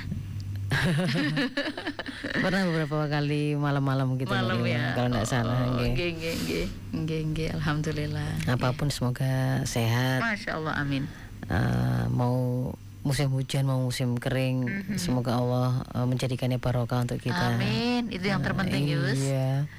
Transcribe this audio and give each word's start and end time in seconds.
Pernah 2.43 2.61
beberapa 2.69 3.07
kali 3.09 3.57
malam-malam 3.57 4.15
gitu 4.19 4.31
Malam 4.31 4.61
Nima, 4.61 4.69
ya. 4.71 4.85
kalau 4.93 5.09
nggak 5.11 5.27
salah. 5.27 5.57
Oh, 5.65 5.79
nggih. 5.79 5.91
nggih, 5.93 6.09
nggih, 6.15 6.33
nggih. 6.43 6.65
Nggih, 6.95 7.21
nggih, 7.31 7.47
alhamdulillah. 7.57 8.29
Apa 8.47 8.73
pun 8.75 8.87
semoga 8.91 9.61
sehat. 9.65 10.21
Masya 10.21 10.57
Allah, 10.57 10.73
amin. 10.79 11.03
Eh, 11.45 12.03
mau 12.09 12.71
musim 13.05 13.29
hujan 13.29 13.69
mau 13.69 13.77
musim 13.85 14.17
kering 14.17 14.65
semoga 14.97 15.37
Allah 15.37 15.85
eh, 15.93 16.05
menjadikannya 16.09 16.57
barokah 16.57 17.05
untuk 17.05 17.21
kita 17.21 17.53
Amin. 17.53 18.09
Itu 18.09 18.25
yang 18.25 18.41
terpenting, 18.41 18.89
Yus. 18.89 19.13
iya 19.21 19.69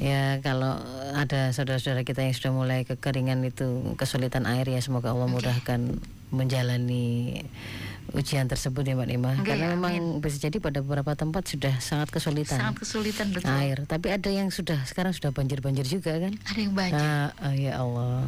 ya 0.00 0.40
kalau 0.40 0.80
ada 1.12 1.52
saudara-saudara 1.52 2.08
kita 2.08 2.24
yang 2.24 2.32
sudah 2.32 2.52
mulai 2.56 2.80
kekeringan 2.88 3.44
itu 3.44 3.92
kesulitan 4.00 4.48
air 4.48 4.64
ya 4.64 4.80
semoga 4.80 5.12
Allah 5.12 5.28
mudahkan 5.28 6.00
menjalani 6.32 7.42
ujian 8.12 8.44
tersebut 8.44 8.82
ya 8.82 8.92
Mbak 8.92 9.08
Nima 9.08 9.30
Oke, 9.34 9.46
karena 9.46 9.70
amin. 9.70 9.78
memang 9.78 9.94
bisa 10.18 10.38
jadi 10.40 10.56
pada 10.56 10.80
beberapa 10.80 11.12
tempat 11.12 11.46
sudah 11.46 11.78
sangat 11.78 12.10
kesulitan 12.10 12.58
Sangat 12.58 12.76
kesulitan 12.78 13.30
betul. 13.30 13.50
air 13.52 13.82
tapi 13.84 14.10
ada 14.10 14.26
yang 14.26 14.48
sudah 14.48 14.82
sekarang 14.84 15.10
sudah 15.10 15.30
banjir-banjir 15.30 15.84
juga 15.84 16.18
kan 16.18 16.34
Ada 16.44 16.58
yang 16.58 16.74
banyak. 16.74 16.98
Ah, 16.98 17.30
ah, 17.38 17.54
ya 17.54 17.72
Allah. 17.76 18.26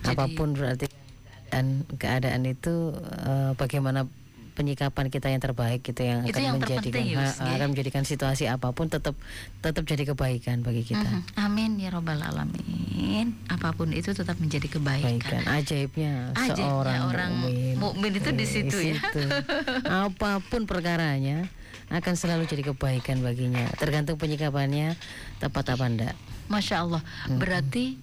Jadi- 0.00 0.14
Apa 0.14 0.24
pun 0.30 0.48
berarti 0.52 0.86
keadaan 0.86 1.66
keadaan 1.96 2.42
itu 2.44 2.90
eh, 2.96 3.52
bagaimana 3.54 4.06
penyikapan 4.54 5.06
kita 5.06 5.26
yang 5.26 5.38
terbaik 5.38 5.82
gitu 5.82 6.00
yang 6.00 6.22
Itu 6.22 6.32
akan 6.32 6.42
yang 6.44 6.54
menjadikan 6.56 7.02
ya. 7.02 7.26
akan 7.34 7.66
menjadikan 7.68 8.02
situasi 8.02 8.46
apa 8.46 8.70
pun 8.70 8.86
tetap 8.86 9.18
tetap 9.58 9.82
jadi 9.82 10.06
kebaikan 10.06 10.62
bagi 10.62 10.82
kita. 10.84 11.02
Mhm. 11.02 11.22
Amin 11.36 11.70
ya 11.76 11.90
robbal 11.90 12.18
alamin. 12.18 13.34
Apa 13.46 13.70
pun 13.70 13.90
itu 13.90 14.10
tetap 14.10 14.36
menjadi 14.36 14.66
Kebaikan 14.66 15.18
kebaikan. 15.18 15.42
ajaibnya, 15.44 16.14
Ajaibnya 16.32 16.54
seorang 16.56 17.00
orang 17.04 17.30
mukmin. 17.36 17.74
mukmin 17.76 18.12
itu 18.12 18.30
di 18.30 18.40
Eh, 18.40 18.48
situ 18.48 18.78
ya. 18.84 18.96
situ. 18.96 19.22
Apa 20.06 20.38
pun 20.40 20.64
perkaranya 20.64 21.50
akan 21.86 22.14
selalu 22.14 22.46
jadi 22.46 22.62
kebaikan 22.66 23.20
baginya. 23.20 23.66
Tergantung 23.74 24.16
penyikapannya 24.16 24.96
tepat 25.36 25.68
apa 25.68 25.84
enggak. 25.84 26.14
Masya 26.46 26.80
Allah. 26.80 27.02
Berarti 27.28 27.98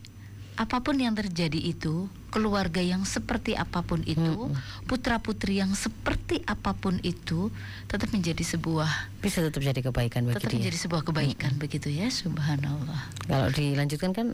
apa 0.61 0.85
pun 0.85 0.93
yang 1.01 1.17
terjadi 1.17 1.57
itu, 1.57 2.05
keluarga 2.29 2.85
yang 2.85 3.01
seperti 3.01 3.57
apa 3.57 3.81
pun 3.81 4.05
itu, 4.05 4.53
putra 4.85 5.17
putri 5.17 5.57
yang 5.57 5.73
seperti 5.73 6.45
apa 6.45 6.77
pun 6.77 7.01
itu, 7.01 7.49
tetap 7.89 8.13
menjadi 8.13 8.45
sebuah 8.45 9.09
Bisa 9.25 9.41
tetap 9.41 9.65
jadi 9.65 9.81
kebaikan 9.81 10.29
bagi 10.29 10.37
tetap 10.37 10.53
dia. 10.53 10.57
menjadi 10.61 10.77
sebuah 10.77 11.01
kebaikan 11.01 11.57
begitu 11.57 11.89
ya. 11.89 12.13
Subhanallah. 12.13 13.09
Kalau 13.25 13.49
dilanjutkan 13.49 14.13
kan 14.13 14.27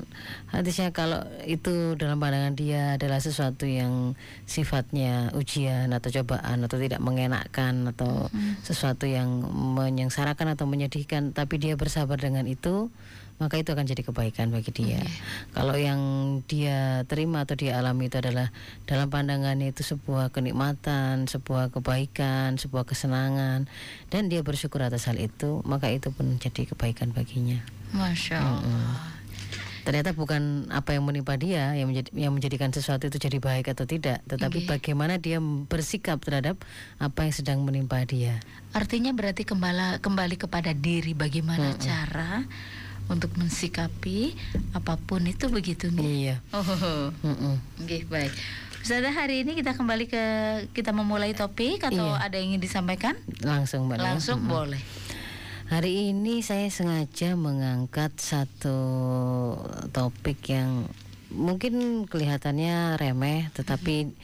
hadisnya 0.51 0.91
kalau 0.91 1.23
itu 1.47 1.95
dalam 1.95 2.19
pandangan 2.19 2.59
dia 2.59 2.99
adalah 2.99 3.23
sesuatu 3.23 3.63
yang 3.63 4.19
sifatnya 4.43 5.31
ujian 5.31 5.95
atau 5.95 6.11
cobaan 6.11 6.67
atau 6.67 6.75
tidak 6.75 6.99
mengenakkan 6.99 7.87
atau 7.95 8.27
sesuatu 8.67 9.07
yang 9.07 9.47
menyengsarakan 9.51 10.59
atau 10.59 10.67
menyedihkan 10.67 11.31
tapi 11.31 11.55
dia 11.55 11.79
bersabar 11.79 12.19
dengan 12.19 12.43
itu 12.51 12.91
maka 13.37 13.61
itu 13.61 13.69
akan 13.69 13.85
jadi 13.85 14.01
kebaikan 14.01 14.49
bagi 14.49 14.73
dia. 14.73 15.01
Kalau 15.53 15.77
yang 15.77 16.01
dia 16.49 17.05
terima 17.05 17.45
atau 17.45 17.53
dia 17.53 17.77
alami 17.77 18.09
itu 18.09 18.17
adalah 18.17 18.49
dalam 18.89 19.13
pandangannya 19.13 19.69
itu 19.69 19.85
sebuah 19.85 20.33
kenikmatan, 20.33 21.29
sebuah 21.29 21.69
kebaikan, 21.69 22.57
sebuah 22.57 22.89
kesenangan 22.89 23.69
dan 24.09 24.21
dia 24.29 24.41
bersyukur 24.41 24.81
atas 24.81 25.05
hal 25.05 25.21
itu, 25.21 25.61
maka 25.69 25.93
itu 25.93 26.09
pun 26.09 26.41
jadi 26.41 26.65
kebaikan 26.73 27.13
baginya 27.13 27.61
Masya 27.93 28.37
Allah. 28.41 29.15
ternyata 29.87 30.11
bukan 30.11 30.67
apa 30.67 30.91
yang 30.91 31.07
menimpa 31.07 31.39
dia 31.39 31.71
yang 31.71 31.87
menjadi 31.87 32.11
yang 32.11 32.35
menjadikan 32.35 32.75
sesuatu 32.75 33.07
itu 33.07 33.23
jadi 33.23 33.39
baik 33.39 33.71
atau 33.71 33.87
tidak, 33.87 34.19
tetapi 34.27 34.65
Oke. 34.65 34.67
bagaimana 34.67 35.15
dia 35.15 35.39
bersikap 35.39 36.19
terhadap 36.19 36.59
apa 36.99 37.23
yang 37.23 37.31
sedang 37.31 37.59
menimpa 37.63 38.03
dia. 38.03 38.35
Artinya 38.75 39.15
berarti 39.15 39.47
kembali 39.47 40.03
kembali 40.03 40.35
kepada 40.35 40.75
diri 40.75 41.15
bagaimana 41.15 41.79
cara 41.79 42.43
untuk 43.07 43.31
mensikapi 43.39 44.35
apa 44.75 44.99
pun 44.99 45.23
itu 45.23 45.47
begitu 45.47 45.87
nih. 45.91 46.05
Iya. 46.05 46.35
Oh, 46.51 46.63
Mm-mm. 47.23 47.55
Oke, 47.83 48.03
baik. 48.07 48.31
Ustazah 48.83 49.11
hari 49.11 49.43
ini 49.43 49.55
kita 49.55 49.75
kembali 49.75 50.07
ke 50.07 50.23
kita 50.71 50.95
memulai 50.95 51.35
topik 51.35 51.83
atau 51.83 52.15
Iya. 52.15 52.23
ada 52.23 52.35
yang 52.39 52.55
ingin 52.55 52.63
disampaikan? 52.63 53.15
Langsung 53.43 53.87
mbak. 53.87 53.99
Langsung 53.99 54.43
Mm-mm. 54.43 54.51
boleh. 54.51 54.81
Hari 55.67 56.15
ini 56.15 56.39
saya 56.39 56.71
sengaja 56.71 57.35
mengangkat 57.35 58.15
satu 58.15 58.79
topik 59.91 60.39
yang 60.47 60.87
mungkin 61.27 62.07
kelihatannya 62.07 62.95
remeh, 62.95 63.51
tetapi 63.51 64.15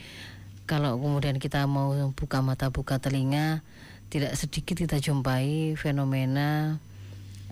kalau 0.64 0.96
kemudian 0.96 1.44
kita 1.44 1.68
mau 1.68 1.92
buka 2.16 2.40
mata 2.40 2.72
buka 2.72 2.96
telinga, 3.04 3.60
tidak 4.08 4.40
sedikit 4.40 4.80
kita 4.80 5.04
jumpai 5.04 5.76
fenomena 5.76 6.80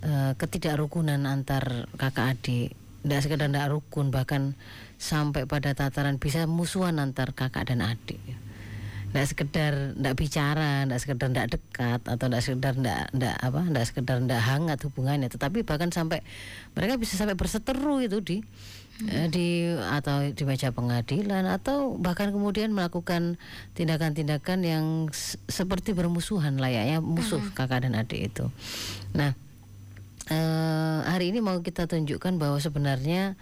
eh, 0.02 0.34
ketidakrukunan 0.38 1.22
antar 1.26 1.88
kakak 1.98 2.38
adik. 2.38 2.70
Tidak 3.02 3.20
sekedar 3.22 3.50
tidak 3.50 3.74
rukun, 3.74 4.14
bahkan 4.14 4.54
sampai 5.02 5.50
pada 5.50 5.74
tataran 5.74 6.22
bisa 6.22 6.46
musuhan 6.46 7.02
antar 7.02 7.34
kakak 7.34 7.74
dan 7.74 7.82
adik 7.82 8.22
nggak 9.12 9.28
sekedar 9.28 9.74
nggak 10.00 10.16
bicara, 10.16 10.88
nggak 10.88 11.02
sekedar 11.04 11.28
nggak 11.28 11.50
dekat 11.52 12.02
atau 12.08 12.26
nggak 12.32 12.44
sekedar 12.44 12.74
nggak 12.80 13.04
nggak 13.12 13.36
apa, 13.44 13.62
nggak 13.68 13.86
sekedar 13.92 14.18
nggak 14.24 14.42
hangat 14.42 14.80
hubungannya, 14.88 15.28
tetapi 15.28 15.68
bahkan 15.68 15.92
sampai 15.92 16.24
mereka 16.72 16.96
bisa 16.96 17.20
sampai 17.20 17.36
berseteru 17.36 18.00
itu 18.00 18.24
di 18.24 18.38
eh, 19.12 19.28
di 19.28 19.68
atau 19.68 20.32
di 20.32 20.44
meja 20.48 20.72
pengadilan 20.72 21.44
atau 21.44 22.00
bahkan 22.00 22.32
kemudian 22.32 22.72
melakukan 22.72 23.36
tindakan-tindakan 23.76 24.64
yang 24.64 24.86
seperti 25.52 25.92
bermusuhan 25.92 26.56
layaknya 26.56 27.04
musuh 27.04 27.44
kakak 27.52 27.84
dan 27.84 28.00
adik 28.00 28.32
itu. 28.32 28.48
Nah, 29.12 29.36
eh, 30.32 31.00
hari 31.04 31.36
ini 31.36 31.44
mau 31.44 31.60
kita 31.60 31.92
tunjukkan 31.92 32.40
bahwa 32.40 32.58
sebenarnya 32.64 33.36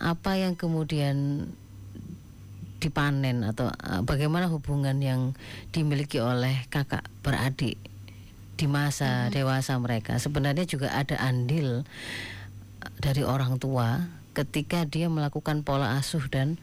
apa 0.00 0.36
yang 0.36 0.56
kemudian 0.56 1.48
dipanen 2.80 3.44
atau 3.44 3.68
uh, 3.68 4.00
bagaimana 4.02 4.48
hubungan 4.48 4.96
yang 5.04 5.36
dimiliki 5.70 6.16
oleh 6.16 6.64
kakak 6.72 7.04
beradik 7.20 7.76
di 8.56 8.66
masa 8.66 9.28
dewasa 9.28 9.76
mereka. 9.76 10.16
Sebenarnya 10.16 10.64
juga 10.64 10.88
ada 10.96 11.20
andil 11.20 11.84
uh, 11.84 12.92
dari 13.04 13.20
orang 13.20 13.60
tua 13.60 14.08
ketika 14.32 14.88
dia 14.88 15.12
melakukan 15.12 15.60
pola 15.60 16.00
asuh 16.00 16.24
dan 16.32 16.56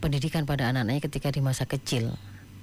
pendidikan 0.00 0.48
pada 0.48 0.72
anak-anaknya 0.72 1.04
ketika 1.04 1.28
di 1.28 1.44
masa 1.44 1.68
kecil 1.68 2.16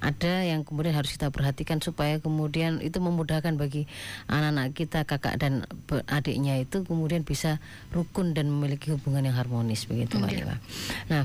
ada 0.05 0.45
yang 0.45 0.61
kemudian 0.61 0.93
harus 0.93 1.17
kita 1.17 1.33
perhatikan 1.33 1.81
supaya 1.81 2.21
kemudian 2.21 2.77
itu 2.85 3.01
memudahkan 3.01 3.57
bagi 3.57 3.89
anak-anak 4.29 4.77
kita 4.77 5.01
kakak 5.09 5.41
dan 5.41 5.65
adiknya 6.05 6.61
itu 6.61 6.85
kemudian 6.85 7.25
bisa 7.25 7.57
rukun 7.89 8.37
dan 8.37 8.53
memiliki 8.53 8.93
hubungan 8.93 9.25
yang 9.25 9.33
harmonis 9.33 9.89
begitu 9.89 10.21
Mbak 10.21 10.29
Oke. 10.29 10.37
Lima. 10.45 10.55
Nah 11.09 11.23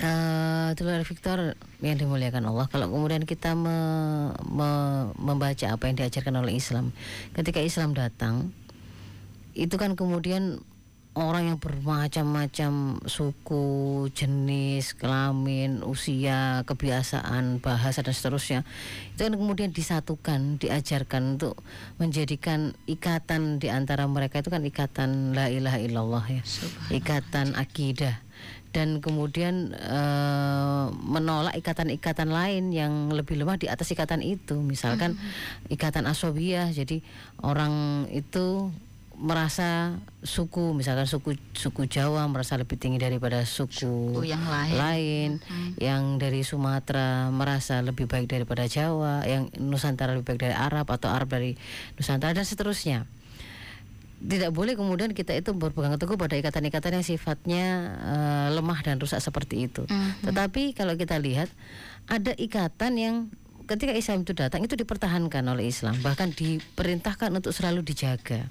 eh 0.00 0.72
Dulur 0.72 1.04
Victor 1.04 1.52
yang 1.84 2.00
dimuliakan 2.00 2.48
Allah 2.48 2.64
kalau 2.72 2.88
kemudian 2.88 3.28
kita 3.28 3.52
me- 3.52 4.32
me- 4.48 5.12
membaca 5.20 5.68
apa 5.68 5.84
yang 5.84 6.00
diajarkan 6.00 6.40
oleh 6.40 6.56
Islam 6.56 6.96
ketika 7.36 7.60
Islam 7.60 7.92
datang 7.92 8.56
itu 9.52 9.76
kan 9.76 9.92
kemudian 9.92 10.64
orang 11.12 11.52
yang 11.52 11.58
bermacam-macam 11.60 13.04
suku, 13.04 14.08
jenis, 14.16 14.96
kelamin, 14.96 15.84
usia, 15.84 16.64
kebiasaan, 16.64 17.60
bahasa 17.60 18.00
dan 18.00 18.16
seterusnya 18.16 18.60
itu 19.12 19.28
kan 19.28 19.36
kemudian 19.36 19.70
disatukan, 19.76 20.56
diajarkan 20.56 21.36
untuk 21.36 21.60
menjadikan 22.00 22.72
ikatan 22.88 23.60
di 23.60 23.68
antara 23.68 24.08
mereka 24.08 24.40
itu 24.40 24.48
kan 24.48 24.64
ikatan 24.64 25.36
la 25.36 25.52
ilaha 25.52 25.78
illallah 25.84 26.24
ya, 26.32 26.42
ikatan 26.88 27.60
akidah. 27.60 28.16
Dan 28.72 29.04
kemudian 29.04 29.76
eh, 29.76 30.86
menolak 31.04 31.60
ikatan-ikatan 31.60 32.32
lain 32.32 32.72
yang 32.72 33.12
lebih 33.12 33.36
lemah 33.36 33.60
di 33.60 33.68
atas 33.68 33.92
ikatan 33.92 34.24
itu, 34.24 34.56
misalkan 34.64 35.20
ikatan 35.68 36.08
asobiyah, 36.08 36.72
jadi 36.72 37.04
orang 37.44 38.08
itu 38.08 38.72
merasa 39.14 39.96
suku 40.20 40.72
misalkan 40.72 41.04
suku 41.04 41.34
suku 41.52 41.84
Jawa 41.84 42.24
merasa 42.26 42.54
lebih 42.54 42.74
tinggi 42.74 42.96
daripada 42.96 43.42
suku, 43.42 44.16
Suku 44.16 44.22
yang 44.24 44.42
lain. 44.42 44.74
lain, 44.74 45.30
yang 45.76 46.02
dari 46.16 46.42
Sumatera 46.42 47.28
merasa 47.28 47.78
lebih 47.78 48.04
baik 48.04 48.26
daripada 48.26 48.64
Jawa 48.64 49.22
yang 49.22 49.52
Nusantara 49.56 50.12
lebih 50.12 50.26
baik 50.28 50.42
dari 50.42 50.54
Arab 50.54 50.88
atau 50.88 51.08
Arab 51.08 51.28
dari 51.28 51.54
Nusantara 51.94 52.32
dan 52.32 52.42
seterusnya 52.42 53.04
tidak 54.22 54.54
boleh 54.54 54.78
kemudian 54.78 55.10
kita 55.10 55.34
itu 55.34 55.50
berpegang 55.50 55.98
teguh 55.98 56.14
pada 56.14 56.38
ikatan-ikatan 56.38 56.94
yang 56.94 57.02
sifatnya 57.02 57.64
eh, 57.98 58.48
lemah 58.54 58.78
dan 58.80 58.96
rusak 58.96 59.18
seperti 59.18 59.66
itu 59.66 59.82
Mhm. 59.82 60.30
tetapi 60.30 60.72
kalau 60.72 60.94
kita 60.94 61.18
lihat 61.18 61.50
ada 62.06 62.30
ikatan 62.32 62.92
yang 62.94 63.16
ketika 63.66 63.92
Islam 63.94 64.26
itu 64.26 64.32
datang 64.36 64.62
itu 64.62 64.74
dipertahankan 64.74 65.44
oleh 65.48 65.70
Islam. 65.70 65.98
Bahkan 66.00 66.34
diperintahkan 66.34 67.30
untuk 67.32 67.54
selalu 67.54 67.82
dijaga. 67.86 68.48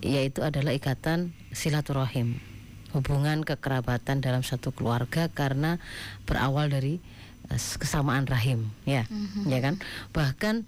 Yaitu 0.00 0.42
adalah 0.42 0.72
ikatan 0.74 1.36
silaturahim. 1.52 2.40
Hubungan 2.94 3.44
kekerabatan 3.44 4.24
dalam 4.24 4.40
satu 4.40 4.72
keluarga 4.72 5.28
karena 5.28 5.76
berawal 6.24 6.72
dari 6.72 7.02
eh, 7.52 7.60
kesamaan 7.78 8.24
rahim. 8.24 8.72
Ya 8.88 9.04
ya 9.44 9.58
kan? 9.60 9.78
Bahkan 10.16 10.64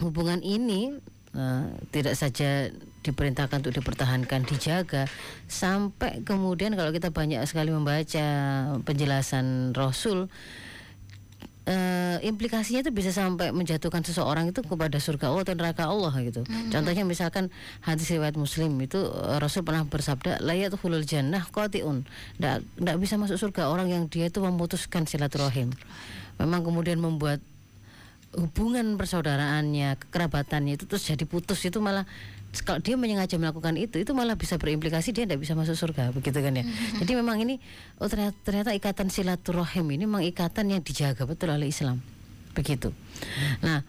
hubungan 0.00 0.40
ini 0.42 0.98
eh, 1.34 1.66
tidak 1.90 2.14
saja 2.14 2.70
diperintahkan 3.02 3.64
untuk 3.64 3.74
dipertahankan 3.80 4.44
dijaga 4.44 5.08
sampai 5.46 6.20
kemudian 6.26 6.74
kalau 6.76 6.92
kita 6.92 7.08
banyak 7.14 7.40
sekali 7.48 7.72
membaca 7.72 8.26
penjelasan 8.84 9.72
Rasul 9.72 10.28
eh, 11.68 12.16
implikasinya 12.24 12.80
itu 12.80 12.90
bisa 12.90 13.12
sampai 13.12 13.52
menjatuhkan 13.52 14.00
seseorang 14.00 14.48
itu 14.48 14.64
kepada 14.64 14.96
surga 14.96 15.28
Allah 15.28 15.44
atau 15.44 15.54
neraka 15.54 15.84
Allah 15.84 16.12
gitu. 16.24 16.42
Contohnya 16.72 17.04
misalkan 17.04 17.52
hadis 17.84 18.08
riwayat 18.08 18.40
Muslim 18.40 18.72
itu 18.80 18.96
eh, 19.04 19.36
Rasul 19.36 19.68
pernah 19.68 19.84
bersabda 19.84 20.40
layatuhulul 20.40 21.04
jannah 21.04 21.44
qati'un. 21.44 22.08
Nggak 22.40 22.96
bisa 22.98 23.20
masuk 23.20 23.36
surga 23.36 23.68
orang 23.68 23.92
yang 23.92 24.02
dia 24.08 24.32
itu 24.32 24.40
memutuskan 24.40 25.04
silaturahim. 25.04 25.76
Memang 26.40 26.64
kemudian 26.64 26.96
membuat 27.02 27.44
hubungan 28.36 29.00
persaudaraannya, 29.00 29.96
kekerabatannya 29.96 30.76
itu 30.76 30.84
terus 30.84 31.08
jadi 31.08 31.24
putus 31.24 31.64
itu 31.64 31.80
malah 31.80 32.04
kalau 32.64 32.80
dia 32.80 32.96
menyengaja 32.96 33.36
melakukan 33.36 33.76
itu 33.76 34.00
itu 34.00 34.12
malah 34.16 34.34
bisa 34.34 34.56
berimplikasi 34.56 35.12
dia 35.12 35.28
tidak 35.28 35.44
bisa 35.44 35.52
masuk 35.52 35.76
surga 35.76 36.16
begitu 36.16 36.40
kan 36.40 36.56
ya. 36.56 36.64
Jadi 37.00 37.12
memang 37.12 37.36
ini 37.44 37.60
oh 38.00 38.08
ternyata, 38.08 38.36
ternyata 38.40 38.70
ikatan 38.72 39.12
silaturahim 39.12 39.86
ini 39.92 40.08
memang 40.08 40.24
ikatan 40.24 40.72
yang 40.72 40.80
dijaga 40.80 41.28
betul 41.28 41.52
oleh 41.52 41.68
Islam. 41.68 42.00
Begitu. 42.56 42.90
Nah, 43.60 43.84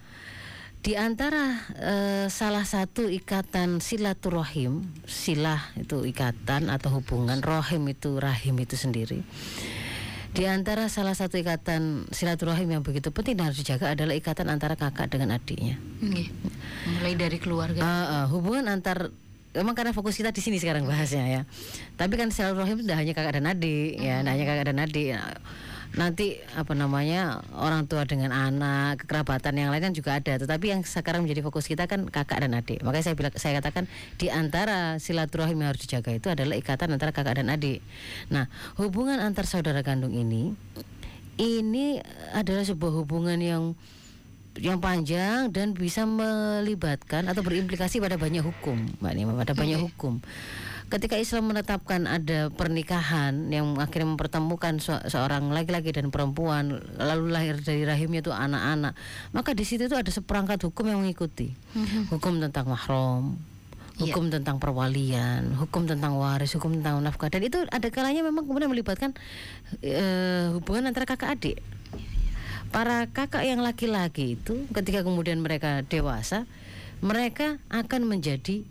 di 0.79 0.95
antara 0.95 1.59
eh, 1.75 2.27
salah 2.31 2.63
satu 2.63 3.07
ikatan 3.07 3.83
silaturahim, 3.83 4.87
silah 5.03 5.59
itu 5.75 6.07
ikatan 6.07 6.71
atau 6.71 6.99
hubungan, 6.99 7.43
rohim 7.43 7.83
itu 7.91 8.15
rahim 8.15 8.55
itu 8.59 8.75
sendiri. 8.79 9.23
Di 10.29 10.45
antara 10.45 10.85
salah 10.93 11.17
satu 11.17 11.41
ikatan 11.41 12.05
silaturahim 12.13 12.69
yang 12.79 12.83
begitu 12.85 13.09
penting 13.09 13.33
dan 13.35 13.49
harus 13.49 13.59
dijaga 13.65 13.97
adalah 13.97 14.13
ikatan 14.13 14.47
antara 14.47 14.77
kakak 14.77 15.09
dengan 15.09 15.35
adiknya. 15.35 15.81
Nggih. 15.99 16.29
Mulai 16.97 17.13
dari 17.17 17.37
keluarga. 17.41 17.81
Ah, 17.81 18.05
ah, 18.05 18.25
hubungan 18.29 18.69
antar 18.69 19.09
Emang 19.49 19.73
karena 19.73 19.97
fokus 19.97 20.13
kita 20.13 20.29
di 20.29 20.45
sini 20.45 20.61
sekarang 20.61 20.85
bahasnya 20.85 21.25
ya. 21.25 21.41
Tapi 21.97 22.13
kan 22.21 22.29
silaturahim 22.29 22.85
tidak 22.85 23.01
hanya 23.01 23.13
kakak 23.17 23.41
dan 23.41 23.49
adik 23.49 23.97
ya, 23.97 24.21
tidak 24.21 24.33
hanya 24.37 24.45
kakak 24.45 24.65
dan 24.69 24.77
adik. 24.77 25.07
Nanti 25.89 26.37
apa 26.53 26.77
namanya 26.77 27.41
orang 27.57 27.89
tua 27.89 28.05
dengan 28.05 28.29
anak, 28.29 29.01
kekerabatan 29.05 29.57
yang 29.57 29.69
lain 29.73 29.89
kan 29.89 29.93
juga 29.97 30.21
ada. 30.21 30.37
Tetapi 30.37 30.65
yang 30.69 30.81
sekarang 30.85 31.25
menjadi 31.25 31.41
fokus 31.41 31.65
kita 31.65 31.89
kan 31.89 32.05
kakak 32.05 32.45
dan 32.45 32.53
adik. 32.53 32.85
Makanya 32.85 33.09
saya 33.09 33.15
bilang 33.17 33.33
saya 33.33 33.57
katakan 33.57 33.89
di 34.21 34.29
antara 34.29 35.01
silaturahim 35.01 35.65
yang 35.65 35.73
harus 35.73 35.81
dijaga 35.81 36.13
itu 36.13 36.29
adalah 36.29 36.53
ikatan 36.53 36.93
antara 36.93 37.09
kakak 37.09 37.41
dan 37.41 37.49
adik. 37.49 37.81
Nah, 38.29 38.45
hubungan 38.77 39.17
antar 39.17 39.49
saudara 39.49 39.81
kandung 39.81 40.13
ini 40.13 40.53
ini 41.39 42.03
adalah 42.35 42.67
sebuah 42.67 42.93
hubungan 43.01 43.39
yang 43.39 43.63
yang 44.59 44.83
panjang 44.83 45.47
dan 45.55 45.71
bisa 45.71 46.03
melibatkan 46.03 47.31
atau 47.31 47.39
berimplikasi 47.39 48.03
pada 48.03 48.19
banyak 48.19 48.43
hukum, 48.43 48.75
Mbak 48.99 49.13
Nima, 49.15 49.31
pada 49.39 49.55
banyak 49.55 49.79
hukum. 49.79 50.19
Ketika 50.89 51.21
Islam 51.21 51.53
menetapkan 51.53 52.09
ada 52.09 52.49
pernikahan 52.49 53.53
yang 53.53 53.77
akhirnya 53.77 54.17
mempertemukan 54.17 54.81
se- 54.81 55.05
seorang 55.05 55.53
laki-laki 55.53 55.93
dan 55.93 56.09
perempuan, 56.09 56.81
lalu 56.97 57.29
lahir 57.29 57.61
dari 57.61 57.85
rahimnya 57.85 58.25
itu 58.25 58.33
anak-anak, 58.33 58.97
maka 59.29 59.53
di 59.53 59.69
situ 59.69 59.85
itu 59.85 59.93
ada 59.93 60.09
seperangkat 60.09 60.57
hukum 60.65 60.89
yang 60.89 61.05
mengikuti. 61.05 61.53
Hukum 62.09 62.41
tentang 62.41 62.73
mahram, 62.73 63.37
Iya. 63.99 64.15
hukum 64.15 64.31
tentang 64.31 64.57
perwalian, 64.63 65.59
hukum 65.59 65.83
tentang 65.83 66.15
waris, 66.15 66.55
hukum 66.55 66.79
tentang 66.79 67.03
nafkah 67.03 67.27
dan 67.27 67.43
itu 67.43 67.59
ada 67.67 67.87
kalanya 67.91 68.23
memang 68.23 68.47
kemudian 68.47 68.71
melibatkan 68.71 69.11
eh, 69.83 70.49
hubungan 70.55 70.87
antara 70.87 71.03
kakak 71.03 71.35
adik. 71.35 71.57
Para 72.71 73.11
kakak 73.11 73.43
yang 73.43 73.59
laki-laki 73.59 74.39
itu 74.39 74.65
ketika 74.71 75.03
kemudian 75.03 75.43
mereka 75.43 75.83
dewasa, 75.83 76.47
mereka 77.03 77.59
akan 77.67 78.07
menjadi 78.07 78.63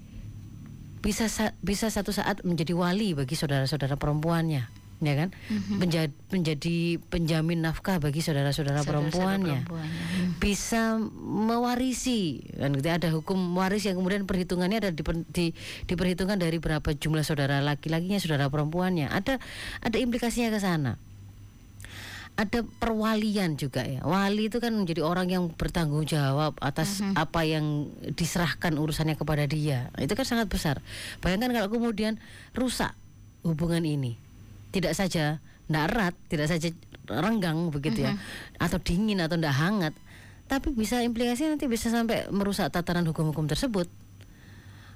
bisa 0.98 1.26
sa- 1.26 1.54
bisa 1.60 1.88
satu 1.88 2.10
saat 2.10 2.42
menjadi 2.42 2.72
wali 2.72 3.14
bagi 3.14 3.32
saudara-saudara 3.32 3.94
perempuannya, 3.94 4.62
ya 4.98 5.14
kan? 5.14 5.30
Menjadi 5.70 6.10
menjadi 6.28 6.76
penjamin 7.00 7.62
nafkah 7.62 7.96
bagi 7.96 8.18
saudara-saudara 8.18 8.82
perempuannya 8.82 9.62
perempuannya. 9.62 10.02
Hmm. 10.04 10.30
bisa 10.38 10.98
mewarisi 11.22 12.42
kan 12.52 12.74
ada 12.74 13.08
hukum 13.10 13.38
waris 13.54 13.86
yang 13.86 13.96
kemudian 13.96 14.26
perhitungannya 14.26 14.78
ada 14.78 14.90
diper- 14.90 15.26
di, 15.28 15.54
diperhitungkan 15.84 16.36
dari 16.36 16.58
berapa 16.58 16.92
jumlah 16.92 17.22
saudara 17.22 17.58
laki-lakinya 17.58 18.18
saudara 18.18 18.46
perempuannya 18.46 19.08
ada 19.08 19.38
ada 19.80 19.96
implikasinya 19.96 20.50
ke 20.50 20.60
sana 20.60 20.98
ada 22.38 22.62
perwalian 22.62 23.58
juga 23.58 23.82
ya. 23.82 24.06
Wali 24.06 24.46
itu 24.46 24.62
kan 24.62 24.70
menjadi 24.70 25.02
orang 25.02 25.26
yang 25.26 25.50
bertanggung 25.50 26.06
jawab 26.06 26.54
atas 26.62 27.02
apa 27.18 27.42
yang 27.42 27.90
diserahkan 28.14 28.78
urusannya 28.78 29.18
kepada 29.18 29.42
dia. 29.50 29.90
Itu 29.98 30.14
kan 30.14 30.22
sangat 30.22 30.46
besar. 30.46 30.78
Bayangkan 31.18 31.50
kalau 31.50 31.66
kemudian 31.66 32.22
rusak 32.54 32.94
hubungan 33.42 33.82
ini. 33.82 34.14
Tidak 34.70 34.94
saja 34.94 35.42
tidak 35.42 35.84
erat 35.90 36.14
tidak 36.30 36.46
saja 36.46 36.70
renggang 37.10 37.74
begitu 37.74 38.06
ya. 38.06 38.14
Atau 38.62 38.78
dingin 38.78 39.18
atau 39.18 39.34
tidak 39.34 39.58
hangat. 39.58 39.94
Tapi 40.46 40.70
bisa 40.78 41.02
implikasinya 41.02 41.58
nanti 41.58 41.66
bisa 41.66 41.90
sampai 41.90 42.30
merusak 42.30 42.70
tatanan 42.70 43.02
hukum-hukum 43.10 43.50
tersebut. 43.50 43.90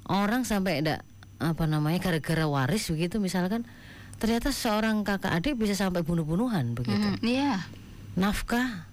Orang 0.07 0.47
sampai 0.47 0.79
tidak 0.79 1.03
apa 1.43 1.67
namanya 1.67 1.99
gara-gara 1.99 2.47
waris 2.47 2.87
begitu 2.87 3.19
misalkan 3.19 3.67
ternyata 4.23 4.55
seorang 4.55 5.03
kakak 5.03 5.35
adik 5.35 5.59
bisa 5.59 5.75
sampai 5.75 6.07
bunuh-bunuhan 6.07 6.79
begitu. 6.79 7.19
Mhm, 7.19 7.19
Iya. 7.27 7.67
nafkah. 8.15 8.87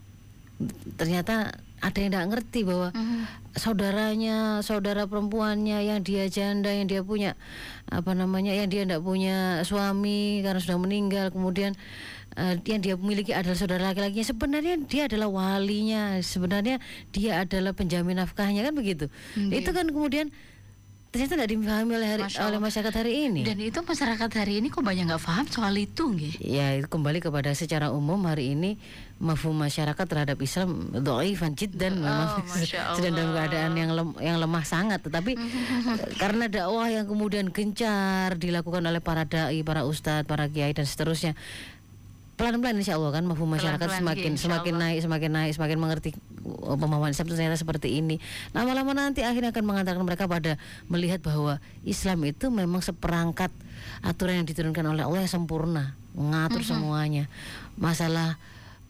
Ternyata 0.97 1.53
ada 1.79 1.97
yang 2.01 2.11
tidak 2.11 2.27
ngerti 2.35 2.59
bahwa 2.67 2.89
Mhm. 2.91 3.19
saudaranya 3.55 4.59
saudara 4.59 5.07
perempuannya 5.07 5.79
yang 5.85 6.03
dia 6.03 6.27
janda 6.27 6.67
yang 6.67 6.89
dia 6.89 6.99
punya 6.99 7.39
apa 7.87 8.11
namanya 8.11 8.51
yang 8.51 8.67
dia 8.67 8.83
tidak 8.83 8.99
punya 8.99 9.63
suami 9.63 10.43
karena 10.43 10.59
sudah 10.59 10.75
meninggal 10.75 11.31
kemudian 11.31 11.77
eh, 12.35 12.55
yang 12.67 12.79
dia 12.79 12.95
miliki 12.95 13.31
adalah 13.31 13.55
saudara 13.55 13.89
laki-lakinya. 13.91 14.23
Sebenarnya 14.23 14.75
dia 14.83 15.07
adalah 15.07 15.27
walinya 15.27 16.19
sebenarnya 16.19 16.77
dia 17.11 17.41
adalah 17.43 17.71
penjamin 17.71 18.19
nafkahnya 18.19 18.63
kan 18.63 18.73
begitu? 18.75 19.07
Hmm, 19.33 19.49
itu 19.49 19.69
kan 19.71 19.87
kemudian 19.87 20.27
ternyata 21.09 21.33
tidak 21.41 21.49
dipahami 21.49 21.93
oleh, 21.97 22.09
hari, 22.09 22.23
oleh 22.29 22.59
masyarakat 22.61 22.93
hari 22.93 23.13
ini. 23.25 23.41
Dan 23.41 23.57
itu 23.57 23.81
masyarakat 23.81 24.29
hari 24.29 24.61
ini 24.61 24.69
kok 24.69 24.85
banyak 24.85 25.09
nggak 25.09 25.23
paham 25.25 25.45
soal 25.49 25.73
itu, 25.73 26.05
nggih. 26.05 26.37
Ya 26.37 26.77
itu 26.77 26.85
kembali 26.85 27.17
kepada 27.17 27.49
secara 27.57 27.89
umum 27.89 28.29
hari 28.29 28.53
ini 28.53 28.77
mafhum 29.19 29.51
masyarakat 29.57 30.05
terhadap 30.05 30.39
Islam 30.39 30.95
dhaifan 30.95 31.51
jiddan 31.51 31.99
Oh, 31.99 32.07
memang 32.07 32.29
sedang 32.95 33.13
dalam 33.19 33.31
keadaan 33.35 33.73
yang 33.75 33.91
lem- 33.91 34.19
yang 34.23 34.37
lemah 34.39 34.63
sangat 34.63 35.03
tetapi 35.03 35.35
karena 36.21 36.47
dakwah 36.47 36.87
yang 36.87 37.03
kemudian 37.03 37.51
gencar 37.51 38.39
dilakukan 38.39 38.79
oleh 38.79 39.03
para 39.03 39.27
dai, 39.27 39.59
para 39.67 39.83
ustadz, 39.83 40.23
para 40.23 40.47
kiai 40.47 40.71
dan 40.71 40.87
seterusnya 40.87 41.35
pelan-pelan 42.39 42.79
insya 42.79 42.95
Allah 42.95 43.11
kan 43.11 43.27
mafhum 43.27 43.51
masyarakat 43.51 43.75
Pelan-pelan, 43.83 43.99
semakin 43.99 44.31
insya 44.39 44.45
semakin 44.47 44.73
Allah. 44.79 44.83
naik 44.95 44.99
semakin 45.03 45.31
naik 45.35 45.51
semakin 45.59 45.77
mengerti 45.77 46.09
oh, 46.47 46.79
pemahaman 46.79 47.11
Islam 47.11 47.27
ternyata 47.27 47.59
seperti 47.59 47.99
ini. 47.99 48.15
Lama-lama 48.55 48.95
nanti 48.95 49.27
akhirnya 49.27 49.51
akan 49.51 49.63
mengantarkan 49.67 50.03
mereka 50.07 50.23
pada 50.31 50.55
melihat 50.87 51.19
bahwa 51.19 51.59
Islam 51.83 52.23
itu 52.23 52.47
memang 52.47 52.79
seperangkat 52.79 53.51
aturan 53.99 54.39
yang 54.39 54.47
diturunkan 54.47 54.87
oleh 54.87 55.03
Allah 55.03 55.27
yang 55.27 55.31
sempurna 55.31 55.99
mengatur 56.15 56.63
semuanya. 56.63 57.27
Masalah 57.75 58.39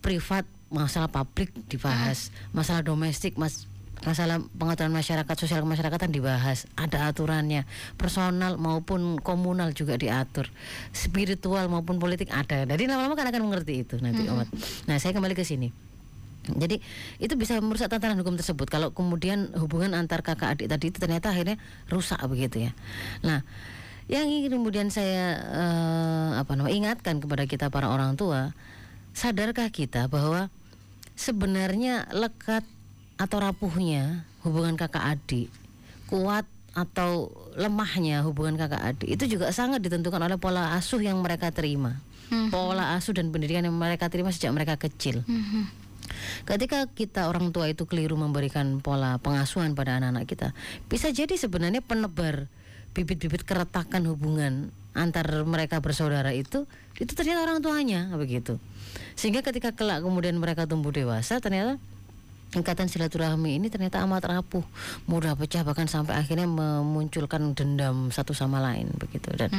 privat 0.05 0.45
masalah 0.69 1.09
publik 1.09 1.49
dibahas. 1.69 2.29
Masalah 2.53 2.81
domestik 2.85 3.37
mas 3.37 3.68
masalah 4.07 4.39
pengaturan 4.55 4.91
masyarakat 4.95 5.35
sosial 5.35 5.63
kemasyarakatan 5.63 6.09
dibahas 6.11 6.65
ada 6.79 7.11
aturannya. 7.11 7.67
Personal 7.99 8.55
maupun 8.55 9.19
komunal 9.19 9.75
juga 9.75 9.99
diatur. 9.99 10.47
Spiritual 10.95 11.67
maupun 11.67 11.99
politik 11.99 12.31
ada. 12.31 12.63
Jadi 12.63 12.87
lama-lama 12.87 13.15
kan 13.19 13.27
akan 13.27 13.41
mengerti 13.43 13.83
itu 13.83 13.95
nanti 13.99 14.25
umat 14.29 14.47
nah 14.85 14.97
saya 14.97 15.11
kembali 15.15 15.35
ke 15.35 15.45
sini. 15.45 15.69
Jadi 16.49 16.81
itu 17.21 17.33
bisa 17.37 17.59
merusak 17.61 17.91
tatanan 17.93 18.17
hukum 18.25 18.33
tersebut. 18.33 18.65
Kalau 18.71 18.89
kemudian 18.89 19.53
hubungan 19.59 19.93
antar 19.93 20.25
kakak 20.25 20.57
adik 20.57 20.67
tadi 20.71 20.89
itu 20.89 20.97
ternyata 20.97 21.29
akhirnya 21.29 21.61
rusak 21.91 22.17
begitu 22.25 22.69
ya. 22.69 22.71
Nah 23.21 23.45
yang 24.09 24.25
ingin 24.25 24.57
kemudian 24.57 24.89
saya 24.89 25.37
eh, 25.37 26.29
apa 26.41 26.57
namanya 26.57 26.73
ingatkan 26.73 27.21
kepada 27.21 27.45
kita 27.45 27.69
para 27.69 27.93
orang 27.93 28.17
tua 28.17 28.57
sadarkah 29.13 29.69
kita 29.69 30.09
bahwa 30.09 30.49
sebenarnya 31.13 32.09
lekat 32.09 32.65
atau 33.19 33.38
rapuhnya 33.43 34.23
hubungan 34.47 34.79
kakak 34.79 35.03
adik, 35.19 35.51
kuat 36.07 36.47
atau 36.71 37.27
lemahnya 37.59 38.23
hubungan 38.23 38.55
kakak 38.55 38.95
adik 38.95 39.09
itu 39.19 39.35
juga 39.35 39.51
sangat 39.51 39.83
ditentukan 39.83 40.21
oleh 40.23 40.39
pola 40.39 40.79
asuh 40.79 41.03
yang 41.03 41.19
mereka 41.19 41.51
terima. 41.51 41.99
Pola 42.29 42.95
asuh 42.95 43.11
dan 43.11 43.33
pendidikan 43.33 43.65
yang 43.65 43.75
mereka 43.75 44.07
terima 44.07 44.29
sejak 44.31 44.53
mereka 44.53 44.77
kecil. 44.79 45.25
Ketika 46.45 46.85
kita 46.89 47.27
orang 47.27 47.49
tua 47.49 47.69
itu 47.69 47.89
keliru 47.89 48.15
memberikan 48.15 48.81
pola 48.81 49.17
pengasuhan 49.17 49.73
pada 49.73 49.97
anak-anak 49.97 50.25
kita, 50.29 50.47
bisa 50.88 51.09
jadi 51.09 51.35
sebenarnya 51.35 51.81
penebar 51.81 52.45
bibit-bibit 52.93 53.45
keretakan 53.45 54.05
hubungan 54.09 54.73
antar 54.97 55.25
mereka 55.45 55.77
bersaudara 55.81 56.33
itu 56.33 56.65
itu 56.97 57.11
ternyata 57.13 57.45
orang 57.45 57.59
tuanya 57.61 58.09
begitu. 58.17 58.57
Sehingga 59.13 59.45
ketika 59.45 59.73
kelak 59.73 60.01
kemudian 60.05 60.38
mereka 60.38 60.65
tumbuh 60.69 60.93
dewasa 60.93 61.41
ternyata 61.41 61.81
ikatan 62.49 62.89
silaturahmi 62.89 63.61
ini 63.61 63.69
ternyata 63.69 64.01
amat 64.09 64.25
rapuh, 64.25 64.65
mudah 65.05 65.37
pecah 65.37 65.61
bahkan 65.61 65.85
sampai 65.85 66.17
akhirnya 66.17 66.49
memunculkan 66.49 67.53
dendam 67.53 68.09
satu 68.09 68.33
sama 68.33 68.57
lain 68.57 68.89
begitu 68.97 69.29
dan 69.37 69.53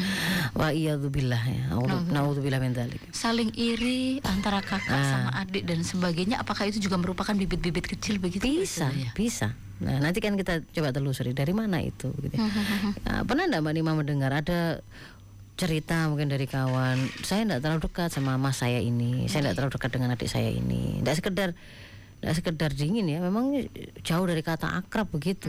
wa 0.58 0.74
iyadzubillah 0.74 1.42
ya. 1.46 1.64
Naudzubillah 2.10 2.58
min 2.58 2.74
dzalik. 2.74 2.98
Saling 3.14 3.54
iri 3.54 4.18
antara 4.26 4.58
kakak 4.58 4.90
Ah. 4.90 5.06
sama 5.06 5.30
adik 5.38 5.62
dan 5.70 5.86
sebagainya. 5.86 6.42
Apakah 6.42 6.66
itu 6.66 6.82
juga 6.82 6.98
merupakan 6.98 7.30
bibit-bibit 7.30 7.86
kecil 7.86 8.18
begitu? 8.18 8.42
Bisa, 8.42 8.90
ya? 8.90 9.14
bisa. 9.14 9.54
Nah, 9.80 9.96
nanti 9.96 10.20
kan 10.20 10.36
kita 10.36 10.60
coba 10.76 10.92
telusuri 10.92 11.32
dari 11.32 11.54
mana 11.56 11.80
itu. 11.80 12.12
Gitu. 12.20 12.36
Nah, 13.06 13.24
pernah 13.24 13.48
enggak 13.48 13.62
Mbak 13.64 13.74
Nima 13.78 13.92
mendengar 13.96 14.34
ada 14.34 14.84
cerita 15.56 16.08
mungkin 16.08 16.28
dari 16.32 16.44
kawan, 16.48 17.00
saya 17.24 17.44
enggak 17.48 17.60
terlalu 17.64 17.80
dekat 17.88 18.08
sama 18.12 18.36
mas 18.36 18.60
saya 18.60 18.80
ini, 18.80 19.28
saya 19.28 19.44
enggak 19.48 19.56
terlalu 19.60 19.72
dekat 19.76 19.90
dengan 19.92 20.08
adik 20.12 20.28
saya 20.28 20.50
ini. 20.52 21.00
Enggak 21.00 21.20
sekedar 21.20 21.52
enggak 22.20 22.34
sekedar 22.36 22.70
dingin 22.70 23.04
ya, 23.04 23.18
memang 23.18 23.56
jauh 24.00 24.26
dari 24.28 24.40
kata 24.40 24.78
akrab 24.78 25.08
begitu. 25.08 25.48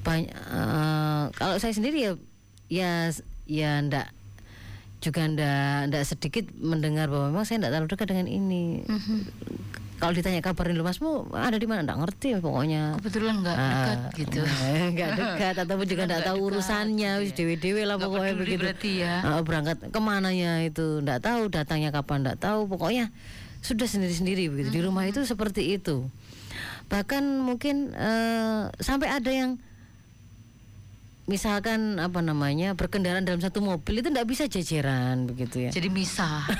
Banyak, 0.00 0.32
eh, 0.32 1.24
kalau 1.32 1.56
saya 1.56 1.72
sendiri 1.72 1.98
ya 2.00 2.12
ya 2.68 2.92
ya 3.44 3.70
enggak 3.78 4.08
juga 4.98 5.20
ndak 5.28 5.92
ndak 5.92 6.04
sedikit 6.08 6.48
mendengar 6.56 7.12
bahwa 7.12 7.28
memang 7.28 7.44
saya 7.44 7.60
ndak 7.60 7.72
terlalu 7.72 7.88
dekat 7.92 8.06
dengan 8.08 8.26
ini. 8.26 8.64
Kalau 9.94 10.10
ditanya 10.10 10.42
kabarin 10.42 10.74
lu 10.74 10.84
masmu 10.84 11.28
ada 11.32 11.54
di 11.54 11.64
mana 11.64 11.84
ndak 11.84 11.96
ngerti 12.00 12.36
pokoknya. 12.40 12.96
Kebetulan 12.98 13.40
nggak 13.40 13.56
dekat 13.56 13.98
gitu. 14.18 14.40
nggak 14.96 15.10
dekat 15.14 15.54
ataupun 15.60 15.86
juga 15.86 16.02
ndak 16.08 16.22
tahu 16.24 16.36
dekat, 16.40 16.48
urusannya 16.50 17.10
gitu 17.14 17.22
wis 17.22 17.30
ya. 17.30 17.36
dewe-dewe 17.36 17.82
lah 17.84 17.96
Nggak 17.96 18.08
pokoknya 18.10 18.34
begitu. 18.34 18.60
berarti 18.64 18.90
ya. 19.04 19.14
Ah, 19.22 19.40
berangkat 19.44 19.76
ke 19.88 20.00
mananya 20.00 20.52
itu 20.64 20.84
ndak 21.00 21.20
tahu 21.20 21.52
datangnya 21.52 21.92
kapan 21.92 22.24
ndak 22.24 22.36
tahu 22.40 22.64
pokoknya 22.66 23.12
sudah 23.64 23.88
sendiri-sendiri 23.88 24.52
begitu 24.52 24.68
di 24.68 24.80
rumah 24.84 25.08
itu 25.08 25.24
seperti 25.24 25.74
itu. 25.74 26.04
Bahkan 26.86 27.40
mungkin 27.40 27.90
eh, 27.90 28.68
sampai 28.76 29.08
ada 29.08 29.32
yang 29.32 29.56
misalkan 31.24 31.96
apa 31.96 32.20
namanya 32.20 32.76
berkendaraan 32.76 33.24
dalam 33.24 33.40
satu 33.40 33.64
mobil 33.64 34.04
itu 34.04 34.12
ndak 34.12 34.28
bisa 34.28 34.44
jajaran 34.44 35.24
begitu 35.24 35.64
ya. 35.64 35.70
Jadi 35.72 35.88
misah. 35.88 36.44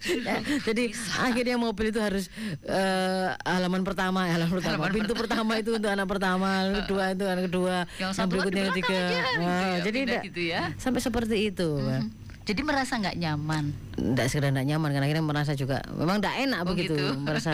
Ya, 0.00 0.40
jadi 0.64 0.96
akhirnya 1.20 1.60
mobil 1.60 1.92
itu 1.92 2.00
harus 2.00 2.32
eh, 2.64 3.28
halaman 3.44 3.84
pertama, 3.84 4.24
halaman 4.24 4.56
pertama, 4.58 4.80
Halaman 4.80 4.96
pintu 4.96 5.12
pertama 5.12 5.52
itu 5.60 5.76
untuk 5.76 5.92
anak 5.92 6.08
pertama, 6.08 6.50
kedua 6.82 7.12
itu 7.12 7.24
anak 7.28 7.44
kedua, 7.52 7.76
Yang 8.00 8.10
berikutnya 8.26 8.62
yang 8.64 8.72
belakang 8.72 8.72
ketiga. 8.80 9.00
ya, 9.36 9.76
jadi 9.84 9.98
ndak- 10.00 10.24
gitu 10.24 10.40
ya. 10.40 10.62
sampai 10.80 11.00
seperti 11.04 11.36
itu. 11.52 11.68
Mbak. 11.76 12.00
Jadi 12.40 12.60
merasa 12.62 12.96
nggak 12.96 13.16
nyaman. 13.16 13.64
Ndak 13.94 14.26
sekedar 14.26 14.50
ndak 14.50 14.66
nyaman 14.66 14.90
kan 14.90 15.02
akhirnya 15.02 15.22
merasa 15.22 15.52
juga 15.54 15.84
memang 15.92 16.18
ndak 16.18 16.34
enak 16.40 16.60
Oh, 16.62 16.66
begitu, 16.68 16.96
gitu. 16.96 17.06
merasa 17.16 17.52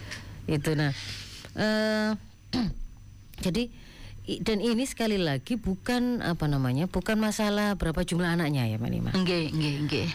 itu. 0.48 0.70
Nah, 0.74 0.90
eh, 1.54 2.10
jadi 3.44 3.68
dan 4.42 4.60
ini 4.60 4.84
sekali 4.84 5.16
lagi 5.16 5.56
bukan 5.56 6.20
apa 6.20 6.44
namanya, 6.44 6.84
bukan 6.84 7.16
masalah 7.16 7.76
berapa 7.76 8.02
jumlah 8.02 8.28
anaknya 8.28 8.66
ya, 8.66 8.76
Mbak 8.76 8.90
Nima. 8.90 9.10
Enggak, 9.14 9.52
enggak, 9.52 9.74
enggak. 9.80 10.10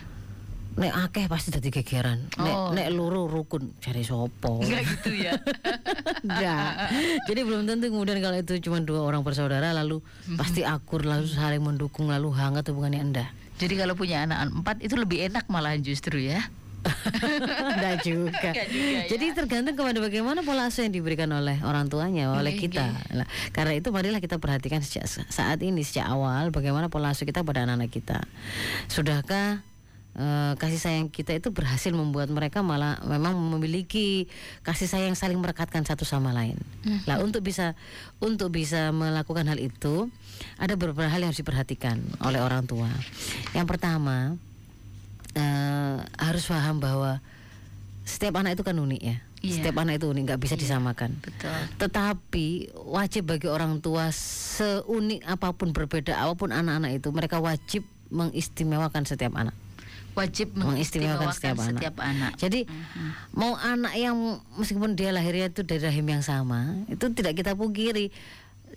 Nek 0.73 0.93
akeh 1.05 1.25
pasti 1.25 1.53
dadi 1.53 1.69
gegeran. 1.69 2.33
Nek 2.33 2.49
Oh. 2.49 2.73
nek 2.73 2.89
loro 2.89 3.29
rukun 3.29 3.77
cari 3.77 4.01
sopo. 4.01 4.57
Enggak 4.57 4.89
gitu 4.89 5.13
ya. 5.13 5.37
Enggak. 6.25 6.89
Jadi 7.29 7.39
belum 7.45 7.69
tentu 7.69 7.93
kemudian 7.93 8.17
kalau 8.17 8.33
itu 8.35 8.57
cuma 8.59 8.81
dua 8.81 9.05
orang 9.05 9.21
bersaudara 9.21 9.69
lalu 9.69 10.01
pasti 10.33 10.65
akur 10.65 11.05
lalu 11.05 11.29
saling 11.29 11.61
mendukung 11.61 12.09
lalu 12.09 12.33
hangat 12.33 12.65
hubungannya 12.73 13.01
endah. 13.05 13.29
Jadi 13.61 13.73
kalau 13.77 13.93
punya 13.93 14.25
anak 14.25 14.49
empat 14.49 14.81
itu 14.81 14.95
lebih 14.97 15.29
enak 15.29 15.45
malahan 15.49 15.81
justru 15.81 16.19
ya. 16.19 16.41
Enggak 17.73 18.03
juga. 18.03 18.51
Enggak 18.51 18.67
juga 18.67 18.87
ya. 18.91 19.07
Jadi 19.07 19.25
tergantung 19.31 19.75
kepada 19.79 19.99
bagaimana 20.03 20.43
pola 20.43 20.67
asuh 20.67 20.83
yang 20.83 20.91
diberikan 20.91 21.31
oleh 21.31 21.59
orang 21.63 21.87
tuanya, 21.87 22.35
oleh 22.35 22.53
Nggih, 22.55 22.69
kita. 22.69 22.85
Lah, 23.15 23.27
karena 23.55 23.79
itu 23.79 23.87
marilah 23.89 24.19
kita 24.19 24.35
perhatikan 24.35 24.83
sejak 24.83 25.07
saat 25.07 25.59
ini 25.63 25.79
sejak 25.81 26.11
awal 26.11 26.51
bagaimana 26.51 26.91
pola 26.91 27.15
asuh 27.15 27.23
kita 27.23 27.41
pada 27.47 27.63
anak-anak 27.63 27.87
kita. 27.87 28.19
Sudahkah 28.91 29.63
eh, 30.17 30.53
kasih 30.57 30.79
sayang 30.79 31.07
kita 31.09 31.37
itu 31.37 31.49
berhasil 31.49 31.89
membuat 31.93 32.29
mereka 32.29 32.61
malah 32.61 33.01
memang 33.05 33.37
memiliki 33.37 34.29
kasih 34.61 34.89
sayang 34.89 35.15
saling 35.17 35.37
merekatkan 35.37 35.85
satu 35.85 36.05
sama 36.05 36.33
lain. 36.33 36.57
Lah 37.09 37.21
untuk 37.21 37.45
bisa 37.45 37.73
untuk 38.21 38.53
bisa 38.53 38.93
melakukan 38.93 39.49
hal 39.49 39.59
itu 39.61 40.09
ada 40.57 40.73
beberapa 40.77 41.09
hal 41.09 41.21
yang 41.21 41.29
harus 41.33 41.41
diperhatikan 41.41 42.01
oleh 42.21 42.41
orang 42.41 42.65
tua. 42.65 42.89
Yang 43.53 43.67
pertama 43.69 44.37
eh, 45.33 45.97
harus 46.17 46.43
paham 46.45 46.77
bahwa 46.81 47.21
setiap 48.03 48.39
anak 48.39 48.59
itu 48.59 48.63
kan 48.67 48.75
unik 48.75 49.01
ya. 49.01 49.17
Iya. 49.43 49.59
Setiap 49.59 49.83
anak 49.83 49.99
itu 49.99 50.07
unik, 50.07 50.23
nggak 50.23 50.39
bisa 50.39 50.55
disamakan. 50.55 51.19
Betul. 51.19 51.51
Tetapi 51.75 52.71
wajib 52.87 53.27
bagi 53.27 53.51
orang 53.51 53.83
tua 53.83 54.07
seunik 54.15 55.19
apa 55.27 55.51
pun 55.51 55.75
berbeda 55.75 56.15
apa 56.15 56.31
pun 56.31 56.55
anak-anak 56.55 57.03
itu, 57.03 57.11
mereka 57.11 57.43
wajib 57.43 57.83
mengistimewakan 58.07 59.03
setiap 59.03 59.35
anak. 59.35 59.51
Wajib 60.13 60.53
Mengistimewakan 60.53 61.29
mengistimewakan 61.29 61.29
setiap 61.33 61.57
anak. 61.57 61.69
setiap 61.73 61.95
anak. 61.97 62.31
Jadi 62.37 62.61
mau 63.33 63.53
anak 63.57 63.93
yang 63.97 64.15
meskipun 64.57 64.93
dia 64.93 65.09
lahirnya 65.09 65.49
itu 65.49 65.65
dari 65.65 65.81
rahim 65.81 66.05
yang 66.05 66.21
sama, 66.21 66.77
itu 66.85 67.05
tidak 67.17 67.33
kita 67.33 67.57
pungkiri. 67.57 68.13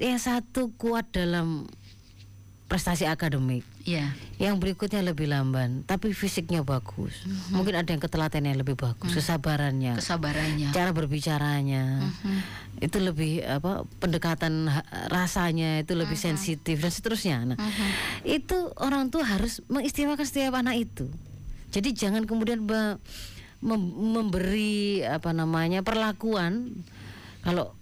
Yang 0.01 0.29
satu 0.29 0.73
kuat 0.77 1.09
dalam 1.13 1.69
prestasi 2.67 3.07
akademik, 3.07 3.63
Iya. 3.83 4.11
yang 4.37 4.59
berikutnya 4.59 4.99
lebih 4.99 5.31
lamban, 5.31 5.87
tapi 5.87 6.11
fisiknya 6.11 6.61
bagus. 6.61 7.15
Mungkin 7.49 7.79
ada 7.79 7.87
yang 7.87 8.03
ketelatenannya 8.03 8.59
lebih 8.59 8.75
bagus, 8.75 9.07
kesabarannya, 9.09 9.95
Kesabarannya. 9.95 10.75
cara 10.75 10.91
berbicaranya 10.91 12.03
itu 12.77 12.99
lebih 12.99 13.41
apa 13.41 13.87
pendekatan 13.97 14.67
rasanya 15.07 15.81
itu 15.81 15.95
lebih 15.95 16.19
sensitif 16.19 16.77
dan 16.77 16.91
seterusnya. 16.91 17.37
Nah, 17.47 17.59
itu 18.23 18.75
orang 18.77 19.09
tua 19.09 19.23
harus 19.23 19.63
mengistimewakan 19.67 20.27
setiap 20.27 20.59
anak 20.59 20.83
itu. 20.83 21.07
Jadi 21.71 21.95
jangan 21.95 22.27
kemudian 22.27 22.67
be- 22.67 22.99
mem- 23.59 23.95
memberi 24.13 25.01
apa 25.01 25.31
namanya 25.31 25.81
perlakuan 25.81 26.83
kalau 27.41 27.79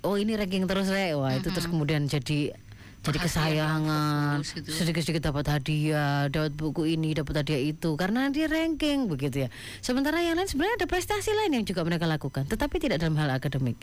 oh 0.00 0.14
ini 0.14 0.32
ranking 0.32 0.64
terus 0.64 0.86
rek 0.86 1.18
wah 1.18 1.34
itu 1.34 1.50
terus 1.50 1.66
kemudian 1.66 2.06
jadi 2.06 2.54
jadi 2.98 3.18
kesayangan 3.24 4.42
gitu. 4.42 4.68
sedikit-sedikit 4.68 5.30
dapat 5.30 5.46
hadiah 5.48 6.26
dapat 6.28 6.52
buku 6.52 6.98
ini 6.98 7.14
dapat 7.14 7.40
hadiah 7.44 7.62
itu. 7.62 7.94
Karena 7.94 8.28
dia 8.28 8.50
ranking 8.50 9.06
begitu 9.06 9.46
ya. 9.46 9.48
Sementara 9.80 10.20
yang 10.20 10.36
lain 10.36 10.50
sebenarnya 10.50 10.84
ada 10.84 10.88
prestasi 10.90 11.30
lain 11.32 11.62
yang 11.62 11.64
juga 11.64 11.86
mereka 11.86 12.04
lakukan 12.10 12.44
tetapi 12.50 12.76
tidak 12.82 13.00
dalam 13.00 13.16
hal 13.16 13.30
akademik. 13.32 13.78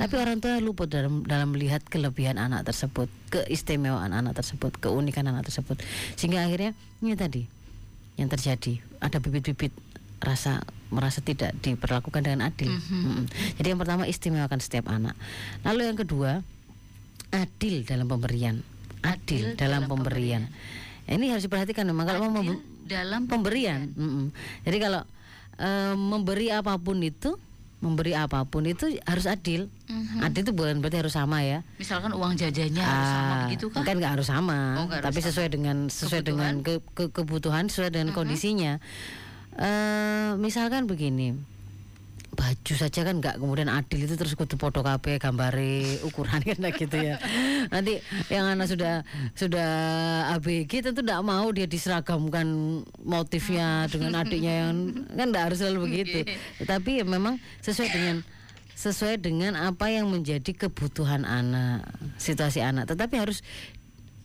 Tapi 0.00 0.14
orang 0.16 0.40
tua 0.40 0.58
luput 0.58 0.88
dalam 0.88 1.22
dalam 1.22 1.52
melihat 1.52 1.84
kelebihan 1.86 2.40
anak 2.40 2.64
tersebut 2.66 3.06
keistimewaan 3.30 4.10
anak 4.10 4.34
tersebut 4.40 4.74
keunikan 4.80 5.28
anak 5.28 5.46
tersebut. 5.46 5.78
Sehingga 6.16 6.42
akhirnya 6.42 6.72
ini 7.04 7.14
tadi 7.14 7.42
yang 8.16 8.32
terjadi. 8.32 8.80
Ada 8.98 9.20
bibit-bibit 9.20 9.70
rasa 10.24 10.64
merasa 10.88 11.20
tidak 11.20 11.52
diperlakukan 11.60 12.22
dengan 12.24 12.48
adil. 12.48 12.70
Mm-mm. 12.70 13.28
jadi 13.60 13.74
yang 13.74 13.80
pertama 13.82 14.08
istimewakan 14.08 14.62
setiap 14.62 14.88
anak. 14.88 15.12
Lalu 15.66 15.90
yang 15.90 15.98
kedua 15.98 16.40
adil 17.30 17.82
dalam 17.82 18.04
pemberian. 18.04 18.60
Adil, 19.00 19.52
Adil 19.52 19.54
dalam, 19.54 19.84
dalam 19.84 19.90
pemberian. 19.90 20.42
ini 21.04 21.28
harus 21.28 21.44
diperhatikan 21.44 21.84
memang 21.84 22.08
kalau 22.08 22.24
mau 22.26 22.40
dalam 22.84 23.24
pemberian 23.24 23.92
Mm-mm. 23.92 24.32
jadi 24.60 24.76
kalau 24.78 25.02
eh, 25.56 25.92
memberi 25.92 26.48
apa 26.48 26.76
pun 26.76 26.96
itu 26.98 27.36
memberi 27.78 28.16
apa 28.16 28.44
pun 28.44 28.64
itu 28.64 28.96
harus 29.04 29.24
adil. 29.24 29.68
Mhm. 29.84 30.24
adil 30.24 30.40
itu 30.40 30.52
bukan 30.52 30.80
berarti 30.80 30.98
harus 30.98 31.12
sama 31.12 31.44
ya. 31.44 31.60
Misalkan 31.76 32.16
uang 32.16 32.32
jajannya 32.32 32.80
harus 32.80 33.08
sama 33.10 33.28
Ah, 33.28 33.40
begitu 33.44 33.66
kah? 33.68 33.84
kan 33.84 33.94
nggak 33.94 34.12
harus 34.16 34.24
sama. 34.26 34.58
Oh, 34.80 34.88
harus 34.88 35.04
tapi 35.04 35.20
sama. 35.20 35.28
sesuai 35.28 35.48
dengan 35.50 35.76
sesuai 35.86 36.22
dengan 36.24 36.52
ke, 36.60 36.80
ke- 36.96 37.12
kebutuhan 37.12 37.68
sesuai 37.68 37.92
dengan 37.92 38.16
kondisinya. 38.16 38.80
Eh 39.54 40.30
misalkan 40.36 40.88
begini 40.88 41.36
baju 42.34 42.74
saja 42.76 43.00
kan 43.06 43.22
nggak 43.22 43.40
kemudian 43.40 43.70
adil 43.70 44.04
itu 44.04 44.14
terus 44.18 44.34
kudu 44.34 44.58
foto 44.60 44.82
KP 44.82 45.22
gambare 45.22 46.02
ukuran 46.04 46.42
kan 46.50 46.60
gitu 46.74 46.96
ya. 46.98 47.16
Nanti 47.70 48.02
yang 48.28 48.50
anak 48.50 48.68
sudah 48.68 49.06
sudah 49.32 49.70
ABG 50.36 50.84
tentu 50.84 51.00
tidak 51.00 51.22
mau 51.22 51.48
dia 51.54 51.64
diseragamkan 51.64 52.46
motifnya 53.00 53.88
dengan 53.88 54.20
adiknya 54.20 54.66
yang 54.66 54.92
kan 55.18 55.26
nggak 55.32 55.44
harus 55.50 55.58
selalu 55.64 55.90
begitu. 55.90 56.26
Tapi 56.62 57.00
ya 57.00 57.04
memang 57.08 57.40
sesuai 57.64 57.88
dengan 57.88 58.16
sesuai 58.74 59.22
dengan 59.22 59.54
apa 59.54 59.88
yang 59.88 60.10
menjadi 60.10 60.68
kebutuhan 60.68 61.24
anak 61.24 61.88
situasi 62.20 62.60
anak. 62.60 62.90
Tetapi 62.90 63.14
harus 63.16 63.40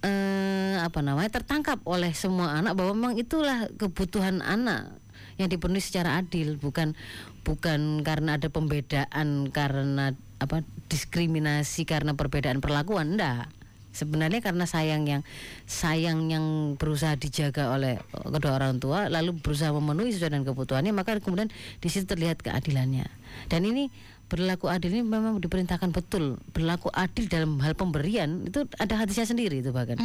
eh, 0.04 0.76
apa 0.80 1.00
namanya 1.00 1.40
tertangkap 1.40 1.80
oleh 1.84 2.12
semua 2.16 2.60
anak 2.60 2.76
bahwa 2.76 2.92
memang 2.96 3.16
itulah 3.20 3.68
kebutuhan 3.80 4.40
anak 4.44 4.99
yang 5.40 5.50
dipenuhi 5.50 5.80
secara 5.80 6.20
adil 6.20 6.60
bukan 6.60 7.00
bukan 7.48 8.04
karena 8.04 8.36
ada 8.36 8.52
pembedaan 8.52 9.48
karena 9.56 10.12
apa 10.44 10.68
diskriminasi 10.92 11.88
karena 11.88 12.14
perbedaan 12.20 12.60
perlakuan 12.60 13.16
enggak. 13.16 13.48
Sebenarnya 13.90 14.46
karena 14.46 14.70
sayang 14.70 15.10
yang 15.10 15.26
sayang 15.66 16.30
yang 16.30 16.78
berusaha 16.78 17.18
dijaga 17.18 17.74
oleh 17.74 17.98
kedua 18.14 18.62
orang 18.62 18.78
tua 18.78 19.10
lalu 19.10 19.34
berusaha 19.42 19.74
memenuhi 19.74 20.14
sesuai 20.14 20.38
dengan 20.38 20.46
kebutuhannya 20.46 20.94
maka 20.94 21.18
kemudian 21.18 21.50
di 21.82 21.88
situ 21.90 22.06
terlihat 22.06 22.44
keadilannya. 22.44 23.10
Dan 23.50 23.66
ini 23.66 23.90
berlaku 24.30 24.70
adil 24.70 24.94
ini 24.94 25.02
memang 25.02 25.42
diperintahkan 25.42 25.90
betul. 25.90 26.38
Berlaku 26.54 26.94
adil 26.94 27.26
dalam 27.32 27.58
hal 27.66 27.74
pemberian 27.74 28.46
itu 28.46 28.70
ada 28.78 28.94
hadisnya 28.94 29.26
sendiri 29.26 29.66
itu 29.66 29.74
bahkan. 29.74 29.98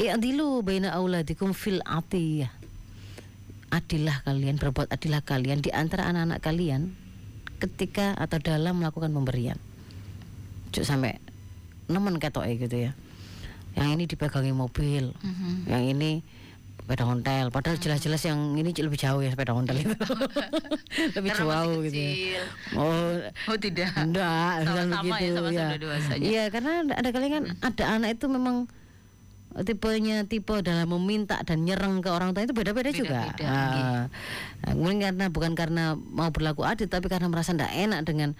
I'dilu 0.00 0.64
baina 0.64 0.96
auladikum 0.96 1.52
fil 1.52 1.84
atiyah 1.84 2.65
adillah 3.68 4.22
kalian 4.22 4.56
berbuat 4.56 4.88
adillah 4.88 5.20
kalian 5.20 5.58
di 5.58 5.70
antara 5.70 6.06
anak-anak 6.06 6.40
kalian 6.40 6.94
ketika 7.56 8.14
atau 8.14 8.38
dalam 8.38 8.78
melakukan 8.78 9.10
pemberian. 9.10 9.58
Cuk 10.70 10.82
sampai 10.82 11.16
nemen 11.86 12.16
ketoke 12.16 12.50
gitu 12.56 12.76
ya. 12.76 12.92
Yang 13.74 13.88
ini 13.92 14.04
dipegangi 14.06 14.52
mobil 14.52 15.12
Mhm. 15.14 15.68
yang 15.68 15.84
ini 15.86 16.10
sepeda 16.76 17.02
ontel 17.02 17.50
padahal 17.50 17.76
jelas-jelas 17.76 18.22
yang 18.22 18.54
ini 18.54 18.70
lebih 18.70 18.94
jauh 18.94 19.18
ya 19.18 19.28
sepeda 19.28 19.50
ontel 19.52 19.74
itu. 19.76 19.90
Lebih 21.18 21.30
Karena 21.34 21.44
jauh 21.58 21.76
gitu 21.82 21.98
ya. 21.98 22.42
oh. 22.78 23.18
Oh 23.50 23.56
tidak. 23.58 23.90
enggak 23.92 24.52
bukan 24.62 24.86
Sama-sama 24.86 25.02
ya, 25.02 25.12
begitu 25.18 25.34
ya. 25.34 25.66
udah 25.66 25.78
dewasanya. 25.82 26.22
iya 26.24 26.44
karena 26.46 26.70
ada 26.86 26.94
ada 26.94 27.08
kali 27.10 27.26
kan 27.28 27.42
ada 27.58 27.84
anak 27.90 28.10
itu 28.14 28.26
memang 28.30 28.56
tipenya 29.64 30.28
tipe 30.28 30.52
dalam 30.60 30.84
meminta 30.98 31.40
dan 31.46 31.64
nyerang 31.64 32.04
ke 32.04 32.12
orang 32.12 32.36
tua 32.36 32.44
itu 32.44 32.52
beda-beda 32.52 32.92
juga. 32.92 33.32
Beda-beda, 33.32 33.46
Ah, 33.48 34.04
nah, 34.66 34.72
kemudian 34.76 35.00
karena 35.00 35.24
bukan 35.32 35.52
karena 35.56 35.84
mau 35.96 36.28
berlaku 36.28 36.66
adil 36.68 36.90
tapi 36.90 37.08
karena 37.08 37.32
merasa 37.32 37.56
tidak 37.56 37.72
enak 37.72 38.04
dengan 38.04 38.36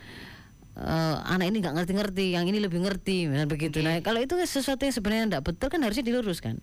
eh, 0.76 1.16
anak 1.24 1.48
ini 1.48 1.64
nggak 1.64 1.72
ngerti-ngerti, 1.72 2.36
yang 2.36 2.44
ini 2.44 2.60
lebih 2.60 2.84
ngerti, 2.84 3.32
misalnya 3.32 3.48
begitu. 3.48 3.80
Nah 3.80 3.96
kalau 4.04 4.20
itu 4.20 4.36
sesuatu 4.44 4.84
yang 4.84 4.92
sebenarnya 4.92 5.24
tidak 5.32 5.42
betul 5.48 5.72
kan 5.72 5.80
harusnya 5.80 6.04
diluruskan. 6.04 6.60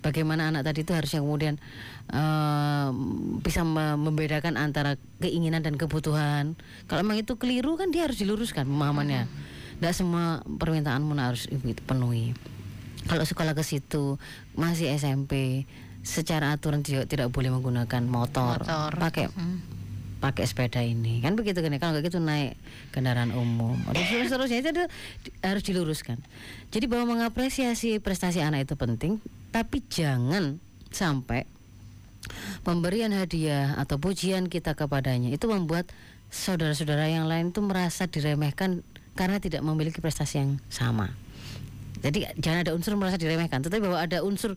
Bagaimana 0.00 0.48
anak 0.48 0.64
tadi 0.64 0.80
itu 0.84 0.92
harusnya 0.92 1.20
kemudian 1.24 1.56
eh, 2.12 2.88
bisa 3.40 3.64
me- 3.64 3.96
membedakan 3.96 4.60
antara 4.60 5.00
keinginan 5.24 5.64
dan 5.64 5.80
kebutuhan. 5.80 6.52
Kalau 6.84 7.00
memang 7.00 7.24
itu 7.24 7.36
keliru 7.40 7.80
kan 7.80 7.88
dia 7.88 8.04
harus 8.04 8.20
diluruskan 8.20 8.68
pemahamannya. 8.68 9.24
Tidak 9.80 9.92
semua 9.96 10.44
permintaanmu 10.44 11.16
harus 11.16 11.48
ibu 11.48 11.64
itu 11.72 11.80
penuhi. 11.88 12.36
Kalau 13.10 13.26
sekolah 13.26 13.58
ke 13.58 13.66
situ 13.66 14.22
masih 14.54 14.94
SMP, 14.94 15.66
secara 16.06 16.54
aturan 16.54 16.86
tidak, 16.86 17.10
tidak 17.10 17.26
boleh 17.34 17.50
menggunakan 17.50 18.06
motor, 18.06 18.62
Motor. 18.62 18.94
pakai 18.94 19.26
Hmm. 19.34 19.58
pakai 20.22 20.44
sepeda 20.46 20.78
ini. 20.84 21.18
Kan 21.24 21.34
begitu 21.34 21.58
kan 21.64 21.74
kalau 21.82 21.98
gitu 22.04 22.22
naik 22.22 22.54
kendaraan 22.94 23.34
umum. 23.34 23.74
Atau 23.90 23.98
seterusnya 24.30 24.62
itu 24.62 24.84
harus 25.42 25.62
diluruskan. 25.66 26.22
Jadi 26.70 26.86
bahwa 26.86 27.18
mengapresiasi 27.18 27.98
prestasi 27.98 28.44
anak 28.44 28.70
itu 28.70 28.78
penting 28.78 29.18
tapi 29.50 29.82
jangan 29.90 30.62
sampai 30.94 31.48
pemberian 32.62 33.10
hadiah 33.10 33.74
atau 33.80 33.98
pujian 33.98 34.46
kita 34.46 34.78
kepadanya 34.78 35.34
itu 35.34 35.50
membuat 35.50 35.90
saudara-saudara 36.30 37.10
yang 37.10 37.26
lain 37.26 37.50
itu 37.50 37.58
merasa 37.64 38.06
diremehkan 38.06 38.86
karena 39.18 39.42
tidak 39.42 39.66
memiliki 39.66 39.98
prestasi 39.98 40.38
yang 40.38 40.50
sama 40.70 41.10
jadi 42.00 42.32
jangan 42.40 42.64
ada 42.64 42.72
unsur 42.72 42.96
merasa 42.96 43.20
diremehkan 43.20 43.60
tetapi 43.64 43.84
bahwa 43.84 44.00
ada 44.00 44.24
unsur 44.24 44.56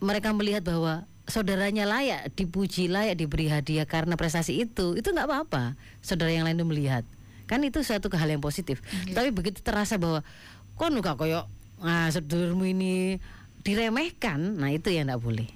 mereka 0.00 0.32
melihat 0.32 0.64
bahwa 0.64 1.04
saudaranya 1.30 1.86
layak 1.86 2.34
dipuji 2.34 2.90
layak 2.90 3.16
diberi 3.16 3.46
hadiah 3.46 3.86
karena 3.86 4.18
prestasi 4.18 4.66
itu 4.66 4.98
itu 4.98 5.08
nggak 5.14 5.28
apa-apa. 5.30 5.78
Saudara 6.02 6.34
yang 6.34 6.44
lain 6.44 6.58
itu 6.58 6.66
melihat. 6.66 7.04
Kan 7.46 7.62
itu 7.62 7.80
suatu 7.86 8.10
hal 8.10 8.28
yang 8.28 8.42
positif. 8.42 8.82
Tapi 9.14 9.30
begitu 9.30 9.62
terasa 9.62 9.96
bahwa 9.96 10.26
kok 10.74 10.90
nuka 10.90 11.14
koyo 11.14 11.46
ah 11.80 12.10
sedulurmu 12.10 12.66
ini 12.66 13.22
diremehkan? 13.62 14.58
Nah 14.58 14.74
itu 14.74 14.90
yang 14.90 15.08
nggak 15.08 15.22
boleh. 15.22 15.48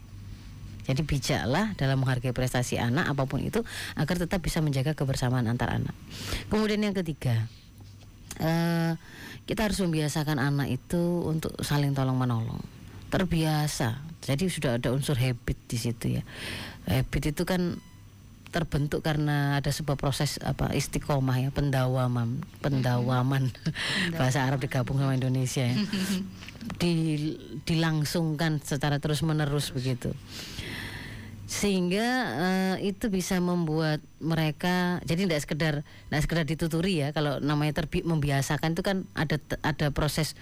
Jadi 0.85 1.01
bijaklah 1.01 1.73
dalam 1.81 1.97
menghargai 2.05 2.37
prestasi 2.37 2.77
anak 2.77 3.09
apa 3.09 3.25
pun 3.25 3.41
itu 3.41 3.65
agar 3.97 4.21
tetap 4.21 4.45
bisa 4.45 4.61
menjaga 4.61 4.93
kebersamaan 4.93 5.49
antar 5.49 5.73
anak. 5.73 5.97
Kemudian 6.53 6.85
yang 6.85 6.93
ketiga 6.93 7.49
eh, 8.41 8.93
kita 9.45 9.61
harus 9.69 9.79
membiasakan 9.85 10.41
anak 10.41 10.73
itu 10.73 11.29
untuk 11.29 11.53
saling 11.61 11.93
tolong 11.93 12.17
menolong. 12.17 12.61
Terbiasa. 13.13 14.01
Jadi 14.25 14.49
sudah 14.49 14.81
ada 14.81 14.91
unsur 14.91 15.15
habit 15.21 15.59
di 15.69 15.77
situ 15.77 16.19
ya. 16.19 16.23
Habit 16.89 17.37
itu 17.37 17.45
kan 17.45 17.77
terbentuk 18.55 19.03
karena 19.03 19.59
ada 19.59 19.75
sebuah 19.75 19.99
proses 19.99 20.39
apa 20.39 20.71
istiqomah 20.71 21.43
ya 21.43 21.51
pendawaman 21.51 22.41
pendawaman. 22.63 23.51
Bahasa 24.19 24.47
Arab 24.47 24.63
digabung 24.63 24.97
sama 24.97 25.19
Indonesia 25.19 25.67
ya. 25.67 25.77
Di- 26.81 27.61
dilangsungkan 27.69 28.63
secara 28.65 28.97
terus 29.03 29.21
menerus 29.21 29.75
begitu 29.75 30.17
sehingga 31.45 32.09
eh, 32.41 32.89
itu 32.89 33.13
bisa 33.13 33.37
membuat 33.37 34.01
mereka 34.17 35.01
jadi 35.05 35.29
tidak 35.29 35.41
sekedar 35.45 35.75
tidak 35.85 36.23
sekedar 36.25 36.45
dituturi 36.49 37.05
ya 37.05 37.13
kalau 37.13 37.37
namanya 37.41 37.85
terbi 37.85 38.01
membiasakan 38.01 38.73
itu 38.73 38.83
kan 38.83 39.05
ada 39.13 39.37
ada 39.61 39.93
proses 39.93 40.33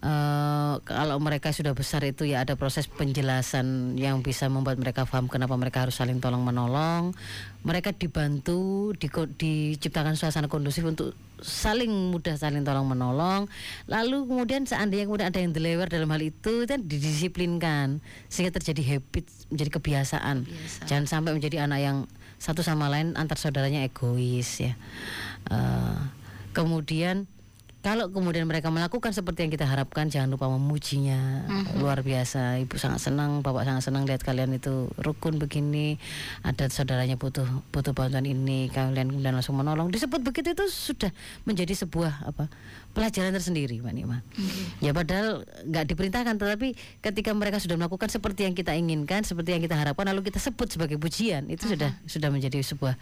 eh, 0.00 0.74
kalau 0.84 1.16
mereka 1.20 1.52
sudah 1.52 1.76
besar 1.76 2.00
itu 2.08 2.24
ya 2.24 2.44
ada 2.44 2.56
proses 2.56 2.88
penjelasan 2.88 3.96
yang 4.00 4.24
bisa 4.24 4.48
membuat 4.48 4.80
mereka 4.80 5.04
paham 5.04 5.28
kenapa 5.28 5.56
mereka 5.56 5.84
harus 5.84 5.96
saling 5.96 6.20
tolong 6.20 6.40
menolong. 6.44 7.12
Mereka 7.60 7.92
dibantu 7.96 8.92
diko- 8.96 9.28
diciptakan 9.28 10.16
suasana 10.16 10.48
kondusif 10.48 10.84
untuk 10.88 11.12
saling 11.40 12.12
mudah 12.12 12.36
saling 12.36 12.64
tolong 12.64 12.88
menolong. 12.88 13.48
Lalu 13.88 14.28
kemudian 14.28 14.64
seandainya 14.64 15.08
kemudian 15.08 15.32
ada 15.32 15.40
yang 15.40 15.52
dilewer 15.52 15.88
dalam 15.88 16.08
hal 16.08 16.20
itu 16.20 16.64
kan 16.68 16.80
didisiplinkan 16.84 18.04
sehingga 18.28 18.56
terjadi 18.56 18.96
habit 18.96 19.24
menjadi 19.52 19.70
kebiasaan. 19.80 20.36
Kebiasaan. 20.44 20.86
jangan 20.88 21.06
sampai 21.08 21.32
menjadi 21.36 21.64
anak 21.68 21.80
yang 21.80 21.98
satu 22.40 22.64
sama 22.64 22.88
lain 22.88 23.16
antar 23.20 23.36
saudaranya 23.36 23.84
egois 23.84 24.64
ya. 24.64 24.72
Eh, 25.52 25.98
kemudian 26.56 27.28
kalau 27.80 28.12
kemudian 28.12 28.44
mereka 28.44 28.68
melakukan 28.68 29.16
seperti 29.16 29.48
yang 29.48 29.52
kita 29.56 29.64
harapkan, 29.64 30.12
jangan 30.12 30.28
lupa 30.28 30.52
memujinya. 30.52 31.48
Mhm. 31.48 31.80
Luar 31.80 32.04
biasa, 32.04 32.60
ibu 32.60 32.76
sangat 32.76 33.08
senang, 33.08 33.40
bapak 33.40 33.64
sangat 33.64 33.88
senang 33.88 34.04
lihat 34.04 34.20
kalian 34.20 34.52
itu 34.52 34.92
rukun 35.00 35.40
begini. 35.40 35.96
Ada 36.44 36.68
saudaranya 36.68 37.16
butuh 37.16 37.48
butuh 37.72 37.96
bantuan 37.96 38.28
ini, 38.28 38.68
kalian 38.68 39.08
kemudian 39.08 39.32
langsung 39.32 39.56
menolong. 39.56 39.88
Disebut 39.88 40.20
begitu 40.20 40.52
itu 40.52 40.68
sudah 40.68 41.08
menjadi 41.48 41.72
sebuah 41.72 42.28
apa 42.28 42.52
pelajaran 42.90 43.30
tersendiri, 43.30 43.78
Mbak 43.78 43.94
Nima. 43.94 44.18
Ya 44.82 44.90
padahal 44.90 45.46
nggak 45.66 45.84
diperintahkan, 45.94 46.34
tetapi 46.36 46.74
ketika 47.00 47.30
mereka 47.36 47.62
sudah 47.62 47.78
melakukan 47.78 48.10
seperti 48.10 48.48
yang 48.48 48.54
kita 48.56 48.74
inginkan, 48.74 49.22
seperti 49.22 49.54
yang 49.54 49.62
kita 49.62 49.76
harapkan, 49.78 50.08
lalu 50.10 50.26
kita 50.26 50.42
sebut 50.42 50.66
sebagai 50.72 50.98
pujian, 50.98 51.46
itu 51.46 51.70
sudah 51.70 51.94
sudah 52.04 52.28
menjadi 52.32 52.58
sebuah 52.64 52.94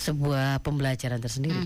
sebuah 0.00 0.62
pembelajaran 0.64 1.22
tersendiri. 1.22 1.58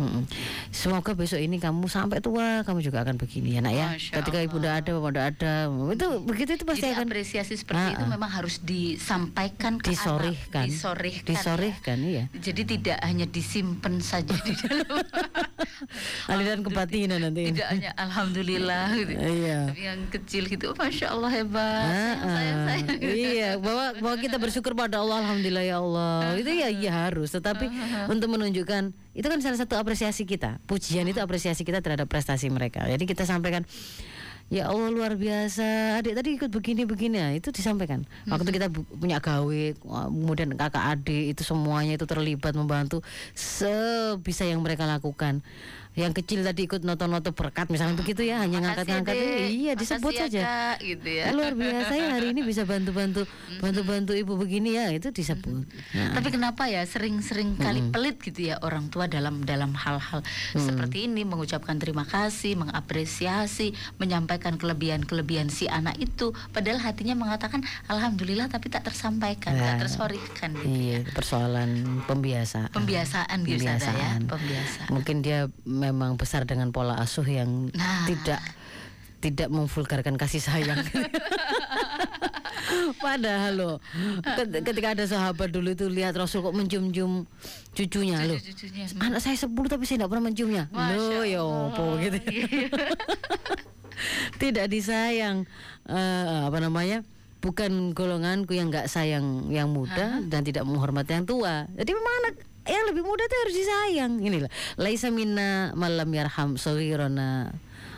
Mm-mm. 0.00 0.24
Semoga 0.72 1.12
besok 1.12 1.42
ini 1.42 1.60
kamu 1.60 1.84
sampai 1.90 2.24
tua, 2.24 2.64
kamu 2.64 2.80
juga 2.80 3.04
akan 3.04 3.20
begini 3.20 3.58
ya, 3.58 3.60
nak 3.60 3.74
ya. 3.76 3.88
Masya 3.92 4.12
Ketika 4.22 4.38
ibu 4.40 4.56
tidak 4.56 4.74
ada, 4.80 4.90
bapak 4.96 5.10
tidak 5.12 5.26
ada, 5.36 5.52
itu 5.92 6.06
begitu 6.24 6.50
itu 6.56 6.64
pasti 6.64 6.86
Jadi 6.88 6.94
akan 6.96 7.06
apresiasi 7.10 7.54
seperti 7.58 7.84
itu 7.92 8.00
Ah, 8.00 8.06
ah. 8.06 8.12
memang 8.14 8.30
harus 8.30 8.62
disampaikan 8.64 9.76
ke 9.76 9.92
disorihkan, 9.92 10.64
anak, 10.64 10.72
disorihkan, 10.72 11.26
ya. 11.26 11.30
disorihkan, 11.36 11.98
iya. 12.06 12.24
Jadi 12.32 12.62
tidak 12.78 12.98
hanya 13.04 13.26
disimpan 13.26 14.00
saja 14.00 14.32
di 14.40 14.52
dalam 14.56 14.86
Aliran 16.30 16.62
kebatinan 16.62 17.09
nanti. 17.18 17.50
tidak 17.50 17.68
hanya 17.72 17.90
alhamdulillah 18.04 18.86
gitu. 18.94 19.12
Iya. 19.16 19.58
Tapi 19.72 19.82
yang 19.82 20.00
kecil 20.12 20.42
gitu, 20.46 20.66
masya 20.76 21.06
Allah 21.10 21.30
hebat. 21.32 21.82
Ah, 21.82 21.90
sayang, 21.90 22.18
sayang, 22.28 22.58
ah. 22.58 22.66
sayang. 22.68 23.00
iya 23.00 23.50
bahwa 23.64 23.84
bahwa 23.98 24.16
kita 24.20 24.36
bersyukur 24.36 24.76
pada 24.76 25.00
Allah 25.00 25.24
alhamdulillah 25.26 25.64
ya 25.64 25.76
Allah 25.80 26.36
itu 26.36 26.50
ya 26.52 26.68
iya 26.70 26.92
harus 27.08 27.32
tetapi 27.32 27.66
untuk 28.06 28.30
menunjukkan 28.30 28.94
itu 29.16 29.26
kan 29.26 29.38
salah 29.42 29.58
satu 29.58 29.74
apresiasi 29.80 30.28
kita 30.28 30.62
pujian 30.68 31.08
itu 31.08 31.18
apresiasi 31.18 31.66
kita 31.66 31.82
terhadap 31.82 32.06
prestasi 32.06 32.52
mereka 32.52 32.86
jadi 32.86 33.02
kita 33.02 33.26
sampaikan 33.26 33.64
Ya 34.50 34.66
Allah 34.66 34.90
luar 34.90 35.14
biasa 35.14 36.02
adik 36.02 36.18
tadi 36.18 36.34
ikut 36.34 36.50
begini 36.50 36.82
begini 36.82 37.22
ya 37.22 37.30
itu 37.38 37.54
disampaikan 37.54 38.02
waktu 38.26 38.50
kita 38.50 38.66
bu- 38.66 38.82
punya 38.98 39.22
gawe 39.22 39.62
kemudian 39.78 40.58
kakak 40.58 40.98
adik 40.98 41.38
itu 41.38 41.46
semuanya 41.46 41.94
itu 41.94 42.02
terlibat 42.02 42.58
membantu 42.58 42.98
sebisa 43.38 44.42
yang 44.42 44.58
mereka 44.58 44.90
lakukan 44.90 45.38
yang 45.92 46.14
kecil 46.14 46.40
tadi 46.40 46.64
ikut 46.64 46.80
noto-noto 46.80 47.34
berkat 47.34 47.66
misalnya 47.66 47.98
begitu 47.98 48.22
ya 48.22 48.38
hanya 48.38 48.62
ngangkat-ngangkat 48.62 49.14
iya 49.50 49.74
disebut 49.74 50.12
ya, 50.12 50.20
saja. 50.22 50.40
Kak, 50.40 50.76
gitu 50.80 51.08
ya. 51.10 51.24
luar 51.34 51.52
biasa 51.52 51.92
ya 51.92 52.06
hari 52.14 52.30
ini 52.30 52.40
bisa 52.40 52.62
bantu-bantu 52.62 53.26
bantu-bantu 53.58 54.14
ibu 54.14 54.34
begini 54.34 54.78
ya 54.78 54.86
itu 54.88 55.10
disebut. 55.10 55.66
Nah, 55.92 56.14
Tapi 56.14 56.28
kenapa 56.30 56.66
ya 56.66 56.86
sering-sering 56.86 57.56
kali 57.56 57.82
pelit 57.90 58.22
gitu 58.22 58.48
ya 58.48 58.60
orang 58.60 58.86
tua 58.86 59.06
dalam 59.06 59.42
dalam 59.42 59.74
hal-hal 59.74 60.22
seperti 60.52 61.06
ini 61.06 61.26
mengucapkan 61.26 61.76
terima 61.76 62.06
kasih, 62.06 62.54
mengapresiasi, 62.54 63.72
menyampaikan 63.98 64.56
kelebihan-kelebihan 64.56 65.48
si 65.48 65.66
anak 65.66 65.98
itu. 65.98 66.30
Padahal 66.50 66.78
hatinya 66.80 67.14
mengatakan 67.14 67.60
alhamdulillah 67.86 68.46
tapi 68.46 68.68
tak 68.68 68.86
tersampaikan, 68.86 69.52
tak 69.52 69.68
Nah, 69.70 69.78
tersorihkan 69.80 70.50
gitu 70.54 70.70
iya 70.70 70.98
ya. 71.00 71.10
persoalan 71.12 71.70
pembiasaan 72.04 72.70
Pembiasaan 72.70 73.38
gitu 73.42 73.64
ya, 73.64 73.76
Pembiasaan. 73.76 74.20
pembiasaan. 74.26 74.88
mungkin 74.90 75.16
dia 75.20 75.46
memang 75.80 76.14
besar 76.14 76.44
dengan 76.44 76.68
pola 76.68 76.94
asuh 76.94 77.24
yang 77.24 77.72
Nah. 77.72 78.04
tidak 78.04 78.40
tidak 79.20 79.48
memvulgarkan 79.48 80.14
kasih 80.14 80.38
sayang 80.38 80.80
Padahal 82.96 83.80
ket- 84.22 84.62
ketika 84.62 84.88
ada 84.92 85.04
sahabat 85.04 85.50
dulu 85.50 85.72
itu 85.72 85.86
lihat 85.86 86.14
Rasul 86.14 86.40
kok 86.40 86.54
mencium-cium 86.54 87.26
cucunya. 87.72 88.20
Cucu-cucunya. 88.20 88.86
Anak 89.00 89.20
saya 89.20 89.34
10 89.34 89.50
tapi 89.66 89.84
saya 89.84 89.96
tidak 89.98 90.10
pernah 90.10 90.30
menciumnya. 90.30 90.64
Loh 90.70 91.24
ya 91.24 91.40
opo 91.42 91.98
gitu. 91.98 92.18
Iya. 92.30 92.68
tidak 94.42 94.66
disayang 94.68 95.44
eh, 95.84 96.38
apa 96.46 96.56
namanya 96.56 97.04
bukan 97.40 97.92
golonganku 97.92 98.52
yang 98.52 98.68
nggak 98.68 98.88
sayang 98.88 99.48
yang 99.48 99.68
muda 99.68 100.24
dan 100.24 100.40
tidak 100.40 100.64
menghormati 100.64 101.12
yang 101.12 101.24
tua 101.24 101.68
jadi 101.70 101.90
memang 101.90 102.14
anak 102.24 102.34
yang 102.70 102.86
lebih 102.90 103.02
muda 103.02 103.22
itu 103.26 103.36
harus 103.42 103.54
disayang. 103.54 104.12
Inilah 104.22 104.50
laisa 104.78 105.10
minna 105.10 105.74
malam 105.74 106.08
yarham 106.14 106.54
sawirona 106.54 107.50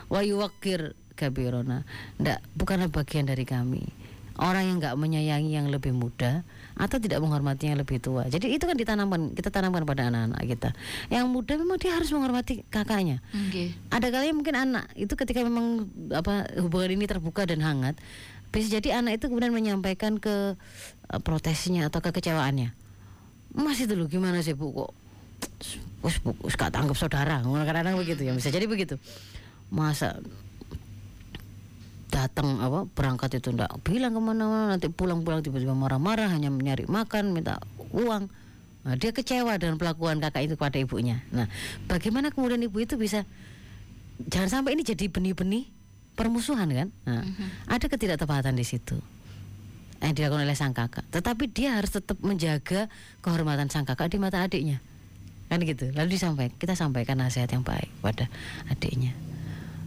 wa 0.09 0.19
yuwakir 0.21 0.97
kabirona 1.13 1.85
ndak 2.17 2.41
bukanlah 2.57 2.89
bagian 2.89 3.29
dari 3.29 3.45
kami. 3.45 3.85
Orang 4.33 4.65
yang 4.65 4.77
nggak 4.81 4.97
menyayangi 4.97 5.53
yang 5.53 5.69
lebih 5.69 5.93
muda 5.93 6.41
atau 6.73 6.97
tidak 6.97 7.21
menghormati 7.21 7.69
yang 7.69 7.77
lebih 7.77 8.01
tua. 8.01 8.25
Jadi 8.25 8.49
itu 8.49 8.65
kan 8.65 8.73
ditanamkan 8.73 9.37
kita 9.37 9.53
tanamkan 9.53 9.85
pada 9.85 10.09
anak-anak 10.09 10.41
kita. 10.49 10.69
Yang 11.13 11.25
muda 11.29 11.53
memang 11.61 11.77
dia 11.77 11.93
harus 11.93 12.09
menghormati 12.09 12.65
kakaknya. 12.73 13.21
Nggih. 13.29 13.77
ada 13.93 14.09
kalanya 14.09 14.33
mungkin 14.33 14.55
anak 14.57 14.89
itu 14.97 15.13
ketika 15.13 15.45
memang 15.45 15.85
apa 16.09 16.49
hubungan 16.57 16.97
ini 16.97 17.05
terbuka 17.05 17.45
dan 17.45 17.61
hangat 17.61 17.93
bisa 18.53 18.77
jadi 18.77 19.01
anak 19.01 19.17
itu 19.17 19.33
kemudian 19.33 19.49
menyampaikan 19.49 20.21
ke 20.21 20.53
eh, 21.09 21.19
protesnya 21.25 21.89
atau 21.89 22.05
kekecewaannya 22.05 22.82
mas 23.53 23.77
itu 23.79 23.93
loh 23.93 24.09
gimana 24.09 24.41
sih 24.41 24.57
bu? 24.57 24.73
Kok 24.73 24.91
wes 26.03 26.17
bu 26.19 26.33
wes 26.43 26.57
gak 26.57 26.73
tanggap 26.73 26.97
saudara. 26.97 27.39
Kadang-kadang 27.39 27.95
begitu 27.97 28.25
ya 28.25 28.33
bisa 28.33 28.49
jadi 28.49 28.65
begitu. 28.65 28.97
Masa 29.73 30.21
datang 32.13 32.61
apa 32.61 32.85
berangkat 32.93 33.41
itu 33.41 33.49
ndak 33.49 33.73
bilang 33.81 34.13
ke 34.13 34.21
mana-mana 34.21 34.77
nanti 34.77 34.85
pulang-pulang 34.85 35.41
tiba-tiba 35.41 35.73
marah-marah 35.73 36.29
hanya 36.29 36.53
mencari 36.53 36.85
makan 36.85 37.33
minta 37.33 37.57
uang. 37.89 38.29
Nah, 38.83 38.99
dia 38.99 39.15
kecewa 39.15 39.55
dengan 39.57 39.79
pelakuan 39.79 40.19
kakak 40.19 40.45
itu 40.45 40.53
kepada 40.59 40.77
ibunya. 40.77 41.23
Nah, 41.31 41.47
bagaimana 41.87 42.29
kemudian 42.29 42.61
ibu 42.61 42.77
itu 42.83 42.99
bisa 42.99 43.25
jangan 44.29 44.61
sampai 44.61 44.77
ini 44.77 44.85
jadi 44.85 45.09
benih-benih 45.09 45.71
permusuhan 46.13 46.69
kan? 46.69 46.89
Nah, 47.07 47.25
ada 47.65 47.85
ketidaktepatan 47.89 48.53
di 48.53 48.65
situ 48.67 48.99
yang 50.03 50.13
dilakukan 50.13 50.43
oleh 50.43 50.57
sang 50.59 50.75
kakak. 50.75 51.07
Tetapi 51.09 51.47
dia 51.47 51.79
harus 51.79 51.95
tetap 51.95 52.19
menjaga 52.19 52.91
kehormatan 53.23 53.71
sang 53.71 53.87
kakak 53.87 54.11
di 54.11 54.19
mata 54.19 54.43
adiknya, 54.43 54.83
kan 55.47 55.63
gitu. 55.63 55.95
Lalu 55.95 56.19
disampaikan, 56.19 56.53
kita 56.59 56.75
sampaikan 56.75 57.23
nasihat 57.23 57.47
yang 57.47 57.63
baik 57.63 57.87
pada 58.03 58.27
adiknya. 58.67 59.15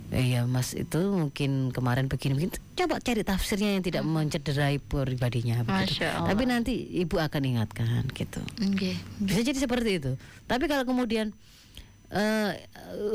Iya 0.07 0.47
mas 0.47 0.71
itu 0.79 1.03
mungkin 1.11 1.75
kemarin 1.75 2.07
begini 2.07 2.39
begini 2.39 2.55
coba 2.79 3.03
cari 3.03 3.27
tafsirnya 3.27 3.75
yang 3.75 3.83
tidak 3.83 4.07
mencederai 4.07 4.79
pribadinya 4.79 5.67
begitu. 5.67 6.07
Tapi 6.07 6.43
nanti 6.47 6.79
ibu 7.03 7.19
akan 7.19 7.43
ingatkan 7.43 8.07
gitu. 8.15 8.39
Nggih. 8.63 8.95
Bisa 9.19 9.43
jadi 9.43 9.59
seperti 9.59 9.91
itu. 9.99 10.13
Tapi 10.47 10.71
kalau 10.71 10.87
kemudian 10.87 11.35
eh, 12.15 12.51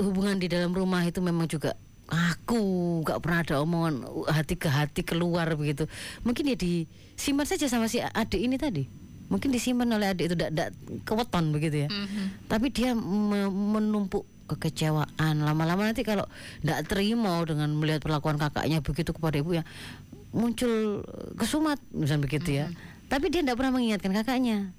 hubungan 0.04 0.36
di 0.36 0.52
dalam 0.52 0.76
rumah 0.76 1.08
itu 1.08 1.24
memang 1.24 1.48
juga 1.48 1.80
aku 2.10 2.58
nggak 3.06 3.20
pernah 3.22 3.40
ada 3.44 3.56
omongan 3.62 4.06
hati 4.30 4.56
ke 4.58 4.68
hati 4.68 5.02
keluar 5.06 5.48
begitu. 5.54 5.86
Mungkin 6.26 6.50
ya 6.50 6.58
disimpan 6.58 7.46
saja 7.46 7.68
sama 7.70 7.86
si 7.92 8.02
adik 8.02 8.42
ini 8.42 8.58
tadi. 8.58 8.88
Mungkin 9.32 9.54
disimpan 9.54 9.88
oleh 9.92 10.12
adik 10.12 10.32
itu 10.32 10.36
tidak 10.36 10.76
keweton 11.08 11.56
begitu 11.56 11.88
ya. 11.88 11.90
Mhm. 11.90 12.52
Tapi 12.52 12.68
dia 12.74 12.92
me- 12.98 13.52
menumpuk 13.52 14.28
kekecewaan 14.52 15.40
lama-lama 15.40 15.88
nanti 15.88 16.04
kalau 16.04 16.28
tidak 16.60 16.84
terima 16.92 17.40
dengan 17.48 17.72
melihat 17.72 18.04
perlakuan 18.04 18.36
kakaknya 18.36 18.84
begitu 18.84 19.16
kepada 19.16 19.40
ibu 19.40 19.56
ya 19.56 19.64
muncul 20.36 21.08
kesumat 21.40 21.80
misalnya 21.96 22.24
begitu 22.28 22.50
ya 22.60 22.68
tapi 23.12 23.28
dia 23.28 23.44
tidak 23.44 23.60
pernah 23.60 23.76
mengingatkan 23.76 24.16
kakaknya. 24.16 24.72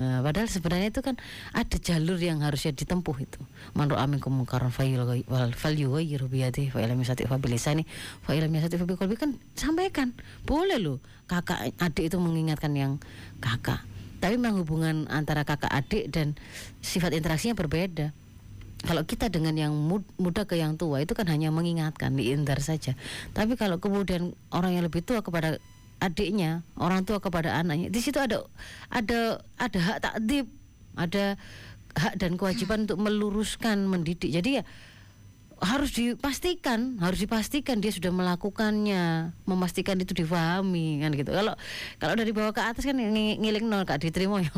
Nah, 0.00 0.24
padahal 0.24 0.48
sebenarnya 0.48 0.88
itu 0.88 1.04
kan 1.04 1.20
ada 1.52 1.76
jalur 1.76 2.16
yang 2.16 2.40
harusnya 2.40 2.72
ditempuh 2.72 3.16
itu. 3.20 3.40
Man 3.76 3.92
ra'a 3.92 4.08
minkum 4.08 4.32
munkaran 4.32 4.72
falyughayyirhu 4.72 6.26
bi 6.32 6.38
yadihi 6.42 6.72
fa 6.72 6.80
illam 6.80 6.96
yastati' 7.04 7.28
fa 7.28 7.36
bilisani 7.36 7.84
fa 8.24 8.32
illam 8.32 8.48
yastati' 8.56 8.80
fa 8.80 8.88
biqalbi 8.88 9.20
kan 9.20 9.36
sampaikan. 9.52 10.16
Boleh 10.48 10.80
loh 10.80 10.98
kakak 11.28 11.76
adik 11.76 12.08
itu 12.08 12.16
mengingatkan 12.16 12.72
yang 12.72 12.96
kakak. 13.44 13.84
Tapi 14.22 14.38
memang 14.38 14.62
hubungan 14.62 15.10
antara 15.10 15.42
kakak 15.42 15.70
adik 15.70 16.08
dan 16.08 16.38
sifat 16.80 17.12
interaksinya 17.12 17.58
berbeda. 17.58 18.14
Kalau 18.82 19.06
kita 19.06 19.30
dengan 19.30 19.54
yang 19.54 19.70
mud- 19.70 20.08
muda 20.18 20.42
ke 20.42 20.58
yang 20.58 20.74
tua 20.74 20.98
itu 20.98 21.14
kan 21.14 21.30
hanya 21.30 21.54
mengingatkan, 21.54 22.18
diindar 22.18 22.58
saja. 22.58 22.98
Tapi 23.30 23.54
kalau 23.54 23.78
kemudian 23.78 24.34
orang 24.50 24.74
yang 24.74 24.82
lebih 24.82 25.06
tua 25.06 25.22
kepada 25.22 25.62
adiknya, 26.02 26.66
orang 26.74 27.06
tua 27.06 27.22
kepada 27.22 27.54
anaknya, 27.54 27.86
di 27.86 28.00
situ 28.02 28.18
ada 28.18 28.42
ada 28.90 29.38
ada 29.54 29.78
hak 29.78 29.98
takdib, 30.02 30.50
ada 30.98 31.38
hak 31.94 32.14
dan 32.18 32.34
kewajiban 32.34 32.90
untuk 32.90 32.98
meluruskan, 32.98 33.86
mendidik. 33.86 34.34
Jadi 34.34 34.58
ya 34.58 34.64
harus 35.62 35.94
dipastikan, 35.94 36.98
harus 36.98 37.22
dipastikan 37.22 37.78
dia 37.78 37.94
sudah 37.94 38.10
melakukannya, 38.10 39.30
memastikan 39.46 39.94
itu 40.02 40.10
difahami 40.10 40.98
kan 40.98 41.14
gitu. 41.14 41.30
Kalau 41.30 41.54
kalau 42.02 42.14
dari 42.18 42.34
bawah 42.34 42.50
ke 42.50 42.62
atas 42.66 42.82
kan 42.82 42.98
ng- 42.98 43.38
ngiling 43.38 43.70
nol 43.70 43.86
gak 43.86 44.02
diterima 44.02 44.42
ya. 44.42 44.50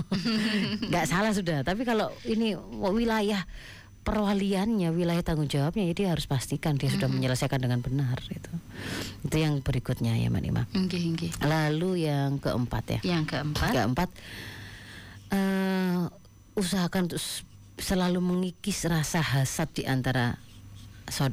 nggak 0.89 1.05
salah 1.05 1.37
sudah. 1.37 1.61
Tapi 1.61 1.85
kalau 1.85 2.09
ini 2.25 2.57
wilayah 2.73 3.45
perwaliannya, 4.05 4.93
wilayah 4.93 5.25
tanggung 5.25 5.49
jawabnya, 5.49 5.89
jadi 5.91 6.13
harus 6.13 6.29
pastikan 6.29 6.77
dia 6.77 6.93
sudah 6.93 7.09
menyelesaikan 7.09 7.57
dengan 7.57 7.81
benar 7.81 8.21
itu. 8.29 8.53
Itu 9.25 9.37
yang 9.41 9.65
berikutnya 9.65 10.15
ya 10.21 10.29
Mbak 10.29 10.43
Nima. 10.45 10.63
Nggih, 10.77 11.05
nggih. 11.17 11.31
Lalu 11.41 12.05
yang 12.07 12.37
keempat 12.37 13.01
ya. 13.01 13.01
Yang 13.17 13.25
keempat. 13.33 13.73
Keempat, 13.73 14.09
eh, 15.33 16.05
usahakan 16.55 17.09
untuk 17.09 17.23
selalu 17.81 18.21
mengikis 18.23 18.87
rasa 18.87 19.25
hasad 19.25 19.73
di 19.75 19.89
antara 19.89 20.39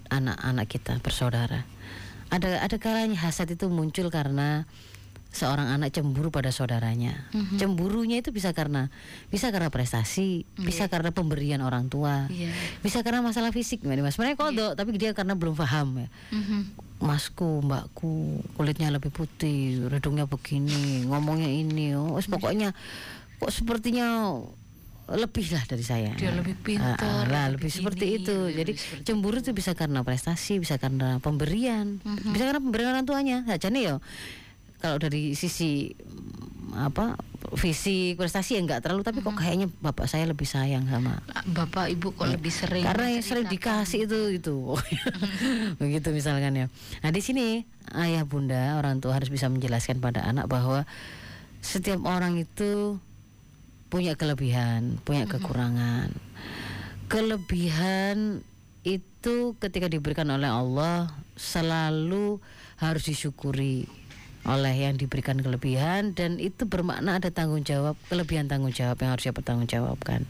anak-anak 0.10 0.68
kita 0.72 0.98
bersaudara. 1.04 1.68
Ada 2.32 2.64
ada 2.64 2.78
kalanya 2.80 3.20
hasad 3.28 3.52
itu 3.52 3.68
muncul 3.68 4.08
karena 4.08 4.64
seorang 5.32 5.72
anak 5.72 5.96
cemburu 5.96 6.28
pada 6.28 6.52
saudaranya. 6.52 7.32
Mhm. 7.32 7.56
Cemburunya 7.56 8.20
itu 8.20 8.36
bisa 8.36 8.52
karena 8.52 8.92
bisa 9.32 9.48
karena 9.48 9.72
prestasi, 9.72 10.44
bisa 10.60 10.92
karena 10.92 11.16
pemberian 11.16 11.64
orang 11.64 11.88
tua, 11.88 12.28
Iya. 12.28 12.52
bisa 12.84 13.00
karena 13.00 13.24
masalah 13.24 13.56
fisik, 13.56 13.80
Mas. 13.82 14.20
Sebenarnya 14.20 14.36
kodok, 14.36 14.72
tapi 14.76 14.92
dia 15.00 15.16
karena 15.16 15.40
belum 15.40 15.56
paham 15.56 16.04
ya. 16.04 16.08
Mhm. 16.36 16.60
Masku, 17.02 17.64
mbakku, 17.64 18.44
kulitnya 18.54 18.92
lebih 18.92 19.10
putih, 19.10 19.88
hidungnya 19.90 20.28
begini, 20.28 21.08
ngomongnya 21.08 21.50
ini, 21.50 21.96
oh, 21.98 22.14
wes 22.20 22.28
pokoknya 22.30 22.76
kok 23.42 23.50
sepertinya 23.50 24.38
lebih 25.12 25.48
lah 25.52 25.64
dari 25.66 25.82
saya. 25.84 26.12
Dia 26.16 26.32
lebih 26.32 26.56
pintar, 26.62 26.96
Ah, 26.96 27.04
ah, 27.04 27.24
lah, 27.26 27.46
lebih 27.52 27.68
lebih 27.68 27.72
seperti 27.74 28.06
gini, 28.06 28.18
itu. 28.22 28.38
lebih 28.38 28.58
Jadi 28.64 28.72
seperti 28.78 29.04
cemburu 29.08 29.36
itu 29.40 29.52
bisa 29.52 29.72
karena 29.74 30.04
prestasi, 30.06 30.60
bisa 30.60 30.76
karena 30.78 31.18
pemberian, 31.20 32.00
Mhm. 32.00 32.32
bisa 32.32 32.44
karena 32.48 32.62
pemberian 32.64 32.90
orang 32.94 33.08
tuanya. 33.08 33.38
Saja 33.44 33.68
nih 33.68 33.92
yo. 33.92 33.96
Kalau 34.82 34.98
dari 34.98 35.38
sisi 35.38 35.94
mm, 35.94 36.74
apa 36.74 37.14
fisik 37.58 38.16
prestasi 38.16 38.56
ya 38.56 38.62
enggak 38.64 38.80
terlalu 38.80 39.04
tapi 39.04 39.20
kok 39.20 39.36
kayaknya 39.36 39.68
bapak 39.84 40.08
saya 40.08 40.24
lebih 40.24 40.48
sayang 40.48 40.88
sama 40.88 41.20
Bapak 41.52 41.92
Ibu 41.92 42.16
kok 42.16 42.32
lebih 42.32 42.54
sering 42.54 42.88
karena 42.88 43.12
yang 43.12 43.26
sering 43.26 43.50
menceritakan. 43.50 43.84
dikasih 43.84 44.00
itu 44.08 44.20
itu 44.40 44.56
begitu 45.82 46.08
misalkan 46.16 46.54
ya. 46.56 46.66
Nah 47.04 47.12
di 47.12 47.20
sini 47.20 47.68
ayah 47.92 48.24
bunda 48.24 48.80
orang 48.80 49.04
tua 49.04 49.20
harus 49.20 49.28
bisa 49.28 49.52
menjelaskan 49.52 50.00
pada 50.00 50.24
anak 50.24 50.48
bahwa 50.48 50.88
setiap 51.60 52.00
orang 52.08 52.40
itu 52.40 53.02
punya 53.92 54.16
kelebihan 54.16 55.02
punya 55.04 55.28
kekurangan. 55.28 56.14
Kelebihan 57.12 58.40
itu 58.88 59.54
ketika 59.60 59.92
diberikan 59.92 60.32
oleh 60.32 60.48
Allah 60.48 61.12
selalu 61.36 62.40
harus 62.80 63.04
disyukuri 63.06 63.86
oleh 64.42 64.74
yang 64.74 64.98
diberikan 64.98 65.38
kelebihan 65.38 66.18
dan 66.18 66.42
itu 66.42 66.66
bermakna 66.66 67.22
ada 67.22 67.30
tanggung 67.30 67.62
jawab 67.62 67.94
kelebihan 68.10 68.50
tanggung 68.50 68.74
jawab 68.74 68.98
yang 68.98 69.14
harus 69.14 69.30
dia 69.30 69.36
pertanggungjawabkan 69.36 70.26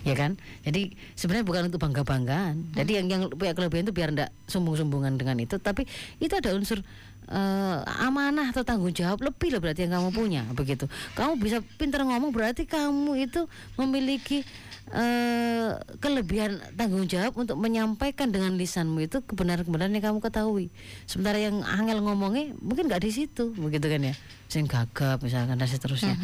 ya 0.00 0.16
kan? 0.16 0.40
Jadi 0.64 0.96
sebenarnya 1.12 1.44
bukan 1.44 1.62
untuk 1.68 1.80
bangga 1.82 2.02
banggaan 2.06 2.72
jadi 2.72 3.02
yang 3.02 3.06
yang 3.10 3.22
punya 3.32 3.52
kelebihan 3.52 3.84
itu 3.84 3.94
biar 3.94 4.10
tidak 4.14 4.30
sombong 4.48 4.76
sombongan 4.78 5.20
dengan 5.20 5.36
itu. 5.42 5.60
Tapi 5.60 5.84
itu 6.22 6.32
ada 6.32 6.56
unsur 6.56 6.80
eh, 7.28 7.78
amanah 8.00 8.48
atau 8.54 8.64
tanggung 8.64 8.94
jawab 8.96 9.20
lebih 9.20 9.52
lah 9.52 9.60
berarti 9.60 9.84
yang 9.84 10.00
kamu 10.00 10.08
punya 10.14 10.42
begitu. 10.56 10.88
Kamu 11.18 11.36
bisa 11.36 11.60
pintar 11.76 12.06
ngomong 12.06 12.32
berarti 12.32 12.64
kamu 12.64 13.28
itu 13.28 13.44
memiliki 13.76 14.46
eh, 14.90 15.78
kelebihan 16.02 16.58
tanggung 16.74 17.06
jawab 17.06 17.34
untuk 17.38 17.56
menyampaikan 17.58 18.34
dengan 18.34 18.58
lisanmu 18.58 19.06
itu 19.06 19.22
kebenaran-kebenaran 19.22 19.94
yang 19.94 20.04
kamu 20.12 20.20
ketahui. 20.22 20.66
Sementara 21.06 21.38
yang 21.38 21.62
angel 21.62 22.02
ngomongnya 22.02 22.54
mungkin 22.58 22.90
nggak 22.90 23.02
di 23.02 23.10
situ, 23.14 23.54
begitu 23.54 23.86
kan 23.86 24.02
ya? 24.10 24.14
Sing 24.50 24.66
gagap 24.66 25.22
misalkan 25.22 25.58
dan 25.58 25.68
seterusnya. 25.70 26.18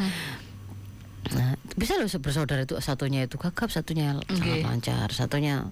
Nah, 1.35 1.59
bisa 1.75 1.99
loh 1.99 2.07
bersaudara 2.07 2.63
itu 2.63 2.79
satunya 2.79 3.27
itu 3.27 3.35
gagap, 3.39 3.71
satunya 3.71 4.15
sangat 4.31 4.63
Oke. 4.63 4.63
lancar, 4.63 5.09
satunya 5.11 5.67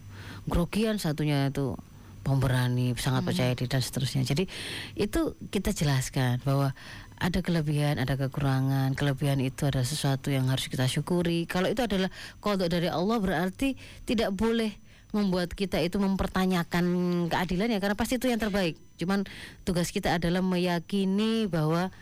grogian, 0.51 0.99
satunya 0.99 1.51
itu 1.51 1.79
pemberani, 2.25 2.97
sangat 2.97 3.23
percaya 3.29 3.53
diri 3.53 3.69
dan 3.69 3.85
seterusnya. 3.85 4.25
Jadi 4.25 4.49
itu 4.97 5.37
kita 5.53 5.77
jelaskan 5.77 6.41
bahwa 6.43 6.73
ada 7.19 7.41
kelebihan, 7.41 8.03
ada 8.03 8.19
kekurangan. 8.19 8.99
Kelebihan 8.99 9.39
itu 9.39 9.71
adalah 9.71 9.87
sesuatu 9.87 10.35
yang 10.35 10.51
harus 10.51 10.67
kita 10.67 10.91
syukuri. 10.91 11.47
Kalau 11.47 11.71
itu 11.71 11.83
adalah 11.85 12.11
kodok 12.43 12.67
dari 12.67 12.91
Allah 12.91 13.19
berarti 13.23 13.79
tidak 14.05 14.35
boleh 14.35 14.75
membuat 15.15 15.55
kita 15.55 15.79
itu 15.79 16.03
mempertanyakan 16.03 16.85
keadilannya 17.31 17.79
karena 17.79 17.95
pasti 17.95 18.19
itu 18.19 18.27
yang 18.27 18.43
terbaik. 18.43 18.75
Cuman 18.99 19.23
tugas 19.63 19.95
kita 19.95 20.19
adalah 20.19 20.43
meyakini 20.43 21.47
bahwa 21.47 21.95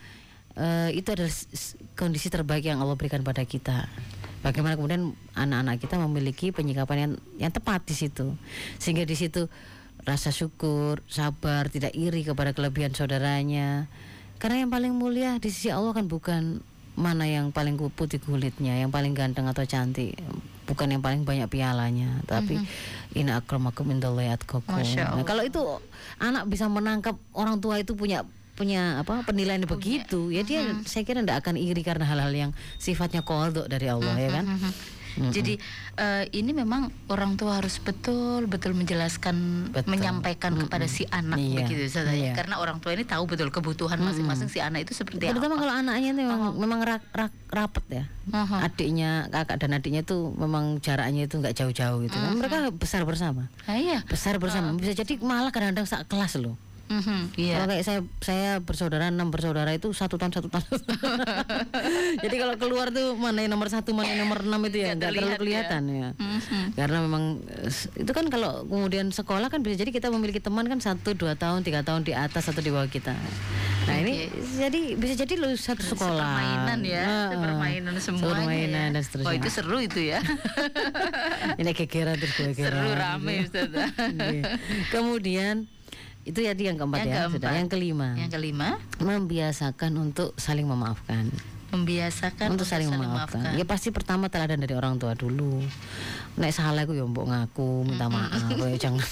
eh, 0.57 0.97
itu 0.97 1.13
adalah 1.13 1.33
kondisi 1.93 2.33
terbaik 2.33 2.65
yang 2.65 2.81
Allah 2.81 2.97
berikan 2.97 3.21
pada 3.21 3.45
kita. 3.45 3.85
Bagaimana 4.41 4.75
kemudian 4.75 5.15
anak-anak 5.39 5.79
kita 5.79 6.01
memiliki 6.03 6.51
penyikapan 6.51 6.97
yang 6.99 7.13
yang 7.47 7.53
tepat 7.55 7.85
di 7.87 7.95
situ, 7.95 8.35
sehingga 8.81 9.07
di 9.07 9.15
situ 9.15 9.47
rasa 10.03 10.35
syukur, 10.35 10.99
sabar, 11.07 11.71
tidak 11.71 11.95
iri 11.95 12.27
kepada 12.27 12.51
kelebihan 12.51 12.91
saudaranya. 12.91 13.87
Karena 14.43 14.67
yang 14.67 14.75
paling 14.75 14.91
mulia 14.91 15.39
di 15.39 15.55
sisi 15.55 15.71
Allah 15.71 15.95
kan 15.95 16.11
bukan 16.11 16.59
mana 16.99 17.31
yang 17.31 17.55
paling 17.55 17.79
putih 17.95 18.19
kulitnya, 18.19 18.75
yang 18.75 18.91
paling 18.91 19.15
ganteng 19.15 19.47
atau 19.47 19.63
cantik, 19.63 20.19
bukan 20.67 20.99
yang 20.99 20.99
paling 20.99 21.23
banyak 21.23 21.47
pialanya, 21.47 22.19
tapi 22.27 22.59
akramakum 23.31 23.87
indallahi 23.95 24.35
atqakum. 24.35 24.83
Masya 24.83 25.15
Nah, 25.15 25.23
kalau 25.23 25.47
itu 25.47 25.63
anak 26.19 26.51
bisa 26.51 26.67
menangkap 26.67 27.15
orang 27.39 27.63
tua 27.63 27.79
itu 27.79 27.95
punya 27.95 28.27
punya 28.53 29.01
apa 29.01 29.25
penilaian 29.25 29.63
begitu, 29.65 30.35
ya 30.35 30.43
dia 30.43 30.67
saya 30.85 31.07
kira 31.07 31.23
tidak 31.23 31.47
akan 31.47 31.57
iri 31.57 31.81
karena 31.81 32.05
hal-hal 32.05 32.35
yang 32.35 32.51
sifatnya 32.83 33.23
kodok 33.23 33.71
dari 33.71 33.87
Allah 33.87 34.19
ya 34.19 34.43
kan. 34.43 34.45
Mhm. 35.13 35.31
Jadi 35.31 35.55
eh, 35.95 36.25
ini 36.33 36.51
memang 36.51 36.89
orang 37.07 37.37
tua 37.37 37.61
harus 37.61 37.77
betul 37.77 38.47
betul 38.47 38.73
menjelaskan, 38.73 39.69
Betul. 39.69 39.91
menyampaikan 39.91 40.57
kepada 40.57 40.87
si 40.87 41.05
anak 41.07 41.37
Iya, 41.37 41.63
begitu 41.63 41.85
ya. 41.91 42.09
iya. 42.11 42.33
Karena 42.33 42.57
orang 42.57 42.79
tua 42.79 42.93
ini 42.93 43.05
tahu 43.05 43.27
betul 43.27 43.49
kebutuhan 43.49 43.99
masing-masing 43.99 44.49
si 44.49 44.59
anak 44.59 44.85
itu 44.85 44.93
seperti 44.93 45.29
Terutama 45.29 45.57
apa. 45.57 45.63
kalau 45.63 45.75
anaknya 45.77 46.09
itu 46.11 46.23
memang 46.23 46.53
memang 46.57 46.81
ra- 46.81 47.07
ra- 47.13 47.39
rapet 47.49 47.85
ya. 47.91 48.05
Aha. 48.31 48.65
Adiknya, 48.65 49.27
kakak 49.29 49.57
dan 49.59 49.75
adiknya 49.75 50.01
itu 50.01 50.33
memang 50.33 50.79
jaraknya 50.79 51.27
itu 51.27 51.35
nggak 51.37 51.53
jauh-jauh 51.55 51.99
gitu. 52.03 52.15
kan. 52.15 52.33
Mereka 52.33 52.71
besar 52.73 53.03
bersama. 53.03 53.51
Ah, 53.67 53.77
iya. 53.77 54.01
Besar 54.07 54.39
bersama. 54.39 54.73
Bisa 54.75 54.95
jadi 54.95 55.19
malah 55.19 55.51
kadang-kadang 55.51 55.85
sak 55.85 56.07
kelas 56.07 56.39
loh. 56.39 56.57
Mhm, 56.93 57.19
Iya. 57.41 57.55
Kalau 57.57 57.67
kayak 57.73 57.85
saya 57.89 58.01
saya 58.21 58.51
bersaudara 58.61 59.09
enam 59.09 59.33
bersaudara 59.33 59.73
itu 59.73 59.89
satu 59.97 60.21
tahun 60.21 60.37
satu 60.37 60.53
tahun. 60.53 60.79
Jadi 62.25 62.37
kalau 62.37 62.55
keluar 62.61 62.93
tuh 62.93 63.17
mana 63.17 63.41
yang 63.41 63.57
nomor 63.57 63.73
satu 63.73 63.97
mana 63.97 64.13
yang 64.13 64.29
nomor 64.29 64.45
enam 64.45 64.61
itu 64.69 64.85
ya 64.85 64.93
nggak 64.93 65.11
terlalu 65.17 65.39
kelihatan 65.41 65.83
ya. 65.89 66.09
Mhm. 66.21 66.77
Karena 66.77 66.99
memang 67.01 67.25
eh, 67.49 67.73
itu 67.97 68.13
kan 68.13 68.29
kalau 68.29 68.69
kemudian 68.69 69.09
sekolah 69.09 69.49
kan 69.49 69.65
bisa 69.65 69.81
jadi 69.81 69.89
kita 69.89 70.13
memiliki 70.13 70.45
teman 70.45 70.69
kan 70.69 70.79
satu 70.79 71.17
dua 71.17 71.33
tahun 71.33 71.65
tiga 71.65 71.81
tahun 71.81 72.05
di 72.05 72.13
atas 72.13 72.53
atau 72.53 72.61
di 72.61 72.69
bawah 72.69 72.91
kita. 72.93 73.17
Nah 73.83 73.97
ini 73.99 74.31
jadi 74.61 74.95
bisa 74.95 75.15
jadi 75.19 75.35
lu 75.41 75.57
satu 75.59 75.83
sekolah. 75.83 76.39
Permainan 76.39 76.81
ya, 76.87 77.35
permainan 77.35 77.95
semuanya. 77.99 78.47
Permainan 78.47 78.89
ya. 78.93 78.95
dan 78.95 79.03
seterusnya. 79.03 79.31
Oh 79.31 79.35
itu 79.35 79.49
seru 79.51 79.79
itu 79.81 80.01
ya. 80.13 80.21
ini 81.61 81.71
gegeran 81.75 82.15
terus 82.15 82.33
gue 82.37 82.55
gegeran. 82.55 82.79
seru 82.79 82.91
rame 82.95 83.35
Ustazah. 83.43 83.89
Iya. 84.13 84.43
Kemudian 84.95 85.67
itu 86.23 86.39
ya 86.39 86.55
yang 86.65 86.79
keempat 86.79 87.03
Yang 87.03 87.09
ya 87.09 87.15
keempat. 87.19 87.35
sudah. 87.35 87.51
Yang 87.59 87.69
kelima 87.75 88.09
Yang 88.15 88.31
kelima, 88.39 88.69
membiasakan 89.03 89.93
untuk 89.99 90.31
saling 90.39 90.67
memaafkan. 90.67 91.29
Membiasakan 91.73 92.53
untuk 92.53 92.69
saling 92.69 92.93
memaafkan. 92.93 93.57
Ya 93.57 93.65
pasti 93.65 93.89
pertama 93.89 94.29
teladan 94.29 94.61
dari 94.61 94.77
orang 94.77 95.01
tua 95.01 95.17
dulu. 95.17 95.65
Nek 96.37 96.53
salah 96.53 96.85
aku 96.85 96.93
ya 96.93 97.09
mbok 97.09 97.33
ngaku, 97.33 97.89
minta 97.89 98.13
maaf 98.13 98.45
ya 98.53 98.77
jangan. 98.89 99.09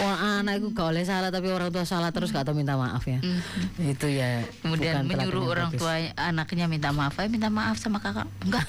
Wah, 0.00 0.44
anak 0.44 0.60
aku 0.60 0.76
gak 0.76 0.88
oleh 0.92 1.04
salah 1.08 1.32
tapi 1.32 1.48
orang 1.48 1.72
tua 1.72 1.88
salah 1.88 2.12
terus 2.12 2.36
gak 2.36 2.44
tau 2.44 2.52
minta 2.52 2.76
maaf 2.76 3.00
ya. 3.08 3.16
Itu 3.80 4.12
ya 4.12 4.44
Kemudian 4.60 5.08
menyuruh 5.08 5.56
orang 5.56 5.72
tua 5.72 6.12
anaknya 6.20 6.68
minta 6.68 6.92
maaf, 6.92 7.16
"Ayo 7.16 7.32
minta 7.32 7.48
maaf 7.48 7.80
sama 7.80 7.96
kakak." 7.96 8.28
Enggak. 8.44 8.68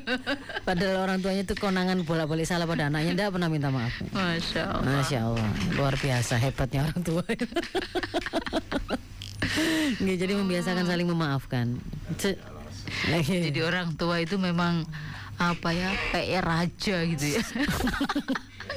Padahal 0.68 1.04
orang 1.04 1.20
tuanya 1.20 1.44
itu 1.44 1.52
konangan 1.56 2.00
bolak-balik 2.08 2.48
salah 2.48 2.64
pada 2.64 2.88
anaknya 2.88 3.12
ndak 3.12 3.36
pernah 3.36 3.52
minta 3.52 3.68
maaf. 3.68 3.92
Masya 4.12 4.62
Allah. 4.72 4.84
Masya 4.88 5.18
Allah, 5.20 5.48
luar 5.76 5.94
biasa 6.00 6.40
hebatnya 6.40 6.88
orang 6.88 7.00
tua. 7.04 7.24
Nggih, 9.98 10.16
jadi 10.16 10.32
membiasakan 10.38 10.84
saling 10.86 11.08
memaafkan. 11.08 11.78
Jadi 13.26 13.60
orang 13.62 13.94
tua 13.96 14.20
itu 14.20 14.36
memang 14.36 14.84
apa 15.40 15.74
ya 15.74 15.90
kayak 16.12 16.42
raja 16.44 16.96
gitu 17.08 17.26
ya. 17.38 17.42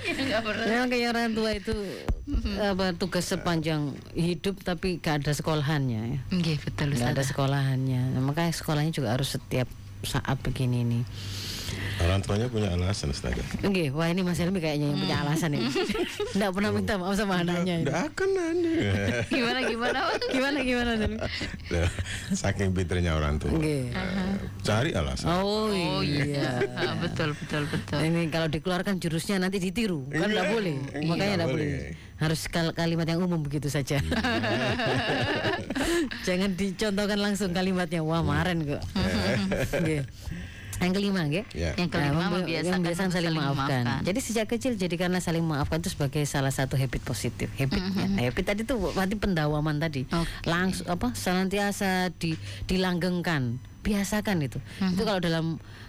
Ya, 0.06 0.14
nggak 0.22 0.44
pernah. 0.46 0.66
Memang 0.70 0.90
kayak 0.94 1.08
orang 1.18 1.34
tua 1.34 1.50
itu 1.58 1.74
apa 2.62 2.94
tugas 2.94 3.26
sepanjang 3.26 3.90
hidup 4.14 4.62
tapi 4.62 5.02
gak 5.02 5.26
ada 5.26 5.34
sekolahannya 5.34 6.02
ya. 6.06 6.20
Betul 6.62 6.94
Gak 6.94 7.18
ada 7.18 7.26
sekolahannya. 7.26 8.14
Nah, 8.14 8.22
makanya 8.22 8.54
sekolahnya 8.54 8.94
juga 8.94 9.18
harus 9.18 9.34
setiap 9.34 9.66
saat 10.06 10.38
begini 10.46 10.86
nih. 10.86 11.04
Orang 12.06 12.22
tuanya 12.22 12.46
punya 12.46 12.70
alasan 12.70 13.10
Ustazah. 13.10 13.42
Oke, 13.62 13.90
wah 13.90 14.06
ini 14.06 14.22
Mas 14.22 14.38
Helmi 14.38 14.60
kayaknya 14.60 14.88
yang 14.88 15.00
punya 15.00 15.18
alasan 15.20 15.50
ya. 15.52 15.62
Nggak 16.32 16.52
pernah 16.52 16.70
minta 16.70 16.94
maaf 16.96 17.14
sama 17.14 17.42
anaknya. 17.42 17.74
ini. 17.76 17.84
Nggak 17.84 18.00
akan 18.08 18.30
nanya. 18.32 18.74
Gimana 19.34 19.60
gimana? 19.62 19.98
Gimana 20.28 20.58
gimana 20.62 20.90
Helmi? 20.96 21.18
Saking 22.32 22.70
pinternya 22.72 23.14
orang 23.14 23.38
tua. 23.38 23.50
Oke. 23.52 23.90
Cari 24.62 24.94
alasan. 24.94 25.28
Oh, 25.32 25.68
Oh 25.68 26.00
iya. 26.00 26.24
iya. 26.24 26.50
Ah, 26.72 26.94
betul 26.96 27.34
betul 27.36 27.66
betul. 27.66 27.98
Ini 27.98 28.30
kalau 28.30 28.48
dikeluarkan 28.48 28.98
jurusnya 28.98 29.38
nanti 29.38 29.58
ditiru, 29.58 30.06
kan 30.08 30.26
Iya, 30.26 30.34
nggak 30.36 30.48
boleh. 30.52 30.76
iya, 30.78 31.02
Makanya 31.04 31.26
nggak 31.34 31.38
nggak 31.38 31.50
boleh. 31.50 31.70
boleh. 31.74 32.14
Harus 32.16 32.42
kal- 32.46 32.72
kalimat 32.72 33.04
yang 33.04 33.20
umum 33.20 33.42
begitu 33.42 33.68
saja. 33.68 33.98
Jangan 36.26 36.54
dicontohkan 36.54 37.20
langsung 37.20 37.52
kalimatnya. 37.52 38.00
Wah, 38.00 38.22
maren 38.22 38.64
kok. 38.64 38.82
Yang 40.78 40.92
kelima. 40.94 41.22
Ya. 41.26 41.44
Yang 41.74 41.90
kelima 41.90 42.12
Nah, 42.12 42.30
membi- 42.30 42.52
membiasakan 42.52 42.78
membiasakan 42.78 43.10
saling 43.10 43.16
saling 43.26 43.34
memaafkan. 43.34 43.82
memaafkan. 43.82 44.04
Jadi 44.04 44.20
sejak 44.20 44.46
kecil 44.48 44.72
jadikanlah 44.74 45.20
saling 45.20 45.42
memaafkan 45.42 45.78
itu 45.78 45.90
sebagai 45.90 46.24
salah 46.24 46.50
satu 46.50 46.76
habit 46.76 47.02
positif. 47.02 47.48
Habitnya, 47.54 48.06
Mm-hmm. 48.06 48.20
habit 48.22 48.44
tadi 48.46 48.62
itu 48.62 48.76
berarti 48.76 49.16
pendawaman 49.16 49.78
tadi. 49.78 50.04
Oke. 50.06 50.28
Langsung 50.44 50.88
apa 50.88 51.12
senantiasa 51.12 51.90
di, 52.12 52.36
dilanggengkan, 52.66 53.56
biasakan 53.82 54.38
itu. 54.42 54.60
Mm-hmm. 54.60 54.92
Itu 54.92 55.02
kalau 55.04 55.20
dalam 55.20 55.46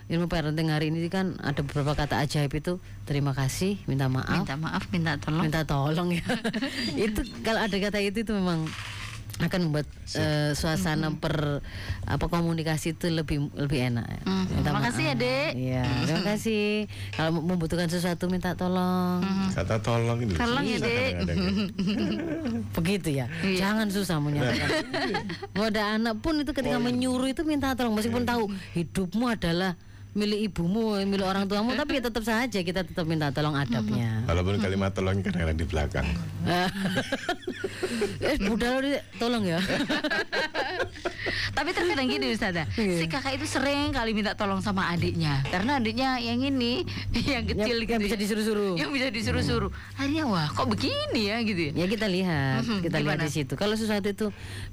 ilmu 0.06 0.26
parenting 0.26 0.68
hari 0.68 0.88
ini 0.88 1.02
kan 1.06 1.34
ada 1.40 1.60
beberapa 1.60 1.92
kata 1.92 2.20
ajaib 2.20 2.52
itu 2.52 2.78
terima 3.02 3.32
kasih, 3.32 3.82
minta 3.84 4.06
maaf, 4.06 4.38
Minta 4.40 4.54
maaf, 4.54 4.82
minta 4.88 5.12
tolong. 5.16 5.42
minta 5.42 5.60
tolong 5.62 6.08
ya. 6.10 6.22
itu 7.06 7.20
kalau 7.40 7.58
ada 7.60 7.74
kata 7.74 7.98
itu 7.98 8.22
itu 8.22 8.30
memang 8.30 8.70
akan 9.36 9.68
membuat 9.68 9.84
eh, 10.16 10.56
suasana 10.56 11.12
per 11.12 11.60
apa 12.08 12.24
komunikasi 12.24 12.96
itu 12.96 13.12
lebih 13.12 13.52
lebih 13.52 13.92
enak. 13.92 14.06
ya. 14.08 14.20
Mhm. 14.24 14.44
Minta 14.48 14.70
Makasih 14.72 15.04
ya. 15.04 15.14
Dek. 15.14 15.50
Iya, 15.52 15.82
terima 16.02 16.22
kasih. 16.24 16.64
Kalau 17.12 17.30
membutuhkan 17.36 17.84
sesuatu 17.86 18.26
minta 18.26 18.56
tolong. 18.56 19.20
Kata 19.52 19.76
tolong 19.78 20.24
ini. 20.24 20.32
Tolong 20.32 20.64
ya, 20.64 20.78
susah 20.80 20.88
Dek. 20.88 21.12
Begitu 22.72 23.08
ya. 23.12 23.26
Iya. 23.42 23.56
Jangan 23.60 23.86
susah 23.92 24.16
menyatakan. 24.18 24.68
Mau 25.52 25.68
ada 25.68 25.82
anak 25.94 26.16
pun 26.20 26.40
itu 26.40 26.48
Oh, 26.48 26.56
ketika 26.56 26.80
iya. 26.80 26.86
menyuruh 26.88 27.28
itu 27.28 27.44
minta 27.44 27.76
tolong 27.76 27.92
meskipun 27.92 28.24
tahu 28.24 28.48
hidupmu 28.72 29.28
adalah 29.28 29.76
milik 30.16 30.48
ibumu, 30.48 30.96
milik 31.04 31.28
orang 31.28 31.44
tuamu, 31.44 31.76
tapi 31.76 32.00
tetap 32.00 32.24
saja 32.24 32.60
kita 32.64 32.80
tetap 32.88 33.04
minta 33.04 33.28
tolong 33.28 33.52
adabnya. 33.52 34.24
Walaupun 34.24 34.56
kalimat 34.64 34.90
tolong 34.96 35.20
kadang-kadang 35.20 35.60
di 35.60 35.66
belakang. 35.68 36.08
eh, 38.24 38.36
budal 38.40 38.80
tolong 39.20 39.44
ya. 39.44 39.60
Tapi 41.56 41.72
terkadang 41.72 42.04
gini 42.04 42.36
Ustazah, 42.36 42.68
Iya. 42.76 43.00
si 43.00 43.04
kakak 43.08 43.40
itu 43.40 43.48
sering 43.48 43.88
kali 43.88 44.12
minta 44.12 44.36
tolong 44.36 44.60
sama 44.60 44.92
adiknya 44.92 45.40
Karena 45.48 45.80
adiknya 45.80 46.20
yang 46.20 46.36
ini, 46.44 46.84
yang 47.32 47.48
kecil 47.48 47.80
yang, 47.80 47.88
gitu 47.88 47.92
yang 47.96 48.02
bisa 48.04 48.16
ya. 48.16 48.20
disuruh-suruh. 48.20 48.74
Yang 48.76 48.90
bisa 48.92 49.06
disuruh-suruh 49.08 49.70
Akhirnya 49.96 50.28
wah 50.28 50.52
kok 50.52 50.68
begini 50.68 51.32
ya 51.32 51.40
gitu 51.40 51.60
ya 51.70 51.72
Ya 51.72 51.86
kita 51.88 52.06
lihat, 52.12 52.60
kita 52.84 52.96
lihat 53.00 53.18
gimana? 53.20 53.24
di 53.24 53.30
situ. 53.32 53.52
Kalau 53.56 53.72
sesuatu 53.72 54.04
itu 54.04 54.26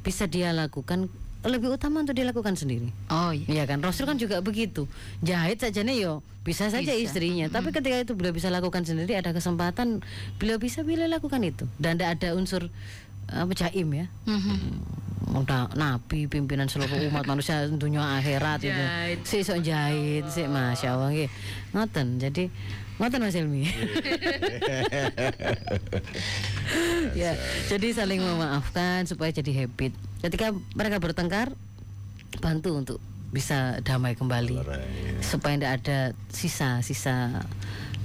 bisa 0.03 0.27
dia 0.27 0.51
lakukan, 0.51 1.07
lebih 1.43 1.75
utama 1.75 1.99
untuk 1.99 2.15
dilakukan 2.15 2.55
sendiri. 2.55 2.89
Oh 3.11 3.35
iya 3.35 3.45
Iya 3.47 3.63
kan, 3.67 3.83
Rasul 3.83 4.07
kan 4.07 4.15
juga 4.15 4.39
begitu. 4.39 4.87
Jahit 5.19 5.59
saja 5.59 5.83
nih 5.83 6.07
yo, 6.07 6.23
bisa 6.47 6.71
saja 6.71 6.95
Bisa. 6.95 7.03
istrinya. 7.03 7.51
Tapi 7.51 7.75
ketika 7.75 7.99
itu 7.99 8.15
beliau 8.15 8.31
bisa 8.31 8.47
lakukan 8.47 8.87
sendiri, 8.87 9.19
ada 9.19 9.35
kesempatan, 9.35 9.99
beliau 10.39 10.57
bisa 10.59 10.87
beliau 10.87 11.07
lakukan 11.07 11.43
itu. 11.43 11.67
Dan 11.75 11.99
tidak 11.99 12.19
ada 12.19 12.35
unsur 12.39 12.71
apa 13.27 13.51
jaim 13.55 13.87
ya. 13.91 14.05
Mhm. 14.27 15.03
Udah 15.33 15.71
nabi 15.79 16.27
pimpinan 16.27 16.67
seluruh 16.67 17.09
umat 17.09 17.23
manusia 17.23 17.63
dunia 17.71 18.03
akhirat 18.19 18.59
itu. 18.59 18.75
Jahit. 18.75 19.19
Si 19.23 19.37
sok 19.43 19.59
jahit, 19.63 20.27
si 20.27 20.43
masya 20.47 20.95
Allah 20.99 21.09
nggih. 21.11 21.31
Ngoten. 21.71 22.07
Jadi 22.19 22.51
ngoten 23.03 23.19
Mas 23.19 23.35
Ilmi. 23.35 23.67
ya, 27.19 27.35
jadi 27.67 27.87
saling 27.91 28.23
memaafkan 28.23 29.03
supaya 29.03 29.35
jadi 29.35 29.67
habit. 29.67 29.91
Ketika 30.23 30.55
mereka 30.71 31.03
bertengkar, 31.03 31.51
bantu 32.39 32.79
untuk 32.79 32.97
bisa 33.35 33.81
damai 33.83 34.15
kembali 34.15 34.55
supaya 35.25 35.57
tidak 35.57 35.73
ada 35.81 35.99
sisa-sisa 36.29 37.43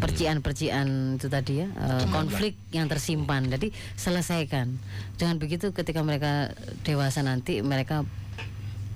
percikan-percikan 0.00 1.20
itu 1.20 1.28
tadi 1.28 1.62
ya 1.62 1.68
eh, 1.68 2.06
konflik 2.10 2.58
yang 2.74 2.90
tersimpan. 2.90 3.46
Jadi 3.46 3.70
selesaikan. 3.94 4.78
Jangan 5.20 5.38
begitu 5.38 5.70
ketika 5.70 6.02
mereka 6.02 6.50
dewasa 6.82 7.22
nanti 7.22 7.62
mereka 7.62 8.02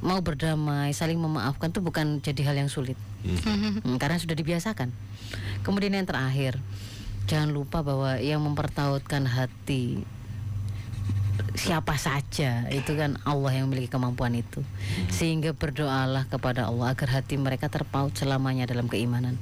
mau 0.03 0.19
berdamai, 0.21 0.91
saling 0.91 1.17
memaafkan 1.17 1.71
itu 1.71 1.79
bukan 1.79 2.19
jadi 2.19 2.43
hal 2.51 2.57
yang 2.59 2.71
sulit. 2.71 2.99
Hmm, 3.23 3.97
karena 4.03 4.19
sudah 4.19 4.35
dibiasakan. 4.35 4.91
Kemudian 5.63 5.95
yang 5.95 6.05
terakhir, 6.05 6.59
jangan 7.31 7.55
lupa 7.55 7.87
bahwa 7.87 8.19
yang 8.19 8.43
mempertautkan 8.43 9.31
hati 9.31 10.03
siapa 11.53 11.97
saja 12.01 12.65
itu 12.73 12.93
kan 12.97 13.21
Allah 13.29 13.53
yang 13.53 13.69
memiliki 13.69 13.93
kemampuan 13.93 14.33
itu 14.37 14.61
sehingga 15.13 15.53
berdoalah 15.53 16.29
kepada 16.29 16.69
Allah 16.69 16.93
agar 16.93 17.21
hati 17.21 17.37
mereka 17.37 17.69
terpaut 17.69 18.13
selamanya 18.17 18.65
dalam 18.69 18.89
keimanan 18.89 19.37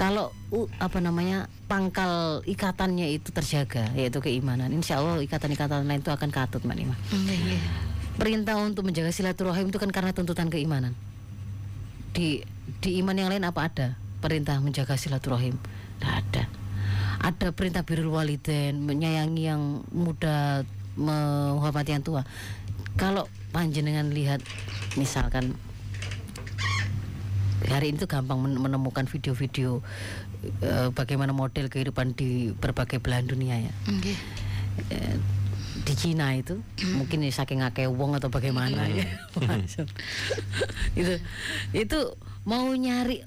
kalau 0.00 0.32
uh, 0.52 0.68
apa 0.80 1.00
namanya 1.00 1.48
pangkal 1.68 2.40
ikatannya 2.48 3.16
itu 3.16 3.32
terjaga 3.32 3.92
yaitu 3.96 4.20
keimanan 4.24 4.72
insya 4.72 5.00
Allah 5.00 5.20
ikatan-ikatan 5.20 5.84
lain 5.84 6.00
itu 6.00 6.12
akan 6.12 6.30
katut 6.32 6.64
mbak 6.64 6.76
Nima 6.76 6.96
Iya, 7.12 7.56
iya. 7.56 7.91
Perintah 8.16 8.58
untuk 8.60 8.84
menjaga 8.84 9.10
silaturahim 9.14 9.72
itu 9.72 9.78
kan 9.80 9.90
karena 9.92 10.12
tuntutan 10.12 10.52
keimanan. 10.52 10.92
Di 12.12 12.44
di 12.84 13.00
iman 13.00 13.16
yang 13.16 13.32
lain 13.32 13.44
apa 13.46 13.68
ada 13.68 13.88
perintah 14.20 14.60
menjaga 14.60 14.94
silaturahim? 14.98 15.56
Tidak 15.98 16.12
ada. 16.12 16.44
Ada 17.22 17.54
perintah 17.54 17.86
birrul 17.86 18.10
walidain 18.10 18.74
menyayangi 18.82 19.42
yang 19.46 19.86
muda 19.94 20.66
menghormati 20.98 21.94
yang 21.94 22.04
tua. 22.04 22.26
Kalau 22.98 23.30
panjenengan 23.54 24.12
lihat 24.12 24.44
misalkan 25.00 25.56
hari 27.70 27.94
ini 27.94 28.02
tuh 28.02 28.10
gampang 28.10 28.42
men- 28.42 28.58
menemukan 28.58 29.06
video-video 29.06 29.80
eh, 30.60 30.90
bagaimana 30.92 31.30
model 31.30 31.70
kehidupan 31.70 32.12
di 32.18 32.52
berbagai 32.52 32.98
belahan 32.98 33.24
dunia 33.30 33.56
ya. 33.70 33.72
Eh, 34.90 35.16
di 35.82 35.94
Cina 35.98 36.34
itu 36.34 36.58
mungkin 36.98 37.26
ya 37.26 37.32
saking 37.34 37.62
akeh 37.62 37.90
wong 37.90 38.14
atau 38.16 38.30
bagaimana 38.30 38.86
ya. 38.88 39.06
Masuk. 39.48 39.88
itu 40.94 41.14
itu 41.74 41.98
mau 42.46 42.70
nyari 42.74 43.22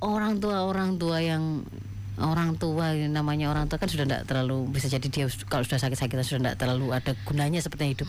orang 0.00 0.38
tua 0.38 0.64
orang 0.64 0.96
tua 0.96 1.18
yang 1.20 1.64
orang 2.18 2.58
tua 2.58 2.98
yang 2.98 3.14
namanya 3.14 3.46
orang 3.46 3.70
tua 3.70 3.78
kan 3.78 3.86
sudah 3.86 4.02
tidak 4.02 4.26
terlalu 4.26 4.66
bisa 4.74 4.90
jadi 4.90 5.06
dia 5.06 5.26
kalau 5.46 5.62
sudah 5.62 5.78
sakit 5.78 5.94
sakitan 5.94 6.26
sudah 6.26 6.40
tidak 6.50 6.56
terlalu 6.58 6.90
ada 6.90 7.14
gunanya 7.22 7.62
seperti 7.62 7.94
hidup. 7.94 8.08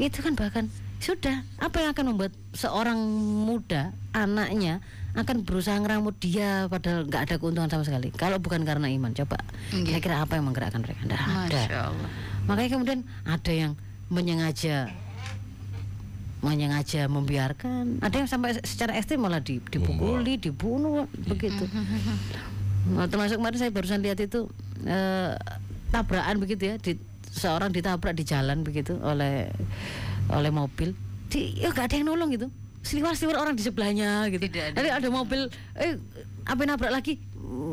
Itu 0.00 0.24
kan 0.24 0.32
bahkan 0.32 0.72
sudah 1.02 1.44
apa 1.60 1.82
yang 1.84 1.90
akan 1.92 2.14
membuat 2.14 2.32
seorang 2.56 2.96
muda 3.44 3.92
anaknya 4.16 4.80
akan 5.12 5.44
berusaha 5.44 5.76
ngeramut 5.76 6.16
dia 6.16 6.64
padahal 6.72 7.04
nggak 7.04 7.22
ada 7.28 7.34
keuntungan 7.36 7.68
sama 7.68 7.84
sekali? 7.84 8.08
Kalau 8.16 8.40
bukan 8.40 8.64
karena 8.64 8.88
iman 8.88 9.12
coba. 9.12 9.44
Iya. 9.76 9.84
kira-kira 9.84 10.24
apa 10.24 10.40
yang 10.40 10.48
menggerakkan 10.48 10.80
mereka? 10.80 11.04
Nggak 11.04 11.20
ada. 11.20 11.60
Masya 11.68 11.80
Allah 11.92 12.31
Makanya 12.46 12.70
kemudian 12.74 13.00
ada 13.22 13.52
yang 13.52 13.72
menyengaja 14.10 14.90
menyengaja 16.42 17.06
membiarkan, 17.06 18.02
ada 18.02 18.18
yang 18.18 18.26
sampai 18.26 18.58
secara 18.66 18.98
ekstrim 18.98 19.22
malah 19.22 19.38
di- 19.38 19.62
dipukuli, 19.62 20.42
dibunuh 20.42 21.06
begitu. 21.30 21.70
Nah, 22.90 23.06
termasuk 23.06 23.38
kemarin 23.38 23.58
saya 23.62 23.70
barusan 23.70 24.02
lihat 24.02 24.18
itu 24.18 24.50
eh, 24.82 25.38
tabrakan 25.94 26.42
begitu 26.42 26.74
ya, 26.74 26.74
di, 26.82 26.98
seorang 27.30 27.70
ditabrak 27.70 28.18
di 28.18 28.26
jalan 28.26 28.66
begitu 28.66 28.98
oleh 29.06 29.54
oleh 30.34 30.50
mobil, 30.50 30.98
di, 31.30 31.62
ya 31.62 31.70
nggak 31.70 31.86
ada 31.86 31.94
yang 31.94 32.10
nolong 32.10 32.34
gitu. 32.34 32.50
Seliwar-seliwar 32.82 33.38
orang 33.38 33.54
di 33.54 33.62
sebelahnya 33.62 34.26
gitu. 34.28 34.42
Tidak 34.42 34.74
ada. 34.74 34.76
Nanti 34.76 34.90
ada 34.90 35.08
mobil, 35.08 35.40
eh 35.78 35.94
apa 36.42 36.62
nabrak 36.66 36.90
lagi? 36.90 37.22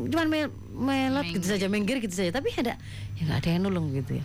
Cuman 0.10 0.28
me- 0.30 0.54
melot 0.80 1.26
gitu 1.34 1.46
saja, 1.50 1.66
minggir 1.66 1.98
gitu 2.00 2.14
saja. 2.14 2.30
Tapi 2.30 2.54
ada 2.56 2.78
ya 3.18 3.22
nggak 3.26 3.38
ada 3.42 3.50
yang 3.50 3.62
nolong 3.66 3.92
gitu 3.92 4.22
ya. 4.22 4.24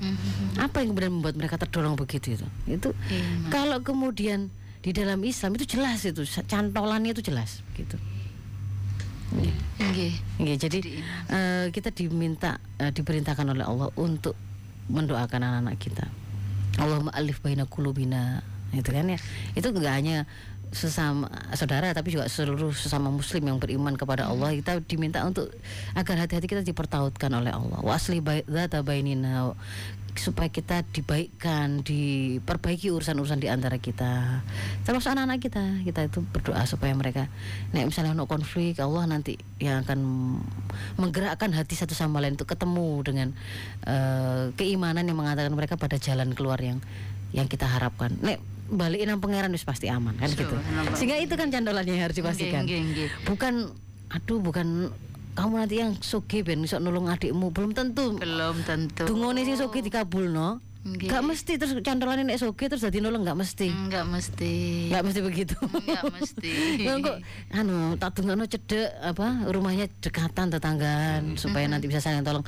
Apa 0.60 0.84
yang 0.84 0.92
kemudian 0.94 1.12
membuat 1.16 1.34
mereka 1.40 1.56
terdorong 1.56 1.96
begitu 1.96 2.36
itu? 2.36 2.46
Itu 2.68 2.88
Iman. 3.10 3.50
kalau 3.50 3.78
kemudian 3.80 4.52
di 4.84 4.92
dalam 4.92 5.18
Islam 5.24 5.56
itu 5.56 5.64
jelas 5.64 6.04
itu 6.04 6.22
cantolannya 6.44 7.16
itu 7.16 7.24
jelas 7.24 7.64
gitu. 7.74 7.96
Oke. 9.80 10.14
Iya, 10.38 10.54
jadi 10.60 10.78
eh, 11.26 11.66
kita 11.74 11.90
diminta 11.90 12.62
eh, 12.78 12.94
diperintahkan 12.94 13.46
oleh 13.50 13.64
Allah 13.66 13.90
untuk 13.98 14.36
mendoakan 14.86 15.40
anak-anak 15.42 15.76
kita. 15.80 16.06
Allahumma 16.78 17.10
alif 17.14 17.40
baina 17.42 17.66
qulubina 17.66 18.42
itu 18.76 18.90
kan 18.90 19.06
ya. 19.08 19.18
Itu 19.54 19.70
enggak 19.70 19.94
hanya 20.02 20.18
sesama 20.74 21.30
saudara 21.54 21.94
tapi 21.94 22.10
juga 22.10 22.26
seluruh 22.26 22.74
sesama 22.74 23.06
muslim 23.06 23.46
yang 23.46 23.62
beriman 23.62 23.94
kepada 23.94 24.26
Allah 24.26 24.50
kita 24.58 24.82
diminta 24.82 25.22
untuk 25.22 25.54
agar 25.94 26.26
hati-hati 26.26 26.50
kita 26.50 26.66
dipertautkan 26.66 27.30
oleh 27.30 27.54
Allah. 27.54 27.78
Wa 27.80 27.94
asli 27.94 28.18
dzata 28.20 28.82
bainina 28.82 29.54
supaya 30.14 30.46
kita 30.46 30.86
dibaikkan, 30.94 31.82
diperbaiki 31.82 32.86
urusan-urusan 32.94 33.42
di 33.42 33.50
antara 33.50 33.82
kita. 33.82 34.46
Terus 34.86 35.10
anak-anak 35.10 35.42
kita, 35.42 35.62
kita 35.82 36.06
itu 36.06 36.22
berdoa 36.22 36.62
supaya 36.70 36.94
mereka 36.94 37.26
nek 37.74 37.90
misalnya 37.90 38.14
untuk 38.14 38.30
konflik 38.30 38.78
Allah 38.78 39.10
nanti 39.10 39.34
yang 39.58 39.82
akan 39.82 39.98
menggerakkan 41.02 41.50
hati 41.50 41.74
satu 41.74 41.98
sama 41.98 42.22
lain 42.22 42.38
untuk 42.38 42.46
ketemu 42.46 43.02
dengan 43.02 43.28
eh, 43.86 44.54
keimanan 44.54 45.02
yang 45.02 45.18
mengatakan 45.18 45.50
mereka 45.50 45.74
pada 45.74 45.98
jalan 45.98 46.30
keluar 46.30 46.62
yang 46.62 46.78
yang 47.34 47.50
kita 47.50 47.66
harapkan. 47.66 48.14
Nek 48.22 48.53
balikin 48.74 49.10
nang 49.10 49.22
pangeran 49.22 49.50
wis 49.54 49.64
pasti 49.66 49.88
aman 49.88 50.14
kan 50.18 50.30
gitu. 50.30 50.56
Sehingga 50.98 51.16
itu 51.18 51.34
kan 51.34 51.48
candolannya 51.50 51.98
harus 51.98 52.16
dipastikan. 52.18 52.66
Bukan 53.24 53.72
aduh 54.14 54.38
bukan 54.38 54.94
kamu 55.34 55.54
nanti 55.58 55.82
yang 55.82 55.98
soge 55.98 56.46
ben 56.46 56.62
iso 56.62 56.78
nolong 56.78 57.10
adikmu 57.10 57.50
belum 57.50 57.74
tentu 57.74 58.14
Belum 58.14 58.62
tentu. 58.62 59.02
Dungone 59.02 59.42
sing 59.42 59.58
soge 59.58 59.82
dikabulno, 59.82 60.62
Nggih. 60.84 61.08
Gak 61.08 61.24
mesti 61.24 61.52
terus 61.56 61.72
cantolan 61.80 62.28
nek 62.28 62.36
soge 62.36 62.68
terus 62.68 62.84
dadi 62.84 63.00
nolong 63.00 63.24
gak 63.24 63.40
mesti. 63.40 63.72
Enggak 63.72 64.04
mesti. 64.04 64.54
Gak 64.92 65.00
mesti 65.00 65.20
begitu. 65.24 65.56
Enggak 65.64 66.04
mesti. 66.12 66.52
Ya 66.84 67.00
kok 67.00 67.16
anu 67.56 67.96
tak 67.96 68.20
dungano 68.20 68.44
cedek 68.44 68.92
apa 69.00 69.48
rumahnya 69.48 69.88
dekatan 70.04 70.52
tetanggaan 70.52 71.40
supaya 71.40 71.64
nanti 71.72 71.88
bisa 71.88 72.04
saling 72.04 72.20
tolong. 72.20 72.44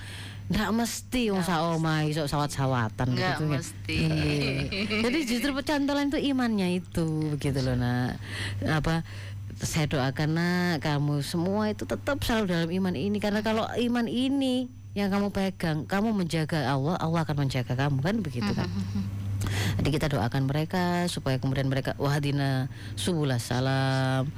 Nggak 0.47 0.70
mesti 0.78 1.22
wong 1.34 1.42
sak 1.42 1.59
omah 1.59 2.07
iso 2.07 2.22
sawat-sawatan 2.30 3.18
gitu 3.18 3.44
kan. 3.51 3.59
mesti. 3.59 3.97
Iya. 3.99 5.03
Jadi 5.03 5.18
justru 5.26 5.51
pecantolan 5.51 6.07
itu 6.14 6.18
imannya 6.22 6.78
itu 6.78 7.34
begitu 7.34 7.59
loh 7.66 7.74
nak. 7.74 8.22
Apa 8.62 9.03
saya 9.59 9.90
doakan 9.90 10.38
nak 10.38 10.74
kamu 10.84 11.24
semua 11.24 11.72
itu 11.72 11.82
tetap 11.82 12.22
selalu 12.22 12.44
dalam 12.53 12.70
iman 12.70 12.94
ini 12.94 13.18
karena 13.18 13.40
kalau 13.42 13.66
iman 13.66 14.07
ini 14.07 14.70
yang 14.97 15.12
kamu 15.12 15.28
pegang, 15.28 15.84
kamu 15.84 16.16
menjaga 16.16 16.72
Allah, 16.72 16.97
Allah 16.97 17.20
akan 17.28 17.44
menjaga 17.44 17.76
kamu 17.76 18.01
kan 18.01 18.16
begitu 18.24 18.49
kan. 18.57 18.64
Jadi 19.76 19.88
kita 19.92 20.09
doakan 20.09 20.49
mereka 20.49 21.05
supaya 21.12 21.36
kemudian 21.36 21.68
mereka 21.68 21.92
wahdina 22.01 22.72
subulah 22.97 23.36
salam. 23.36 24.32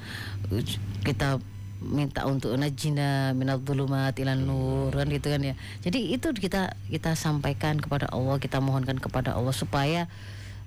Kita 1.06 1.38
minta 1.78 2.26
untuk 2.26 2.50
najina 2.54 3.30
minal 3.32 3.58
dhulumat 3.58 4.10
ilan 4.14 4.38
nur 4.38 4.90
kan 4.90 5.06
gitu 5.06 5.28
kan 5.28 5.40
ya. 5.40 5.54
Jadi 5.80 6.10
itu 6.10 6.26
kita 6.30 6.74
kita 6.86 7.14
sampaikan 7.14 7.78
kepada 7.78 8.10
Allah, 8.10 8.36
kita 8.36 8.58
mohonkan 8.58 8.98
kepada 8.98 9.32
Allah 9.32 9.50
supaya 9.50 10.10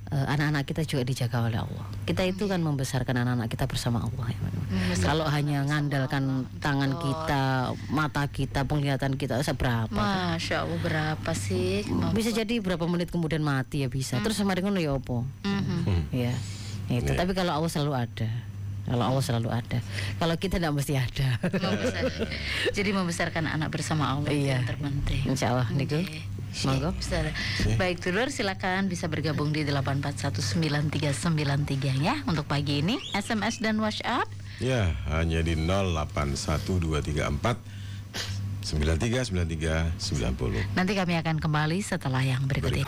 eh, 0.08 0.26
anak-anak 0.28 0.64
kita 0.64 0.82
juga 0.84 1.04
dijaga 1.04 1.48
oleh 1.48 1.60
Allah. 1.60 1.86
Kita 2.04 2.24
itu 2.24 2.48
kan 2.48 2.60
membesarkan 2.60 3.16
anak-anak 3.18 3.48
kita 3.48 3.68
bersama 3.68 4.02
Allah 4.02 4.32
ya. 4.32 4.40
Nur. 4.40 4.96
Kalau 4.98 5.28
hanya 5.28 5.64
ngandalkan 5.64 6.24
tangan 6.58 6.96
kita, 6.96 7.44
mata 7.88 8.24
kita, 8.26 8.64
penglihatan 8.64 9.16
kita 9.16 9.40
seberapa? 9.42 9.92
Masya 9.92 10.64
Allah 10.64 10.80
berapa 10.80 11.32
sih? 11.34 11.84
kemampuan? 11.84 12.16
bisa 12.16 12.32
jadi 12.32 12.60
berapa 12.60 12.88
menit 12.88 13.12
kemudian 13.12 13.40
mati 13.40 13.84
ya 13.84 13.92
bisa 13.92 14.20
terus 14.20 14.36
kemarin 14.36 14.64
ngono 14.64 14.80
ya 14.80 14.96
opo 14.96 15.28
Mhm. 15.44 16.12
ya 16.12 16.34
itu 16.90 17.12
tapi 17.12 17.32
kalau 17.32 17.56
Allah 17.56 17.68
selalu 17.68 17.94
ada 17.96 18.28
kalau 18.92 19.08
Allah 19.08 19.24
selalu 19.24 19.50
ada 19.50 19.80
kalau 20.20 20.36
kita 20.36 20.60
tidak 20.60 20.76
mesti 20.76 20.94
ada 20.94 21.40
Membesar- 21.48 22.12
Jadi 22.72 22.90
membesarkan 22.92 23.44
anak 23.48 23.72
bersama 23.72 24.12
Allah 24.12 24.30
Iya. 24.30 24.60
yang 24.60 24.68
terpenting. 24.68 25.24
Insya 25.26 25.56
Allah 25.56 25.68
niku 25.72 25.98
Oke. 25.98 26.22
monggo. 26.68 26.92
Baik 27.80 27.98
dulur 28.02 28.28
silakan 28.28 28.86
bisa 28.86 29.08
bergabung 29.08 29.50
di 29.50 29.64
8419393 29.64 31.98
ya 31.98 32.16
untuk 32.26 32.44
pagi 32.44 32.80
ini 32.80 33.00
SMS 33.16 33.58
dan 33.58 33.80
WhatsApp 33.80 34.28
Ya, 34.60 34.94
hanya 35.10 35.40
di 35.40 35.56
081234 35.56 37.56
93 38.62 39.26
93 39.26 39.90
90. 39.98 40.78
nanti 40.78 40.94
kami 40.94 41.18
akan 41.18 41.40
kembali 41.40 41.80
setelah 41.82 42.22
yang 42.22 42.46
berikut 42.46 42.76
ini. 42.76 42.86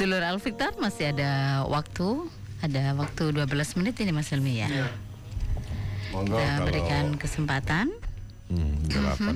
Dulur 0.00 0.24
Alfiktar 0.24 0.72
masih 0.80 1.12
ada 1.12 1.60
waktu 1.68 2.24
ada 2.64 2.96
waktu 2.96 3.36
12 3.36 3.76
menit 3.84 4.00
ini 4.00 4.16
Mas 4.16 4.32
Helmi 4.32 4.64
ya. 4.64 4.88
Monggo 6.08 6.40
Kita 6.40 6.56
kalau 6.56 6.66
berikan 6.72 7.04
kesempatan. 7.20 7.92
hmm, 8.48 8.88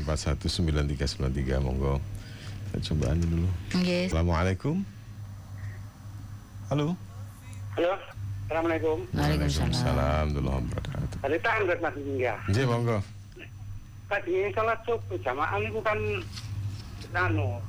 08419393 0.09 1.61
monggo. 1.61 2.01
Kita 2.01 2.81
cobaan 2.81 3.21
dulu. 3.21 3.45
Yes. 3.85 4.09
Assalamualaikum. 4.09 4.81
Halo. 6.73 6.97
Halo, 7.77 7.93
Assalamualaikum. 8.49 9.05
Waalaikumsalam 9.13 9.69
Waalaikumsalam 9.69 10.27
wabarakatuh. 10.65 11.19
Tadi 11.29 11.37
tanggal 11.45 11.77
Mas 11.77 11.93
Hingga. 11.93 12.35
Nggih, 12.49 12.65
monggo. 12.65 12.99
Tadi 14.09 14.35
sholat 14.57 14.81
subuh 14.89 15.19
jamaah 15.21 15.61
itu 15.61 15.81
kan 15.85 15.99
anu 17.13 17.61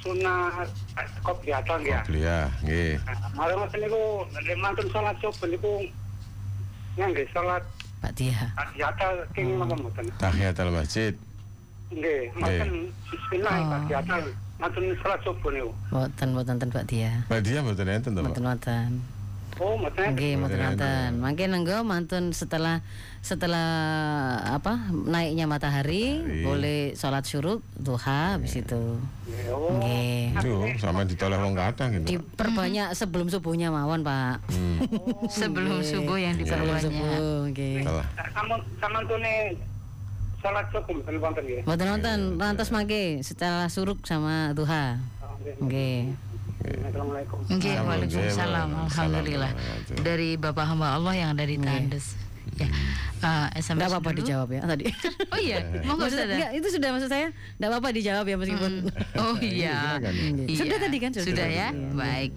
sholat 0.00 0.16
sunnah 0.16 0.64
kopiatan 1.22 1.80
ya. 1.84 2.00
Kuliah, 2.04 2.46
nggih. 2.64 2.96
Mari 3.36 3.52
mas 3.56 3.72
niku 3.76 4.02
nek 4.32 4.56
mantun 4.58 4.86
sholat 4.88 5.16
subuh 5.20 5.46
niku 5.48 5.72
ngangge 6.96 7.24
sholat 7.32 7.62
Pak 8.00 8.12
Dia 8.16 8.48
kopiatan 8.56 9.14
king 9.36 9.60
mangga 9.60 9.76
mboten. 9.76 10.08
Tahiyatul 10.16 10.72
masjid. 10.72 11.12
Nggih, 11.92 12.32
mboten 12.32 12.70
bismillah 13.12 13.54
Oh. 13.60 13.68
kopiatan 13.76 14.22
mantun 14.58 14.84
sholat 15.04 15.20
subuh 15.20 15.50
niku. 15.52 15.70
Boten 15.92 16.28
boten 16.32 16.56
ten 16.56 16.70
Mbak 17.28 17.40
Dia 17.44 17.58
mboten 17.60 17.86
enten 17.88 18.10
to, 18.16 18.20
Pak? 18.24 18.30
Boten 18.32 18.44
boten 18.48 18.90
Oh, 19.60 19.76
mboten. 19.76 20.16
Nggih, 20.16 20.32
mboten 20.34 20.56
Boten 20.56 20.68
wonten. 20.72 21.10
Mangke 21.20 21.44
nenggo 21.44 21.78
mantun 21.82 22.32
setelah 22.32 22.80
setelah 23.20 23.68
apa 24.48 24.72
naiknya 24.90 25.44
matahari 25.44 26.16
Hari. 26.16 26.40
boleh 26.40 26.80
sholat 26.94 27.20
syuruk 27.22 27.60
duha 27.74 28.34
habis 28.34 28.56
itu. 28.56 28.96
Nggih, 29.28 29.52
Oh. 29.52 29.76
Nggih. 29.76 30.32
Itu 30.40 30.52
sama 30.80 31.04
ditoleh 31.04 31.36
wong 31.36 31.52
kadang 31.52 31.92
gitu. 31.92 32.16
Diperbanyak 32.16 32.92
sebelum 32.94 33.28
subuhnya 33.28 33.68
mawon, 33.68 34.00
Pak. 34.00 34.40
Hmm. 34.48 34.80
Sebelum 35.30 35.80
subuh 35.80 36.16
yang 36.16 36.34
Sebelum 36.34 36.64
diperbanyak. 36.64 36.82
subuh, 36.82 37.36
nggih. 37.46 37.76
Salah. 37.84 38.06
Sampun 38.32 38.60
samantune 38.80 39.34
sholat 40.40 40.64
subuh 40.72 40.92
mboten 40.94 41.14
wonten 41.20 41.42
nggih. 41.44 41.60
Mboten 41.62 41.86
wonten, 41.90 42.18
lantas 42.38 42.68
mangke 42.70 43.20
setelah 43.20 43.68
suruk 43.68 44.00
sama 44.02 44.56
duha. 44.56 44.96
Oh, 45.20 45.36
nggih. 45.36 45.54
Nggih. 45.60 46.00
Assalamualaikum. 46.60 47.38
Sama, 47.48 47.88
Waalaikumsalam. 47.88 48.68
Alhamdulillah. 48.92 49.52
Dari 50.04 50.36
Bapak 50.36 50.64
hamba 50.68 50.92
Allah 50.92 51.14
yang 51.16 51.28
ada 51.32 51.44
di 51.48 51.56
Tandes. 51.56 52.19
Ya. 52.60 52.68
Eh, 53.20 53.48
SMS 53.56 53.76
Enggak 53.76 53.90
apa-apa 53.92 54.10
dijawab 54.16 54.48
ya 54.50 54.62
tadi. 54.62 54.84
Oh 55.32 55.38
iya, 55.38 55.60
monggo 55.82 56.04
Maksud- 56.04 56.16
Ustazah. 56.18 56.34
enggak, 56.34 56.50
itu 56.54 56.68
sudah 56.70 56.88
maksud 56.90 57.08
saya. 57.08 57.28
Enggak 57.56 57.68
apa-apa 57.70 57.88
dijawab 57.90 58.24
ya 58.24 58.36
meskipun 58.36 58.72
Oh 59.16 59.36
iya. 59.38 59.76
silakan. 59.96 60.12
Iya. 60.42 60.56
Sudah 60.56 60.78
tadi 60.78 60.96
kan, 60.98 61.10
sudah. 61.10 61.26
Sudah 61.26 61.46
ya. 61.46 61.68
Iya. 61.70 61.92
Baik. 61.92 62.30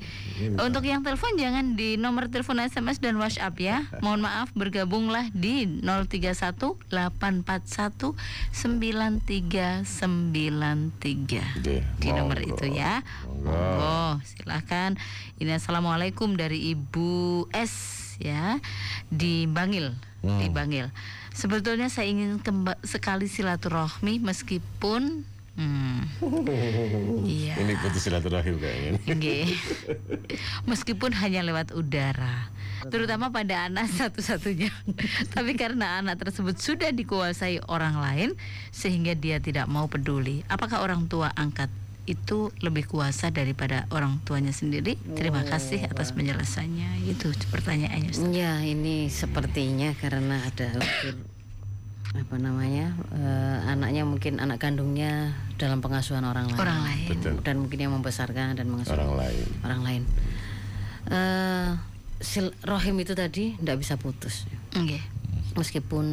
Untuk 0.57 0.83
yang 0.83 0.99
telepon 1.01 1.35
jangan 1.35 1.65
di 1.73 1.95
nomor 1.95 2.27
telepon 2.27 2.59
SMS 2.59 2.97
dan 2.97 3.15
WhatsApp 3.15 3.55
ya. 3.57 3.77
Mohon 3.99 4.27
maaf 4.27 4.51
bergabunglah 4.51 5.31
di 5.31 5.63
031 5.79 6.75
841 6.85 8.15
9393. 8.51 10.43
Nggih, 11.55 11.81
Di 11.95 12.09
nomor 12.09 12.37
monggo. 12.37 12.49
itu 12.49 12.65
ya. 12.69 12.99
Monggo. 13.23 13.51
Monggo, 13.51 14.01
silakan. 14.25 14.99
Ini 15.37 15.55
assalamualaikum 15.55 16.33
dari 16.33 16.71
Ibu 16.71 17.47
S 17.49 18.02
ya 18.17 18.57
di 19.07 19.45
Bangil, 19.45 19.93
di 20.19 20.47
Hmm. 20.47 20.53
Bangil. 20.53 20.87
Sebetulnya 21.31 21.87
saya 21.87 22.07
ingin 22.07 22.37
kemba- 22.37 22.79
sekali 22.81 23.25
silaturahmi 23.25 24.21
meskipun 24.21 25.25
hmm, 25.57 25.99
iya. 27.27 27.57
Ini 27.57 27.73
putus 27.77 28.05
silaturahim 28.05 28.55
kayaknya. 28.55 28.91
Nggih. 29.03 29.49
Meskipun 30.63 31.11
hanya 31.13 31.41
lewat 31.41 31.73
udara 31.73 32.49
Terutama 32.83 33.31
pada 33.31 33.65
anak 33.65 33.87
satu-satunya 33.95 34.71
Tapi 35.31 35.55
karena 35.55 35.99
anak 35.99 36.19
tersebut 36.19 36.55
sudah 36.55 36.91
dikuasai 36.91 37.63
orang 37.65 37.95
lain 37.95 38.29
Sehingga 38.69 39.13
dia 39.13 39.39
tidak 39.39 39.65
mau 39.65 39.87
peduli 39.87 40.43
Apakah 40.47 40.83
orang 40.83 41.07
tua 41.07 41.31
angkat 41.33 41.71
itu 42.03 42.51
lebih 42.59 42.83
kuasa 42.83 43.31
daripada 43.31 43.87
orang 43.87 44.19
tuanya 44.21 44.51
sendiri? 44.51 44.99
Terima 45.15 45.39
kasih 45.41 45.87
atas 45.87 46.11
penjelasannya 46.11 47.07
Itu 47.07 47.31
pertanyaannya 47.47 48.11
Ustaz. 48.11 48.27
Ya 48.29 48.59
ini 48.59 49.07
sepertinya 49.07 49.95
karena 49.95 50.43
ada 50.43 50.67
unsur 50.75 51.15
apa 52.13 52.35
namanya 52.37 52.93
eh, 53.09 53.57
anaknya 53.73 54.05
mungkin 54.05 54.37
anak 54.37 54.61
kandungnya 54.61 55.33
dalam 55.57 55.81
pengasuhan 55.81 56.21
orang 56.21 56.45
lain, 56.45 56.59
Orang 56.59 56.79
lain. 56.85 57.07
Betul. 57.09 57.33
dan 57.41 57.55
mungkin 57.57 57.79
yang 57.81 57.93
membesarkan 57.95 58.53
dan 58.53 58.69
mengasuh 58.69 58.93
Orang 58.93 59.17
lain. 59.17 59.45
orang 59.65 59.81
lain. 59.81 60.03
Eh, 61.09 61.69
sil 62.21 62.53
rohim 62.63 63.01
itu 63.01 63.17
tadi 63.17 63.57
tidak 63.57 63.81
bisa 63.81 63.97
putus, 63.97 64.45
Nggih. 64.77 65.01
meskipun 65.57 66.05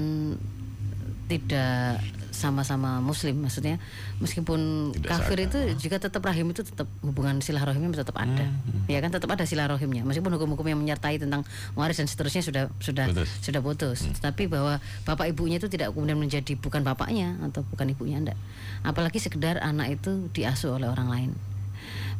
tidak 1.28 2.00
sama-sama 2.30 3.02
muslim 3.02 3.36
maksudnya 3.42 3.76
meskipun 4.22 4.92
Tidak 4.94 5.06
kafir 5.06 5.38
itu 5.44 5.58
juga 5.78 5.98
tetap 5.98 6.22
rahim 6.24 6.50
itu 6.50 6.62
tetap 6.62 6.86
hubungan 7.02 7.42
silaturahimnya 7.42 8.00
tetap 8.00 8.16
ada. 8.16 8.46
Ya 8.86 8.98
kan 9.02 9.10
tetap 9.12 9.30
ada 9.30 9.44
silaturahimnya 9.44 10.06
meskipun 10.06 10.32
hukum-hukum 10.38 10.66
yang 10.66 10.80
menyertai 10.80 11.20
tentang 11.20 11.44
waris 11.74 11.98
dan 11.98 12.08
seterusnya 12.08 12.42
sudah 12.42 12.64
sudah 12.78 13.06
Putus. 13.10 13.28
sudah 13.42 13.60
putus. 13.60 13.98
Tetapi 14.18 14.48
bahwa 14.48 14.78
bapak 15.04 15.30
ibunya 15.30 15.58
itu 15.60 15.68
tidak 15.68 15.92
kemudian 15.92 16.16
menjadi 16.16 16.56
bukan 16.56 16.80
bapaknya 16.86 17.36
atau 17.44 17.66
bukan 17.68 17.92
ibunya 17.92 18.18
enggak. 18.22 18.38
Apalagi 18.86 19.18
sekedar 19.20 19.60
anak 19.60 20.00
itu 20.00 20.30
diasuh 20.32 20.78
oleh 20.78 20.88
orang 20.88 21.08
lain. 21.10 21.30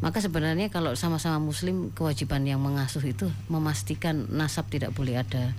Maka 0.00 0.24
sebenarnya 0.24 0.72
kalau 0.72 0.96
sama-sama 0.96 1.36
muslim 1.36 1.92
kewajiban 1.92 2.40
yang 2.48 2.58
mengasuh 2.58 3.04
itu 3.04 3.28
memastikan 3.52 4.24
nasab 4.32 4.66
tidak 4.72 4.96
boleh 4.96 5.20
ada 5.20 5.52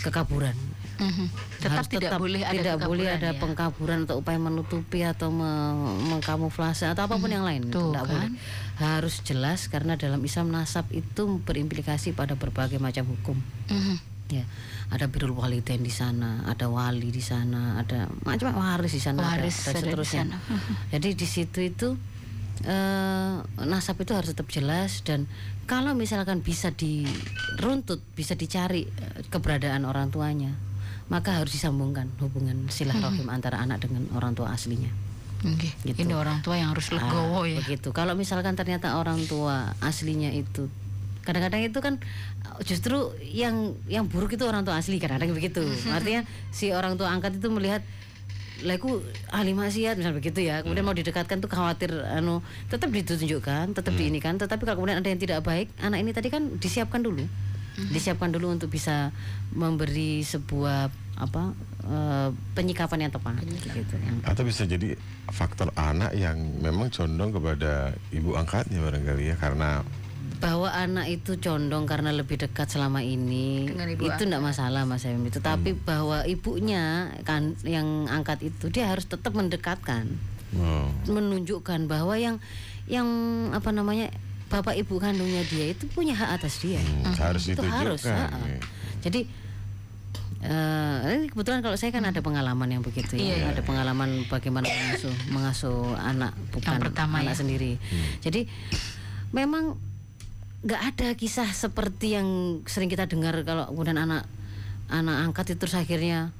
kekaburan 0.00 0.56
Mhm. 1.00 1.26
Tetap 1.58 1.80
harus 1.80 1.88
tidak 1.88 2.12
boleh 2.14 2.42
ada 2.42 2.52
tidak 2.54 2.76
boleh 2.82 3.06
ada 3.08 3.30
ya. 3.32 3.36
pengkaburan 3.36 4.04
atau 4.04 4.20
upaya 4.20 4.36
menutupi 4.36 5.00
atau 5.00 5.28
me- 5.28 5.96
mengkamuflase 6.06 6.84
atau 6.86 7.02
apa 7.02 7.16
pun 7.16 7.26
yang 7.26 7.40
lain 7.40 7.66
Tuh, 7.66 7.88
tidak 7.88 8.04
kan. 8.04 8.12
boleh 8.12 8.28
harus 8.76 9.14
jelas 9.20 9.66
karena 9.66 9.96
dalam 9.96 10.20
Islam 10.20 10.48
nasab 10.48 10.84
itu 10.90 11.40
berimplikasi 11.40 12.12
pada 12.12 12.32
berbagai 12.34 12.76
macam 12.76 13.04
hukum 13.06 13.40
Mhm. 13.66 13.96
ya 14.30 14.44
ada 14.88 15.06
birrul 15.06 15.34
walidain 15.34 15.80
di 15.80 15.90
sana 15.90 16.44
ada 16.44 16.66
wali 16.66 17.08
di 17.08 17.20
sana 17.20 17.76
ada 17.76 18.06
macam 18.20 18.52
waris 18.54 18.92
di 18.92 19.00
sana 19.00 19.24
ada- 19.26 19.40
Waris 19.40 19.56
ada 19.64 19.72
di 19.74 19.80
seterusnya 19.82 20.24
sana. 20.26 20.36
jadi 20.92 21.08
di 21.12 21.26
situ 21.26 21.58
itu 21.60 21.88
eh, 22.62 23.34
nasab 23.62 23.96
itu 23.98 24.12
harus 24.12 24.30
tetap 24.30 24.46
jelas 24.46 25.00
dan 25.00 25.24
kalau 25.64 25.92
misalkan 25.92 26.40
bisa 26.40 26.68
diruntut 26.70 28.04
bisa 28.12 28.34
dicari 28.34 28.84
eh, 28.84 29.24
keberadaan 29.26 29.82
orang 29.82 30.08
tuanya 30.08 30.52
maka 31.10 31.42
harus 31.42 31.52
disambungkan 31.52 32.06
hubungan 32.22 32.70
silaturahim 32.70 33.26
antara 33.26 33.58
anak 33.58 33.82
dengan 33.82 34.06
orang 34.14 34.32
tua 34.32 34.54
aslinya. 34.54 34.88
Nggih. 35.42 35.72
Gitu. 35.90 35.98
Ini 36.06 36.14
orang 36.14 36.38
tua 36.46 36.54
yang 36.54 36.70
harus 36.70 36.92
legowo 36.94 37.42
Ah, 37.42 37.50
ya. 37.50 37.58
begitu. 37.58 37.90
Kalau 37.90 38.14
misalkan 38.14 38.54
ternyata 38.54 38.94
orang 38.94 39.18
tua 39.26 39.74
aslinya 39.82 40.30
itu 40.30 40.70
kadang-kadang 41.20 41.66
itu 41.68 41.78
kan 41.84 41.94
justru 42.64 43.12
yang 43.20 43.76
yang 43.90 44.08
buruk 44.08 44.38
itu 44.38 44.44
orang 44.48 44.64
tua 44.64 44.78
asli 44.78 44.96
kadang-kadang 45.02 45.34
begitu. 45.34 45.66
Artinya 45.90 46.22
si 46.54 46.70
orang 46.70 46.94
tua 46.94 47.10
angkat 47.10 47.36
itu 47.42 47.48
melihat 47.50 47.82
laku 48.60 49.00
ahli 49.32 49.56
maksiat 49.56 49.96
misal 49.96 50.12
begitu 50.12 50.44
ya. 50.44 50.60
Kemudian 50.60 50.84
mau 50.84 50.92
didekatkan 50.92 51.40
tuh 51.40 51.48
khawatir 51.48 51.90
anu 52.12 52.44
tetap 52.68 52.92
ditunjukkan 52.92 53.72
tetap 53.72 53.92
diinikan 53.96 54.36
tetapi 54.36 54.62
kalau 54.68 54.84
kemudian 54.84 55.00
ada 55.00 55.08
yang 55.08 55.18
tidak 55.18 55.40
baik 55.40 55.72
anak 55.80 56.04
ini 56.04 56.12
tadi 56.12 56.28
kan 56.28 56.60
disiapkan 56.60 57.00
dulu 57.00 57.24
disiapkan 57.88 58.28
dulu 58.28 58.52
untuk 58.52 58.68
bisa 58.68 59.14
memberi 59.56 60.20
sebuah 60.20 60.92
apa 61.20 61.52
eh, 61.84 62.28
penyikapan 62.56 63.08
yang 63.08 63.12
tepat. 63.12 63.40
Gitu. 63.44 63.96
Atau 64.24 64.42
bisa 64.44 64.68
jadi 64.68 64.96
faktor 65.32 65.72
anak 65.76 66.16
yang 66.16 66.36
memang 66.60 66.92
condong 66.92 67.32
kepada 67.32 67.96
ibu 68.12 68.36
angkatnya 68.36 68.80
barangkali 68.80 69.32
ya 69.32 69.36
karena 69.40 69.84
bahwa 70.40 70.72
anak 70.72 71.12
itu 71.12 71.36
condong 71.36 71.84
karena 71.84 72.16
lebih 72.16 72.40
dekat 72.40 72.72
selama 72.72 73.04
ini 73.04 73.68
itu 74.00 74.24
tidak 74.24 74.40
masalah 74.40 74.88
mas 74.88 75.04
Emil. 75.04 75.28
Itu 75.28 75.44
tapi 75.44 75.76
bahwa 75.76 76.24
ibunya 76.24 77.12
kan 77.28 77.60
yang 77.60 78.08
angkat 78.08 78.48
itu 78.48 78.72
dia 78.72 78.88
harus 78.88 79.04
tetap 79.04 79.36
mendekatkan. 79.36 80.08
Oh, 80.50 80.90
menunjukkan 81.06 81.86
bahwa 81.86 82.18
yang 82.18 82.42
yang 82.90 83.06
apa 83.54 83.70
namanya 83.70 84.10
bapak 84.50 84.74
ibu 84.74 84.98
kandungnya 84.98 85.46
dia 85.46 85.70
itu 85.70 85.86
punya 85.94 86.12
hak 86.18 86.42
atas 86.42 86.58
dia. 86.58 86.82
Hmm, 86.82 87.14
harus 87.14 87.46
itu 87.46 87.62
harus 87.62 88.02
ya. 88.02 88.26
jadi 89.00 89.22
eh, 90.42 90.96
ini 91.14 91.26
kebetulan 91.30 91.62
kalau 91.62 91.78
saya 91.78 91.94
kan 91.94 92.02
ada 92.02 92.18
pengalaman 92.18 92.66
yang 92.66 92.82
begitu 92.82 93.14
ya. 93.14 93.38
Iya, 93.38 93.54
ada 93.54 93.62
pengalaman 93.62 94.26
bagaimana 94.26 94.66
mengasuh 94.66 95.14
mengasuh 95.30 95.80
anak 96.02 96.34
bukan 96.50 96.82
pertama 96.82 97.22
anak 97.22 97.38
ya. 97.38 97.40
sendiri. 97.46 97.72
Jadi 98.18 98.50
memang 99.30 99.78
nggak 100.60 100.82
ada 100.92 101.08
kisah 101.16 101.48
seperti 101.48 102.18
yang 102.18 102.60
sering 102.68 102.92
kita 102.92 103.08
dengar 103.08 103.32
kalau 103.48 103.70
kemudian 103.72 103.96
anak 103.96 104.28
anak 104.92 105.16
angkat 105.24 105.54
itu 105.54 105.64
terus 105.64 105.78
akhirnya 105.78 106.34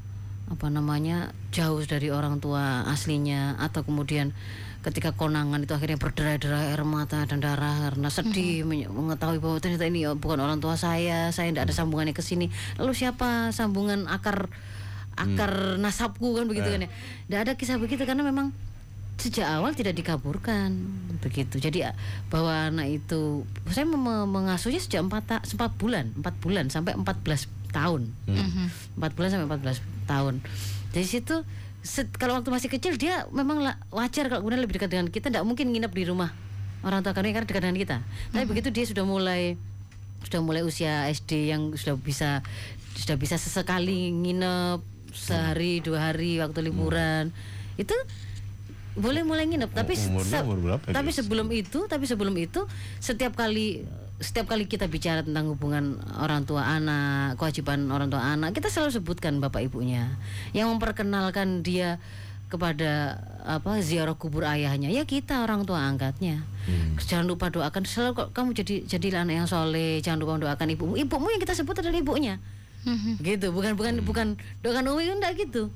apa 0.50 0.66
namanya 0.66 1.30
jauh 1.54 1.78
dari 1.86 2.10
orang 2.10 2.42
tua 2.42 2.82
aslinya 2.90 3.54
atau 3.62 3.86
kemudian 3.86 4.34
ketika 4.80 5.12
konangan 5.12 5.60
itu 5.60 5.70
akhirnya 5.70 5.96
berderai-derai 5.96 6.72
air 6.72 6.82
mata 6.82 7.22
dan 7.22 7.38
darah 7.38 7.84
karena 7.84 8.08
sedih 8.08 8.64
menye- 8.64 8.88
mengetahui 8.88 9.36
bahwa 9.36 9.56
ternyata 9.56 9.84
ini 9.84 10.08
bukan 10.10 10.38
orang 10.38 10.56
tua 10.56 10.72
saya 10.74 11.28
saya 11.28 11.48
tidak 11.48 11.68
ada 11.68 11.74
sambungannya 11.74 12.10
ke 12.10 12.20
sini. 12.20 12.48
Lalu 12.76 12.92
siapa 12.94 13.50
sambungan 13.50 14.06
akar 14.06 14.48
akar 15.14 15.52
nasabku 15.76 16.32
kan 16.32 16.46
begitu 16.46 16.64
kan 16.66 16.80
ya? 16.80 16.90
Tidak 17.26 17.40
ada 17.40 17.52
kisah 17.54 17.76
begitu 17.76 18.02
karena 18.02 18.22
memang 18.22 18.56
sejak 19.16 19.44
awal 19.44 19.72
tidak 19.72 19.92
dikaburkan. 19.92 20.80
Begitu. 21.20 21.60
Jadi 21.60 21.84
a- 21.84 21.92
bahwa 22.26 22.72
anak 22.72 22.88
itu 22.90 23.44
saya 23.68 23.84
mengasuhnya 23.84 24.80
sejak 24.80 25.04
empat 25.04 25.22
ta- 25.26 25.44
empat 25.44 25.76
bulan 25.76 26.08
empat 26.14 26.34
bulan 26.40 26.66
sampai 26.66 26.96
14 26.96 27.44
tahun. 27.68 28.08
Empat 28.96 29.12
bulan 29.12 29.28
sampai 29.28 29.46
14 29.46 29.76
tahun. 30.06 30.40
Dari 30.90 31.04
situ 31.04 31.44
set- 31.80 32.12
kalau 32.14 32.36
waktu 32.36 32.48
masih 32.48 32.68
kecil 32.68 32.94
dia 32.94 33.24
memang 33.30 33.60
wajar 33.90 34.28
kalau 34.28 34.40
kemudian 34.40 34.60
lebih 34.60 34.76
dekat 34.76 34.90
dengan 34.90 35.06
kita 35.06 35.28
tidak 35.28 35.42
mungkin 35.42 35.68
nginep 35.68 35.90
di 35.90 36.04
rumah 36.04 36.30
orang 36.80 37.00
tua 37.00 37.12
kami 37.12 37.30
karena 37.30 37.44
dekat 37.44 37.62
dengan 37.62 37.76
kita. 37.76 37.96
Tapi 38.30 38.44
begitu 38.44 38.68
dia 38.68 38.84
sudah 38.84 39.04
mulai 39.04 39.56
sudah 40.20 40.40
mulai 40.40 40.60
usia 40.60 41.08
SD 41.08 41.48
yang 41.48 41.72
sudah 41.74 41.96
bisa 41.96 42.44
sudah 42.96 43.16
bisa 43.16 43.36
sesekali 43.36 44.08
nginep 44.10 44.80
sehari 45.10 45.80
dua 45.80 46.08
hari 46.08 46.38
waktu 46.38 46.60
liburan 46.62 47.32
itu 47.76 47.92
boleh 48.94 49.22
mulai 49.22 49.44
nginep. 49.44 49.70
Tapi 49.70 49.92
umurnya 49.96 50.40
se- 50.40 50.44
umur 50.44 50.58
berapa 50.58 50.84
tapi 50.90 51.10
sebelum 51.10 51.48
itu 51.50 51.78
tapi 51.86 52.04
sebelum 52.04 52.34
itu 52.34 52.64
setiap 52.96 53.32
kali 53.34 53.84
setiap 54.20 54.52
kali 54.52 54.68
kita 54.68 54.84
bicara 54.86 55.24
tentang 55.24 55.48
hubungan 55.48 55.96
orang 56.20 56.44
tua 56.44 56.62
anak 56.68 57.40
kewajiban 57.40 57.88
orang 57.88 58.12
tua 58.12 58.20
anak 58.20 58.52
kita 58.52 58.68
selalu 58.68 59.00
sebutkan 59.00 59.40
bapak 59.40 59.64
ibunya 59.64 60.12
yang 60.52 60.68
memperkenalkan 60.68 61.64
dia 61.64 61.96
kepada 62.50 63.22
apa 63.46 63.78
ziarah 63.78 64.18
kubur 64.18 64.42
ayahnya. 64.42 64.90
Ya 64.90 65.06
kita 65.06 65.46
orang 65.46 65.62
tua 65.62 65.86
angkatnya. 65.86 66.42
Jangan 66.98 67.30
lupa 67.30 67.46
doakan. 67.46 67.86
Selalu 67.86 68.10
kok 68.18 68.28
kamu 68.34 68.50
jadi 68.58 68.74
jadilah 68.90 69.22
anak 69.22 69.34
yang 69.38 69.48
soleh 69.48 70.02
jangan 70.02 70.18
lupa 70.18 70.34
doakan 70.42 70.74
ibumu. 70.74 70.98
Ibumu 70.98 71.30
yang 71.30 71.38
kita 71.38 71.54
sebut 71.54 71.78
adalah 71.78 72.02
ibunya. 72.02 72.42
Mhm. 72.82 73.22
gitu. 73.22 73.54
Bukan 73.54 73.78
bukan 73.78 74.02
bukan 74.02 74.26
doakan 74.66 74.84
umi 74.90 75.06
kan 75.06 75.16
enggak 75.22 75.46
gitu 75.46 75.70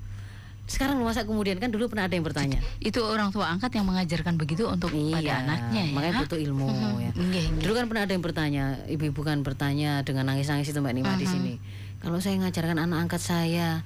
sekarang 0.64 0.96
masa 1.04 1.28
kemudian 1.28 1.60
kan 1.60 1.68
dulu 1.68 1.92
pernah 1.92 2.08
ada 2.08 2.16
yang 2.16 2.24
bertanya 2.24 2.56
Itu 2.80 3.04
orang 3.04 3.28
tua 3.28 3.52
angkat 3.52 3.76
yang 3.76 3.84
mengajarkan 3.84 4.40
begitu 4.40 4.64
untuk 4.64 4.88
pada 5.12 5.44
anaknya 5.44 5.82
ya. 5.84 5.92
makanya 5.92 6.14
butuh 6.24 6.40
ilmu 6.40 6.68
ya. 7.04 7.10
Nggih, 7.12 7.44
nggih. 7.52 7.62
Dulu 7.68 7.72
kan 7.76 7.84
pernah 7.92 8.02
ada 8.08 8.12
yang 8.16 8.24
bertanya, 8.24 8.64
ibu-ibu 8.88 9.20
kan 9.20 9.44
bertanya 9.44 10.00
dengan 10.08 10.32
nangis-nangis 10.32 10.72
itu 10.72 10.80
Mbak 10.80 10.94
Nima 10.96 11.12
di 11.20 11.28
sini. 11.28 11.54
Kalau 12.00 12.16
saya 12.16 12.40
ngajarkan 12.40 12.80
anak 12.80 12.96
angkat 13.08 13.20
saya, 13.20 13.84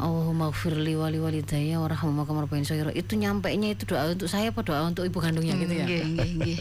Allahumma 0.00 0.48
gfirli 0.52 0.96
wali 0.96 1.20
walidayya 1.20 1.76
warhamhuma 1.80 2.24
kama 2.24 2.44
rabbayani 2.44 2.68
shaghira. 2.68 2.92
Itu 2.92 3.16
nyampe 3.16 3.52
nya 3.56 3.72
itu 3.72 3.84
doa 3.88 4.08
untuk 4.12 4.28
saya 4.28 4.52
apa 4.52 4.60
doa 4.60 4.84
untuk 4.84 5.04
ibu 5.08 5.20
kandungnya 5.20 5.56
gitu 5.56 5.72
ya. 5.72 5.84
Nggih, 5.88 6.04
nggih, 6.04 6.30
nggih. 6.40 6.56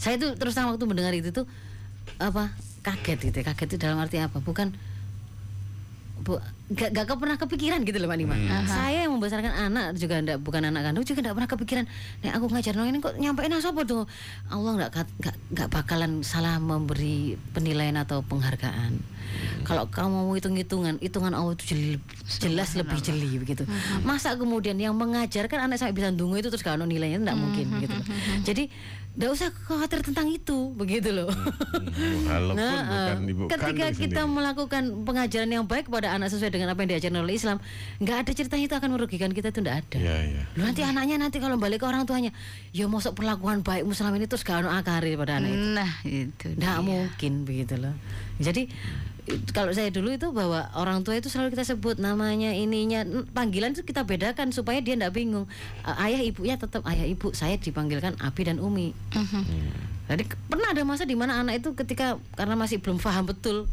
Saya 0.00 0.16
tuh 0.20 0.36
terus 0.36 0.52
terang 0.56 0.72
waktu 0.72 0.84
mendengar 0.88 1.12
itu 1.12 1.32
tuh 1.32 1.44
apa? 2.16 2.52
Kaget 2.80 3.18
gitu. 3.28 3.36
ya. 3.40 3.44
Kaget 3.52 3.68
itu 3.72 3.78
dalam 3.80 4.00
arti 4.00 4.20
apa? 4.20 4.40
Bukan 4.40 4.72
bu, 6.22 6.38
gak, 6.72 6.90
gak 6.94 7.18
pernah 7.18 7.36
kepikiran 7.36 7.82
gitu 7.82 7.98
loh 8.00 8.08
Mbak 8.08 8.18
Nima. 8.22 8.36
Saya 8.64 9.04
yang 9.04 9.12
membesarkan 9.18 9.52
anak 9.52 9.98
juga 9.98 10.22
ndak 10.22 10.38
bukan 10.40 10.62
anak 10.70 10.82
kandung 10.88 11.04
juga 11.04 11.20
ndak 11.20 11.34
pernah 11.36 11.50
kepikiran. 11.50 11.84
Nek 12.22 12.32
aku 12.38 12.46
ngajar 12.48 12.72
nong 12.78 12.88
ini 12.88 12.98
kok 13.02 13.14
nyampein 13.18 13.52
apa 13.52 13.80
tuh? 13.82 14.06
Allah 14.48 14.70
nggak 14.78 14.90
kat- 14.94 15.14
nggak 15.20 15.36
nggak 15.52 15.68
bakalan 15.68 16.12
salah 16.22 16.56
memberi 16.56 17.34
penilaian 17.52 17.98
atau 18.00 18.22
penghargaan. 18.22 18.96
Kalau 19.62 19.88
kamu 19.88 20.28
mau 20.28 20.34
hitung-hitungan, 20.36 21.00
hitungan 21.00 21.32
Allah 21.32 21.56
itu 21.56 21.72
jeli, 21.72 21.96
jelas 22.42 22.74
lebih 22.76 23.00
jeli 23.00 23.40
begitu. 23.40 23.64
Masa 24.04 24.36
kemudian 24.36 24.76
yang 24.76 24.92
mengajarkan 24.92 25.70
anak 25.70 25.80
sampai 25.80 25.96
bisa 25.96 26.12
dungu 26.12 26.36
itu 26.36 26.52
terus 26.52 26.60
gak 26.60 26.76
ada 26.76 26.84
nilainya 26.84 27.22
ndak 27.22 27.38
mungkin 27.38 27.66
gitu. 27.80 27.94
loh. 27.96 28.06
Jadi 28.44 28.68
ndak 29.12 29.28
usah 29.28 29.52
khawatir 29.52 30.00
tentang 30.00 30.24
itu 30.32 30.72
begitu 30.72 31.12
loh. 31.12 31.28
Hmm, 31.28 32.24
walaupun 32.24 32.56
Nah, 32.56 32.80
bukan 32.80 33.18
eh, 33.20 33.32
ibu 33.36 33.42
ketika 33.44 33.86
kita 33.92 34.20
sendiri. 34.24 34.36
melakukan 34.40 34.82
pengajaran 35.04 35.50
yang 35.52 35.64
baik 35.68 35.92
kepada 35.92 36.16
anak 36.16 36.32
sesuai 36.32 36.48
dengan 36.48 36.72
apa 36.72 36.80
yang 36.80 36.96
diajarkan 36.96 37.20
oleh 37.20 37.36
Islam, 37.36 37.60
nggak 38.00 38.16
ada 38.24 38.30
ceritanya 38.32 38.64
itu 38.72 38.76
akan 38.80 38.90
merugikan 38.96 39.30
kita 39.36 39.52
itu 39.52 39.60
nggak 39.60 39.78
ada. 39.84 39.96
Iya, 40.00 40.16
iya. 40.32 40.42
Lu 40.56 40.64
nanti 40.64 40.80
anaknya 40.80 41.20
nanti 41.20 41.36
kalau 41.44 41.60
balik 41.60 41.84
ke 41.84 41.86
orang 41.92 42.08
tuanya, 42.08 42.32
ya 42.72 42.88
masuk 42.88 43.12
perlakuan 43.12 43.60
baik 43.60 43.84
Muslim 43.84 44.16
ini 44.16 44.24
terus 44.24 44.48
gak 44.48 44.64
ada 44.64 44.72
akari 44.80 45.12
pada 45.12 45.36
anak 45.44 45.50
itu. 45.52 45.66
Nah, 45.76 45.92
itu. 46.08 46.46
Nggak 46.56 46.76
dia. 46.80 46.88
mungkin 46.88 47.32
begitu 47.44 47.74
loh. 47.76 47.94
Jadi 48.40 48.72
kalau 49.54 49.70
saya 49.70 49.86
dulu 49.88 50.10
itu 50.10 50.34
bahwa 50.34 50.66
orang 50.74 51.06
tua 51.06 51.14
itu 51.14 51.30
selalu 51.30 51.54
kita 51.54 51.62
sebut 51.62 51.96
namanya 51.96 52.50
ininya 52.50 53.06
panggilan 53.30 53.70
itu 53.70 53.82
kita 53.82 54.02
bedakan 54.02 54.50
supaya 54.50 54.82
dia 54.82 54.98
tidak 54.98 55.14
bingung. 55.14 55.46
Ayah 55.86 56.18
ibunya 56.18 56.58
tetap 56.58 56.82
ayah 56.84 57.06
ibu 57.06 57.30
saya 57.30 57.54
dipanggilkan 57.54 58.18
Abi 58.18 58.42
dan 58.42 58.58
Umi. 58.58 58.90
Jadi 60.10 60.26
ke- 60.26 60.38
pernah 60.50 60.74
ada 60.74 60.82
masa 60.82 61.06
di 61.06 61.14
mana 61.14 61.38
anak 61.38 61.62
itu 61.62 61.70
ketika 61.72 62.18
karena 62.34 62.58
masih 62.58 62.82
belum 62.82 62.98
paham 62.98 63.24
betul 63.24 63.70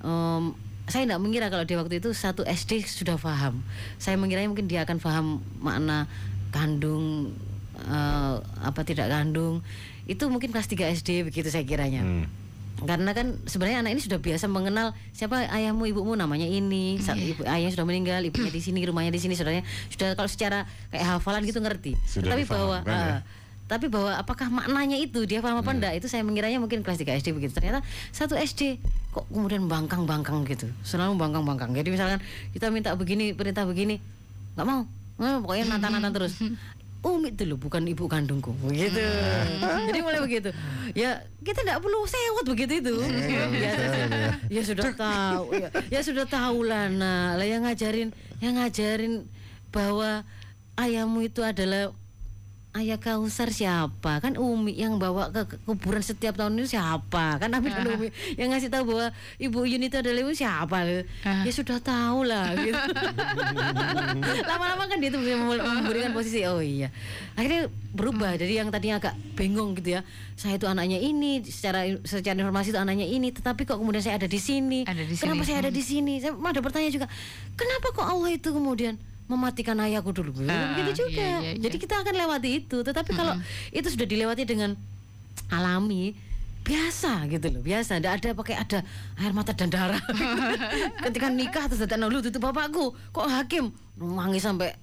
em, 0.00 0.54
saya 0.86 1.02
tidak 1.04 1.18
mengira 1.18 1.50
kalau 1.50 1.66
dia 1.66 1.74
waktu 1.74 1.98
itu 1.98 2.14
satu 2.14 2.46
SD 2.46 2.86
sudah 2.86 3.18
paham. 3.18 3.66
Saya 3.98 4.14
mengiranya 4.14 4.46
mungkin 4.46 4.70
dia 4.70 4.86
akan 4.86 5.02
paham 5.02 5.26
makna 5.58 6.06
kandung 6.54 7.34
eh, 7.82 8.34
apa 8.62 8.80
tidak 8.86 9.10
kandung. 9.10 9.58
Itu 10.06 10.30
mungkin 10.30 10.54
kelas 10.54 10.70
3 10.70 10.94
SD 10.94 11.26
begitu 11.26 11.50
saya 11.50 11.66
kiranya. 11.66 12.06
Hmm. 12.06 12.43
Karena 12.82 13.14
kan 13.14 13.38
sebenarnya 13.46 13.86
anak 13.86 13.94
ini 13.94 14.02
sudah 14.02 14.18
biasa 14.18 14.50
mengenal 14.50 14.98
siapa 15.14 15.46
ayahmu 15.46 15.86
ibumu 15.86 16.18
namanya 16.18 16.44
ini. 16.44 16.98
Sa- 16.98 17.14
ibu 17.14 17.46
ayahnya 17.46 17.70
sudah 17.70 17.86
meninggal 17.86 18.18
ibunya 18.26 18.50
di 18.50 18.58
sini 18.58 18.82
rumahnya 18.82 19.14
di 19.14 19.22
sini 19.22 19.38
saudaranya. 19.38 19.62
Sudah 19.94 20.18
kalau 20.18 20.26
secara 20.26 20.66
kayak 20.90 21.06
hafalan 21.06 21.46
gitu 21.46 21.62
ngerti. 21.62 21.94
Sudah 22.04 22.34
tapi 22.34 22.42
bahwa 22.44 22.82
ya? 22.82 22.90
ah, 22.90 23.18
tapi 23.64 23.86
bahwa 23.88 24.12
apakah 24.18 24.50
maknanya 24.50 24.98
itu? 24.98 25.22
Dia 25.24 25.38
paham 25.38 25.62
apa 25.62 25.70
enggak? 25.70 25.92
Itu 25.96 26.10
saya 26.10 26.26
mengiranya 26.26 26.58
mungkin 26.58 26.82
kelas 26.82 26.98
3 27.00 27.14
SD 27.22 27.32
begitu. 27.32 27.54
Ternyata 27.54 27.80
satu 28.10 28.34
SD 28.34 28.82
kok 29.14 29.24
kemudian 29.30 29.70
bangkang-bangkang 29.70 30.42
gitu. 30.50 30.68
Selalu 30.82 31.14
bangkang-bangkang. 31.16 31.72
Jadi 31.72 31.88
misalkan 31.94 32.18
kita 32.52 32.68
minta 32.74 32.92
begini 32.98 33.32
perintah 33.32 33.64
begini 33.64 34.02
nggak 34.58 34.66
mau. 34.66 34.82
Eh, 35.22 35.38
pokoknya 35.40 35.64
nantang-nantang 35.72 36.12
terus 36.12 36.42
Umi 37.04 37.36
itu 37.36 37.44
loh 37.44 37.60
bukan 37.60 37.84
ibu 37.84 38.08
kandungku. 38.08 38.56
Begitu. 38.64 38.96
Jadi 39.92 39.98
mulai 40.00 40.24
begitu. 40.24 40.48
Ya 40.96 41.20
kita 41.44 41.60
tidak 41.60 41.84
perlu 41.84 42.08
sewot 42.08 42.46
begitu 42.48 42.72
itu. 42.80 42.94
Ya, 43.04 43.76
ya 44.48 44.62
sudah 44.64 44.88
tahu 44.96 45.52
ya, 45.52 45.68
ya 45.92 46.00
sudah 46.00 46.24
tahu 46.24 46.64
lah 46.64 46.88
nah 46.88 47.36
lah 47.36 47.44
yang 47.44 47.68
ngajarin 47.68 48.16
yang 48.40 48.56
ngajarin 48.56 49.28
bahwa 49.68 50.24
ayahmu 50.80 51.28
itu 51.28 51.44
adalah 51.44 51.92
ayah 52.74 52.98
kausar 52.98 53.54
siapa? 53.54 54.18
Kan 54.18 54.34
Umi 54.34 54.74
yang 54.74 54.98
bawa 54.98 55.30
ke 55.30 55.46
kuburan 55.62 56.02
setiap 56.02 56.34
tahun 56.34 56.58
itu 56.58 56.74
siapa? 56.74 57.38
Kan 57.38 57.54
Abi 57.54 57.70
dan 57.70 57.86
Umi 57.86 58.10
yang 58.34 58.50
ngasih 58.50 58.66
tahu 58.66 58.94
bahwa 58.94 59.06
ibu 59.38 59.62
Yun 59.62 59.86
itu 59.86 59.96
adalah 60.02 60.20
ibu 60.26 60.34
siapa? 60.34 61.06
Ya 61.22 61.52
sudah 61.54 61.78
tahu 61.78 62.26
lah 62.26 62.50
gitu. 62.58 62.74
Lama-lama 64.50 64.90
kan 64.90 64.98
dia 64.98 65.10
tuh 65.14 65.22
memberikan 65.22 66.10
posisi 66.10 66.42
oh 66.50 66.58
iya. 66.58 66.90
Akhirnya 67.38 67.70
berubah 67.94 68.34
dari 68.34 68.58
yang 68.58 68.74
tadinya 68.74 68.98
agak 68.98 69.14
bingung 69.38 69.78
gitu 69.78 69.94
ya. 69.94 70.02
Saya 70.34 70.58
itu 70.58 70.66
anaknya 70.66 70.98
ini 70.98 71.46
secara 71.46 71.86
secara 72.02 72.34
informasi 72.34 72.74
itu 72.74 72.80
anaknya 72.82 73.06
ini 73.06 73.30
tetapi 73.30 73.62
kok 73.70 73.78
kemudian 73.78 74.02
saya 74.02 74.18
ada 74.18 74.26
di 74.26 74.42
sini? 74.42 74.82
Ada 74.82 75.06
di 75.06 75.14
kenapa 75.14 75.46
sini. 75.46 75.48
saya 75.48 75.58
ada 75.62 75.70
di 75.70 75.82
sini? 75.82 76.12
Saya 76.18 76.34
ada 76.34 76.58
bertanya 76.58 76.90
juga 76.90 77.06
kenapa 77.54 77.94
kok 77.94 78.02
Allah 78.02 78.34
itu 78.34 78.50
kemudian 78.50 78.98
mematikan 79.24 79.76
ayahku 79.80 80.12
dulu. 80.12 80.36
Ah, 80.44 80.76
begitu 80.76 81.08
juga. 81.08 81.16
iya, 81.16 81.36
iya, 81.40 81.50
iya. 81.56 81.60
jadi 81.60 81.76
kita 81.80 81.94
akan 82.04 82.14
lewati 82.14 82.50
itu. 82.64 82.84
Tetapi 82.84 83.10
kalau 83.16 83.34
itu 83.72 83.88
sudah 83.88 84.04
dilewati 84.04 84.44
dengan 84.44 84.76
alami 85.48 86.12
biasa 86.64 87.28
gitu 87.28 87.46
loh 87.52 87.60
biasa. 87.64 88.00
Tidak 88.00 88.12
ada 88.12 88.28
pakai 88.36 88.56
ada 88.56 88.78
air 89.20 89.32
mata 89.32 89.52
dan 89.56 89.68
darah. 89.72 90.00
Ketika 91.08 91.28
nikah 91.32 91.64
terus 91.68 91.84
datang 91.84 92.04
lu 92.08 92.20
itu 92.20 92.40
bapakku? 92.40 92.92
Kok 93.12 93.28
hakim? 93.28 93.72
Nangis 94.00 94.44
sampai 94.44 94.76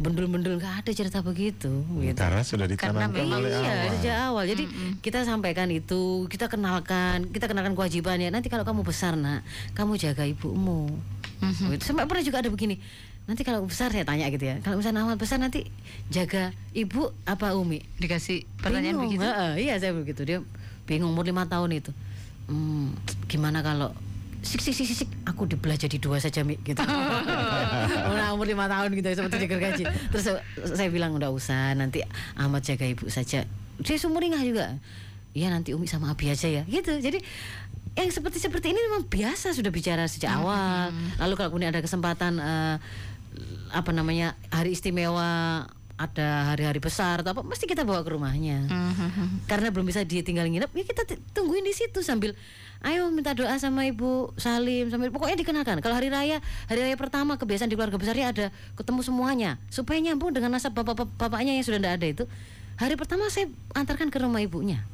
bendul-bendul. 0.00 0.56
Nggak 0.60 0.84
ada 0.84 0.90
cerita 0.92 1.18
begitu 1.20 1.84
gitu. 1.84 2.16
Karena 2.16 2.44
sudah 2.44 2.68
Karena 2.68 3.08
ditanamkan 3.08 3.24
memang 3.24 3.40
oleh 3.40 3.50
iya 3.50 3.72
awal. 3.72 3.92
sejak 3.96 4.16
awal. 4.32 4.44
Jadi 4.48 4.64
kita 5.00 5.18
sampaikan 5.24 5.68
itu 5.72 6.28
kita 6.28 6.48
kenalkan 6.48 7.28
kita 7.28 7.48
kenalkan 7.48 7.72
kewajibannya. 7.72 8.28
Nanti 8.32 8.48
kalau 8.48 8.64
kamu 8.64 8.84
besar 8.84 9.16
nak 9.16 9.44
kamu 9.76 9.96
jaga 9.96 10.24
ibumu. 10.24 10.92
Gitu. 11.38 11.86
sampai 11.86 12.02
pernah 12.10 12.24
juga 12.26 12.42
ada 12.42 12.50
begini 12.50 12.82
nanti 13.28 13.44
kalau 13.44 13.60
besar 13.68 13.92
saya 13.92 14.08
tanya 14.08 14.24
gitu 14.32 14.48
ya. 14.48 14.56
Kalau 14.64 14.80
misalnya 14.80 15.04
amat 15.04 15.20
besar 15.20 15.36
nanti 15.36 15.68
jaga 16.08 16.56
ibu 16.72 17.12
apa 17.28 17.52
umi? 17.52 17.84
Dikasih 18.00 18.48
pertanyaan 18.56 18.96
Bingung, 18.96 19.20
begitu. 19.20 19.28
heeh, 19.28 19.52
iya 19.68 19.74
saya 19.76 19.92
begitu. 19.92 20.24
Dia 20.24 20.40
bingung 20.88 21.12
umur 21.12 21.28
lima 21.28 21.44
tahun 21.44 21.76
itu. 21.76 21.92
Hmm, 22.48 22.96
gimana 23.28 23.60
kalau 23.60 23.92
sik 24.40 24.64
sik 24.64 24.72
sik 24.72 24.88
sik, 25.04 25.10
aku 25.28 25.44
dibelah 25.44 25.76
jadi 25.76 26.00
dua 26.00 26.16
saja 26.16 26.40
mi 26.40 26.56
gitu. 26.64 26.80
Nah, 28.18 28.32
umur 28.32 28.48
lima 28.48 28.64
tahun 28.64 28.96
gitu 28.96 29.08
seperti 29.12 29.46
gergaji 29.48 29.84
terus 30.12 30.24
saya, 30.76 30.88
bilang 30.88 31.12
udah 31.16 31.28
usah 31.32 31.72
nanti 31.76 32.00
Ahmad 32.34 32.64
jaga 32.64 32.88
ibu 32.88 33.12
saja. 33.12 33.44
Dia 33.78 33.96
sumuringah 34.00 34.40
juga. 34.42 34.80
Iya 35.36 35.52
nanti 35.52 35.76
Umi 35.76 35.84
sama 35.84 36.10
Abi 36.16 36.32
aja 36.32 36.48
ya. 36.48 36.64
Gitu. 36.64 36.98
Jadi 36.98 37.20
yang 37.94 38.08
seperti 38.08 38.40
seperti 38.40 38.72
ini 38.72 38.80
memang 38.88 39.04
biasa 39.06 39.52
sudah 39.52 39.68
bicara 39.74 40.06
sejak 40.08 40.32
awal. 40.32 40.94
lalu 41.20 41.34
kalau 41.36 41.48
kemudian 41.52 41.70
ada 41.74 41.82
kesempatan 41.82 42.38
eh, 42.40 42.76
apa 43.70 43.90
namanya 43.92 44.34
hari 44.48 44.74
istimewa 44.74 45.64
ada 45.98 46.54
hari-hari 46.54 46.78
besar 46.78 47.26
atau 47.26 47.34
apa 47.34 47.42
mesti 47.42 47.66
kita 47.66 47.82
bawa 47.82 48.06
ke 48.06 48.14
rumahnya. 48.14 48.70
Karena 49.50 49.74
belum 49.74 49.82
bisa 49.82 50.06
ditinggal 50.06 50.46
nginep 50.46 50.70
ya 50.70 50.84
kita 50.86 51.02
tungguin 51.34 51.66
di 51.66 51.74
situ 51.74 52.06
sambil 52.06 52.38
ayo 52.86 53.10
minta 53.10 53.34
doa 53.34 53.58
sama 53.58 53.82
ibu 53.90 54.30
Salim 54.38 54.86
sambil 54.94 55.10
pokoknya 55.10 55.34
dikenalkan 55.42 55.82
kalau 55.82 55.98
hari 55.98 56.14
raya 56.14 56.38
hari 56.70 56.86
raya 56.86 56.94
pertama 56.94 57.34
kebiasaan 57.34 57.66
di 57.66 57.74
keluarga 57.74 57.98
besarnya 57.98 58.30
ada 58.30 58.46
ketemu 58.78 59.00
semuanya. 59.02 59.50
Supaya 59.74 59.98
nyambung 59.98 60.30
dengan 60.30 60.54
nasab 60.54 60.78
bapak 60.78 61.10
bapaknya 61.18 61.58
yang 61.58 61.66
sudah 61.66 61.82
tidak 61.82 61.98
ada 61.98 62.06
itu 62.06 62.24
hari 62.78 62.94
pertama 62.94 63.26
saya 63.26 63.50
antarkan 63.74 64.14
ke 64.14 64.22
rumah 64.22 64.38
ibunya 64.38 64.86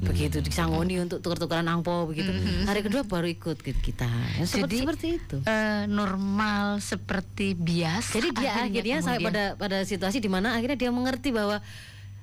begitu 0.00 0.40
disangoni 0.40 0.96
untuk 0.98 1.20
tukar-tukaran 1.20 1.64
angpo 1.64 2.08
begitu. 2.08 2.32
Hari 2.64 2.80
kedua 2.80 3.04
baru 3.04 3.28
ikut 3.28 3.60
ke 3.60 3.72
kita. 3.72 4.08
Ya, 4.36 4.44
seperti 4.44 4.60
Jadi, 4.64 4.76
seperti 4.82 5.06
itu. 5.20 5.36
eh, 5.44 5.84
normal 5.86 6.80
seperti 6.80 7.52
biasa. 7.52 8.16
jadi 8.16 8.28
dia 8.32 8.52
akhirnya, 8.58 8.96
sampai 9.00 9.20
kemudian- 9.20 9.54
pada 9.54 9.60
pada 9.60 9.78
situasi 9.84 10.18
di 10.18 10.30
mana 10.32 10.56
akhirnya 10.56 10.76
dia 10.76 10.90
mengerti 10.90 11.30
bahwa 11.30 11.60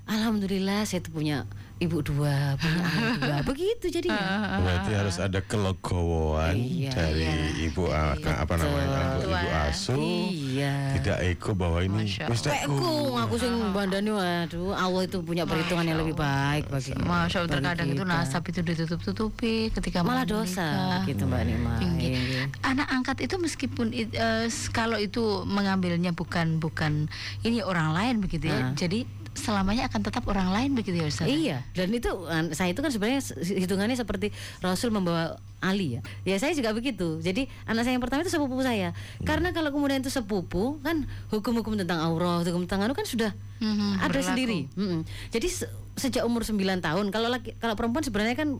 alhamdulillah 0.05 0.83
saya 0.83 1.03
itu 1.03 1.11
punya 1.11 1.43
ibu 1.77 2.01
dua, 2.01 2.55
punya 2.55 2.81
ayah 2.83 3.13
dua. 3.21 3.37
Begitu 3.43 3.85
jadinya. 3.87 4.57
Berarti 4.59 4.91
harus 4.91 5.17
ada 5.17 5.39
kelegowoan 5.39 6.53
Iya, 6.53 6.89
dari 6.89 7.29
ibu 7.63 7.85
a- 7.87 8.17
apa 8.17 8.53
namanya 8.55 8.87
ibu, 9.15 9.29
ibu 9.29 9.47
asuh. 9.63 9.97
Iya. 10.27 10.73
Tidak 10.97 11.17
ego 11.23 11.51
bahwa 11.53 11.79
ini 11.79 12.09
Masya 12.09 12.25
Pekku 12.27 12.93
aku 13.15 13.35
sing 13.35 13.53
bandani 13.71 14.09
waduh 14.09 14.73
Allah 14.73 15.01
itu 15.03 15.21
punya 15.21 15.43
perhitungan 15.43 15.85
yang 15.85 15.99
lebih 15.99 16.13
baik 16.13 16.65
bagi 16.67 16.91
Masya 16.93 17.37
Allah 17.39 17.51
terkadang 17.51 17.87
itu 17.89 18.03
nasab 18.03 18.41
itu 18.43 18.59
ditutup-tutupi 18.61 19.69
ketika 19.69 20.01
malah 20.01 20.23
dosa 20.23 21.01
gitu 21.03 21.23
Mbak 21.23 21.41
Nima. 21.43 21.73
Tinggi. 21.77 22.07
Iya, 22.07 22.19
iya. 22.19 22.43
Anak 22.63 22.87
angkat 22.89 23.17
itu 23.21 23.37
meskipun 23.37 23.91
it- 23.91 24.13
eh, 24.13 24.47
s- 24.47 24.67
kalau 24.67 24.97
itu 24.97 25.21
mengambilnya 25.43 26.09
bukan 26.11 26.57
bukan 26.57 27.05
ini 27.41 27.61
orang 27.61 27.93
lain 27.93 28.15
begitu 28.17 28.49
ya. 28.49 28.59
Ah. 28.59 28.73
Jadi 28.73 29.05
selamanya 29.37 29.85
akan 29.85 30.01
tetap 30.01 30.25
orang 30.25 30.49
lain 30.49 30.73
begitu 30.73 30.97
ya 30.97 31.05
Ustaz. 31.05 31.25
Iya, 31.25 31.61
dan 31.71 31.87
itu 31.89 32.09
saya 32.51 32.69
itu 32.69 32.81
kan 32.81 32.89
sebenarnya 32.89 33.21
se- 33.21 33.37
hitungannya 33.37 33.93
seperti 33.93 34.33
Rasul 34.59 34.89
membawa 34.89 35.37
Ali 35.57 35.97
ya. 35.97 36.01
Ya 36.23 36.35
saya 36.37 36.51
juga 36.51 36.69
begitu. 36.69 37.17
Jadi 37.17 37.45
anak 37.63 37.81
saya 37.81 37.93
yang 37.93 38.01
pertama 38.01 38.21
itu 38.21 38.29
sepupu 38.29 38.59
saya. 38.59 38.93
Karena 39.21 39.49
kalau 39.49 39.69
kemudian 39.69 40.01
itu 40.01 40.09
sepupu 40.09 40.77
kan 40.81 41.01
hukum-hukum 41.29 41.73
tentang 41.75 41.97
aurat, 41.99 42.41
hukum 42.43 42.65
tentang 42.65 42.83
anu 42.83 42.93
kan 42.93 43.05
sudah 43.05 43.33
Mhm, 43.57 43.97
ada 43.97 44.09
berlaku. 44.11 44.27
sendiri. 44.27 44.59
Mm-mm. 44.73 45.01
Jadi 45.29 45.47
se- 45.47 45.69
sejak 45.95 46.21
umur 46.23 46.41
9 46.41 46.53
tahun 46.77 47.05
kalau 47.09 47.25
laki 47.27 47.57
kalau 47.57 47.73
perempuan 47.73 48.01
sebenarnya 48.01 48.35
kan 48.35 48.57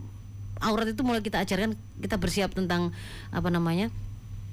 aurat 0.57 0.89
itu 0.89 1.01
mulai 1.01 1.21
kita 1.21 1.37
ajarkan 1.39 1.73
kita 1.97 2.17
bersiap 2.17 2.49
tentang 2.51 2.89
apa 3.29 3.49
namanya? 3.49 3.93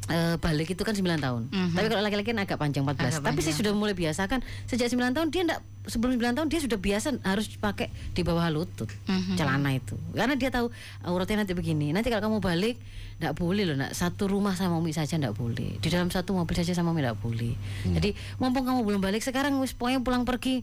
Eh, 0.07 0.37
balik 0.37 0.69
itu 0.69 0.81
kan 0.81 0.93
9 0.93 1.17
tahun. 1.17 1.43
Mhm. 1.49 1.73
Tapi 1.73 1.87
kalau 1.89 2.03
laki-laki 2.03 2.29
kan 2.29 2.39
agak 2.39 2.57
panjang 2.57 2.83
14. 2.83 3.19
Agak 3.19 3.25
Tapi 3.25 3.41
saya 3.41 3.51
panjang. 3.51 3.59
sudah 3.59 3.73
mulai 3.73 3.95
biasakan 3.95 4.39
sejak 4.65 4.89
9 4.89 5.13
tahun 5.13 5.29
dia 5.29 5.43
enggak 5.43 5.61
sebelum 5.85 6.13
9 6.15 6.35
tahun 6.35 6.47
dia 6.47 6.61
sudah 6.61 6.77
biasa 6.77 7.09
harus 7.23 7.47
pakai 7.55 7.89
di 8.11 8.21
bawah 8.21 8.45
lutut 8.49 8.89
Mhm. 9.05 9.35
celana 9.35 9.71
itu. 9.71 9.97
Karena 10.11 10.35
dia 10.35 10.49
tahu 10.49 10.69
auratnya 11.03 11.41
nanti 11.41 11.53
begini. 11.53 11.91
Nanti 11.91 12.09
kalau 12.09 12.25
kamu 12.27 12.39
balik 12.39 12.77
enggak 13.15 13.35
boleh 13.35 13.65
loh, 13.65 13.77
nak 13.79 13.93
satu 13.93 14.27
rumah 14.27 14.53
sama 14.53 14.75
Umi 14.75 14.91
saja 14.91 15.17
enggak 15.17 15.33
boleh. 15.33 15.79
Di 15.79 15.89
dalam 15.89 16.09
satu 16.09 16.33
mobil 16.33 16.53
saja 16.53 16.73
sama 16.73 16.91
Umi 16.91 17.01
enggak 17.01 17.17
boleh. 17.17 17.57
Jadi 17.87 18.13
mumpung 18.37 18.63
kamu 18.63 18.81
belum 18.83 19.01
balik 19.01 19.21
sekarang 19.21 19.57
wis 19.59 19.73
pokoknya 19.73 20.01
pulang 20.01 20.23
pergi 20.23 20.61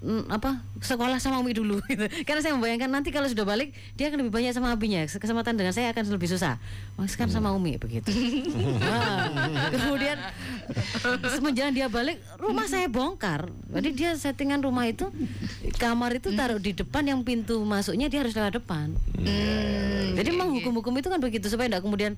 mm, 0.00 0.32
apa 0.32 0.64
sekolah 0.80 1.20
sama 1.20 1.40
Umi 1.40 1.52
dulu 1.52 1.80
gitu. 1.92 2.04
Karena 2.24 2.40
saya 2.40 2.52
membayangkan 2.56 2.90
nanti 2.90 3.12
kalau 3.12 3.28
sudah 3.28 3.44
balik 3.44 3.76
dia 3.94 4.08
akan 4.08 4.26
lebih 4.26 4.32
banyak 4.32 4.52
sama 4.52 4.72
abinya. 4.72 5.04
Kesempatan 5.04 5.56
dengan 5.56 5.72
saya 5.72 5.92
akan 5.92 6.04
lebih 6.12 6.28
susah. 6.28 6.56
Mas 6.96 7.14
kan 7.16 7.28
sama 7.28 7.52
Umi 7.54 7.76
begitu. 7.76 8.10
Nah, 8.80 9.68
kemudian 9.70 10.16
semenjak 11.28 11.70
dia 11.74 11.86
balik 11.86 12.18
rumah 12.40 12.64
saya 12.66 12.88
bongkar. 12.88 13.50
Jadi 13.70 13.88
dia 13.92 14.10
settingan 14.16 14.64
rumah 14.64 14.88
itu 14.88 15.08
kamar 15.76 16.16
itu 16.16 16.32
taruh 16.32 16.58
di 16.58 16.72
depan 16.72 17.04
yang 17.04 17.20
pintu 17.22 17.60
masuknya 17.62 18.08
dia 18.08 18.24
harus 18.24 18.32
lewat 18.32 18.58
depan. 18.58 18.94
Hmm, 19.14 20.16
Jadi 20.16 20.28
memang 20.32 20.56
hukum-hukum 20.56 20.96
itu 20.98 21.08
kan 21.12 21.20
begitu 21.20 21.46
supaya 21.52 21.68
tidak 21.68 21.82
kemudian 21.84 22.16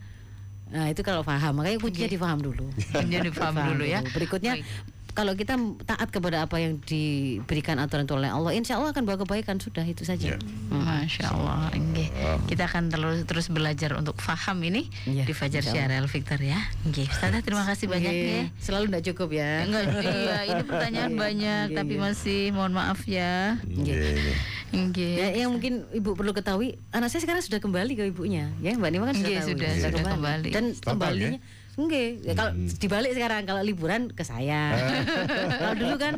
Nah 0.73 0.89
itu 0.89 1.05
kalau 1.05 1.21
paham 1.21 1.61
makanya 1.61 1.77
kuncinya 1.77 2.09
difaham 2.09 2.41
dulu. 2.41 2.65
Kuncinya 2.73 3.21
difaham 3.29 3.55
dulu 3.77 3.85
ya. 3.85 4.01
Berikutnya 4.09 4.57
Baik. 4.57 4.65
Kalau 5.13 5.37
kita 5.37 5.61
taat 5.85 6.09
kepada 6.09 6.49
apa 6.49 6.57
yang 6.57 6.81
diberikan 6.81 7.77
aturan 7.77 8.09
oleh 8.09 8.33
Allah, 8.33 8.53
insya 8.57 8.81
Allah 8.81 8.97
akan 8.97 9.05
bawa 9.05 9.21
kebaikan 9.25 9.61
sudah 9.61 9.85
itu 9.85 10.09
saja. 10.09 10.35
Ya. 10.35 10.39
Masya 10.73 11.33
Allah, 11.33 11.69
nggih. 11.73 12.09
Kita 12.49 12.65
akan 12.69 12.89
terus 12.89 13.25
terus 13.29 13.47
belajar 13.53 13.93
untuk 13.97 14.17
faham 14.19 14.59
ini 14.65 14.89
Iya, 15.05 15.29
di 15.29 15.33
Fajar. 15.37 15.61
Syarel 15.61 16.09
Victor 16.09 16.41
ya. 16.41 16.59
Nggih, 16.89 17.09
Ustazah 17.13 17.41
terima 17.45 17.65
kasih 17.69 17.87
banyak 17.93 18.13
ya. 18.13 18.43
Selalu 18.57 18.85
tidak 18.89 19.03
cukup 19.13 19.29
ya. 19.37 19.69
Enggak, 19.69 19.85
iya, 20.05 20.37
ini 20.49 20.63
pertanyaan 20.65 21.13
banyak 21.13 21.65
Nggih, 21.71 21.77
tapi 21.77 21.95
masih 22.01 22.41
mohon 22.57 22.73
maaf 22.73 23.05
ya. 23.05 23.61
Iya, 23.69 23.95
iya. 24.17 24.37
Nggih. 24.73 25.15
Ya, 25.21 25.27
yang 25.45 25.53
mungkin 25.53 25.85
ibu 25.93 26.17
perlu 26.17 26.33
ketahui, 26.33 26.81
anak 26.89 27.13
saya 27.13 27.21
sekarang 27.21 27.45
sudah 27.45 27.61
kembali 27.61 27.93
ke 27.93 28.09
ibunya, 28.09 28.49
ya 28.65 28.73
Mbak 28.73 28.89
Nima 28.89 29.05
kan 29.13 29.17
sudah 29.21 29.33
tahu, 29.45 29.49
sudah, 29.53 29.69
ya, 29.69 29.83
sudah 29.85 30.03
kembali. 30.17 30.49
Dan 30.49 30.65
Total, 30.73 30.89
kembalinya, 30.97 31.39
enggak, 31.77 32.21
ya, 32.21 32.33
kalau 32.37 32.53
dibalik 32.57 33.13
sekarang 33.17 33.43
kalau 33.49 33.63
liburan 33.65 34.13
ke 34.13 34.25
saya. 34.25 34.77
kalau 35.61 35.75
dulu 35.77 35.97
kan 35.97 36.15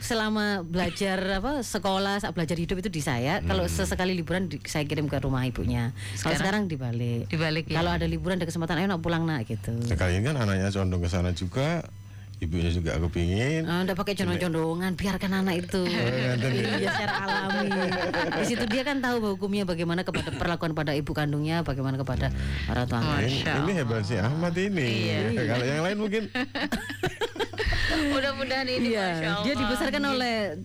selama 0.00 0.64
belajar 0.64 1.20
apa 1.38 1.60
sekolah 1.60 2.24
saat 2.24 2.32
belajar 2.32 2.56
hidup 2.56 2.80
itu 2.80 2.88
di 2.88 3.04
saya 3.04 3.44
kalau 3.44 3.68
sesekali 3.68 4.16
liburan 4.16 4.48
di- 4.48 4.58
saya 4.64 4.88
kirim 4.88 5.06
ke 5.06 5.20
rumah 5.20 5.44
ibunya. 5.44 5.92
Kalau 6.18 6.34
sekarang? 6.34 6.66
dibalik. 6.66 7.28
Dibalik 7.28 7.68
ya. 7.68 7.78
kalau 7.84 7.92
ada 7.92 8.08
liburan 8.08 8.40
ada 8.40 8.48
kesempatan 8.48 8.80
ayo 8.80 8.88
nak 8.88 9.04
pulang 9.04 9.28
nak 9.28 9.44
gitu. 9.44 9.76
Nah, 9.76 9.96
kali 10.00 10.18
ini 10.18 10.24
kan 10.24 10.40
anaknya 10.40 10.72
condong 10.72 11.04
ke 11.04 11.08
sana 11.12 11.30
juga, 11.36 11.84
ibunya 12.40 12.70
juga 12.70 12.96
kepingin. 12.98 13.62
Ah, 13.64 13.84
Anda 13.84 13.92
pakai 13.92 14.16
condong-condongan, 14.16 14.96
biarkan 14.96 15.32
anak 15.36 15.54
itu. 15.60 15.84
iya, 15.84 16.36
secara 16.88 17.14
alami. 17.20 17.68
Di 18.32 18.44
situ 18.46 18.64
dia 18.64 18.82
kan 18.82 18.98
tahu 18.98 19.16
bahwa 19.20 19.32
hukumnya 19.36 19.64
bagaimana 19.64 20.00
kepada 20.02 20.32
perlakuan 20.32 20.72
pada 20.72 20.92
ibu 20.92 21.12
kandungnya, 21.12 21.60
bagaimana 21.60 21.94
kepada 21.94 22.32
orang 22.66 22.86
tua. 22.86 23.00
Ini, 23.20 23.44
ini 23.44 23.72
hebat 23.76 24.02
sih 24.02 24.16
Ahmad 24.16 24.56
ini. 24.56 25.12
Kalau 25.36 25.64
yang 25.64 25.82
lain 25.84 25.96
mungkin 25.96 26.22
Mudah-mudahan 27.90 28.64
ini 28.66 28.94
Iya, 28.94 29.44
dia 29.44 29.54
dibesarkan 29.54 30.02
oleh 30.08 30.56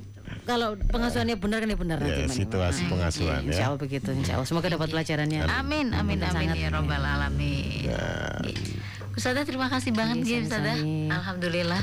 kalau 0.46 0.78
pengasuhannya 0.78 1.42
benar 1.42 1.58
kan 1.58 1.74
ya 1.74 1.78
benar 1.78 1.98
nanti. 1.98 2.22
ya, 2.22 2.30
Nima. 2.30 2.38
situasi 2.38 2.82
pengasuhan 2.86 3.50
Insya 3.50 3.66
ya. 3.66 3.68
Allah 3.68 3.80
begitu, 3.82 4.10
insya 4.14 4.38
Allah. 4.38 4.46
Semoga 4.46 4.70
dapat 4.70 4.94
pelajarannya. 4.94 5.42
Amin, 5.50 5.90
amin, 5.90 6.22
amin 6.22 6.54
Sangat. 6.54 6.56
ya 6.56 6.70
robbal 6.70 7.02
alamin. 7.02 7.90
Ustazah 9.16 9.48
terima 9.48 9.72
kasih 9.72 9.96
banget 9.96 10.28
ya 10.28 10.44
Ustazah. 10.44 10.76
Alhamdulillah. 11.08 11.80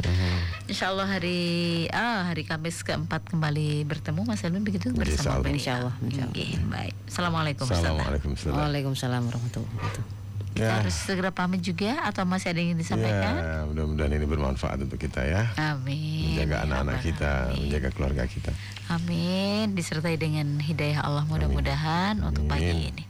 Insya 0.68 0.92
Allah 0.92 1.08
hari 1.08 1.40
ah 1.88 2.28
hari 2.28 2.44
Kamis 2.44 2.84
keempat 2.84 3.24
kembali 3.24 3.88
bertemu 3.88 4.20
Mas 4.28 4.44
Elvin 4.44 4.60
begitu 4.62 4.92
bersama 4.92 5.40
Insya 5.40 5.40
Allah. 5.40 5.48
Insya 5.48 5.72
Allah, 5.80 5.94
insya 6.04 6.22
Allah. 6.28 6.34
Oke, 6.36 6.46
baik. 6.68 6.94
Assalamualaikum 7.08 7.64
Ustazah. 7.64 7.80
Assalamualaikum 7.96 8.30
Waalaikumsalam 8.36 9.22
warahmatullahi 9.26 9.72
wabarakatuh. 9.72 10.04
Kita 10.52 10.68
Ya. 10.68 10.84
harus 10.84 10.92
segera 10.92 11.32
pamit 11.32 11.64
juga 11.64 11.96
atau 12.04 12.28
masih 12.28 12.52
ada 12.52 12.60
yang 12.60 12.76
ingin 12.76 12.84
disampaikan? 12.84 13.32
Ya, 13.40 13.64
mudah-mudahan 13.72 14.12
ini 14.12 14.26
bermanfaat 14.28 14.84
untuk 14.84 15.00
kita 15.00 15.24
ya. 15.24 15.48
Amin. 15.56 16.36
Menjaga 16.36 16.68
anak-anak 16.68 16.98
kita, 17.00 17.30
alamin. 17.48 17.60
menjaga 17.64 17.88
keluarga 17.96 18.22
kita. 18.28 18.52
Amin. 18.92 19.72
Disertai 19.72 20.20
dengan 20.20 20.60
hidayah 20.60 21.08
Allah 21.08 21.24
mudah-mudahan 21.24 22.20
untuk 22.20 22.44
pagi 22.44 22.68
Amin. 22.68 22.92
ini. 22.92 23.04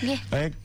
Nggih. 0.00 0.20
Baik, 0.32 0.56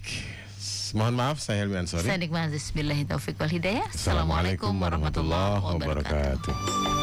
mohon 0.93 1.17
maaf 1.17 1.41
saya 1.41 1.65
Helmi 1.65 1.81
Ansori. 1.81 2.05
Saya 2.05 2.21
Bismillahirrahmanirrahim 2.53 3.41
wal 3.41 3.51
hidayah. 3.51 3.85
Assalamualaikum 3.91 4.73
warahmatullahi 4.77 5.59
wabarakatuh. 5.59 7.02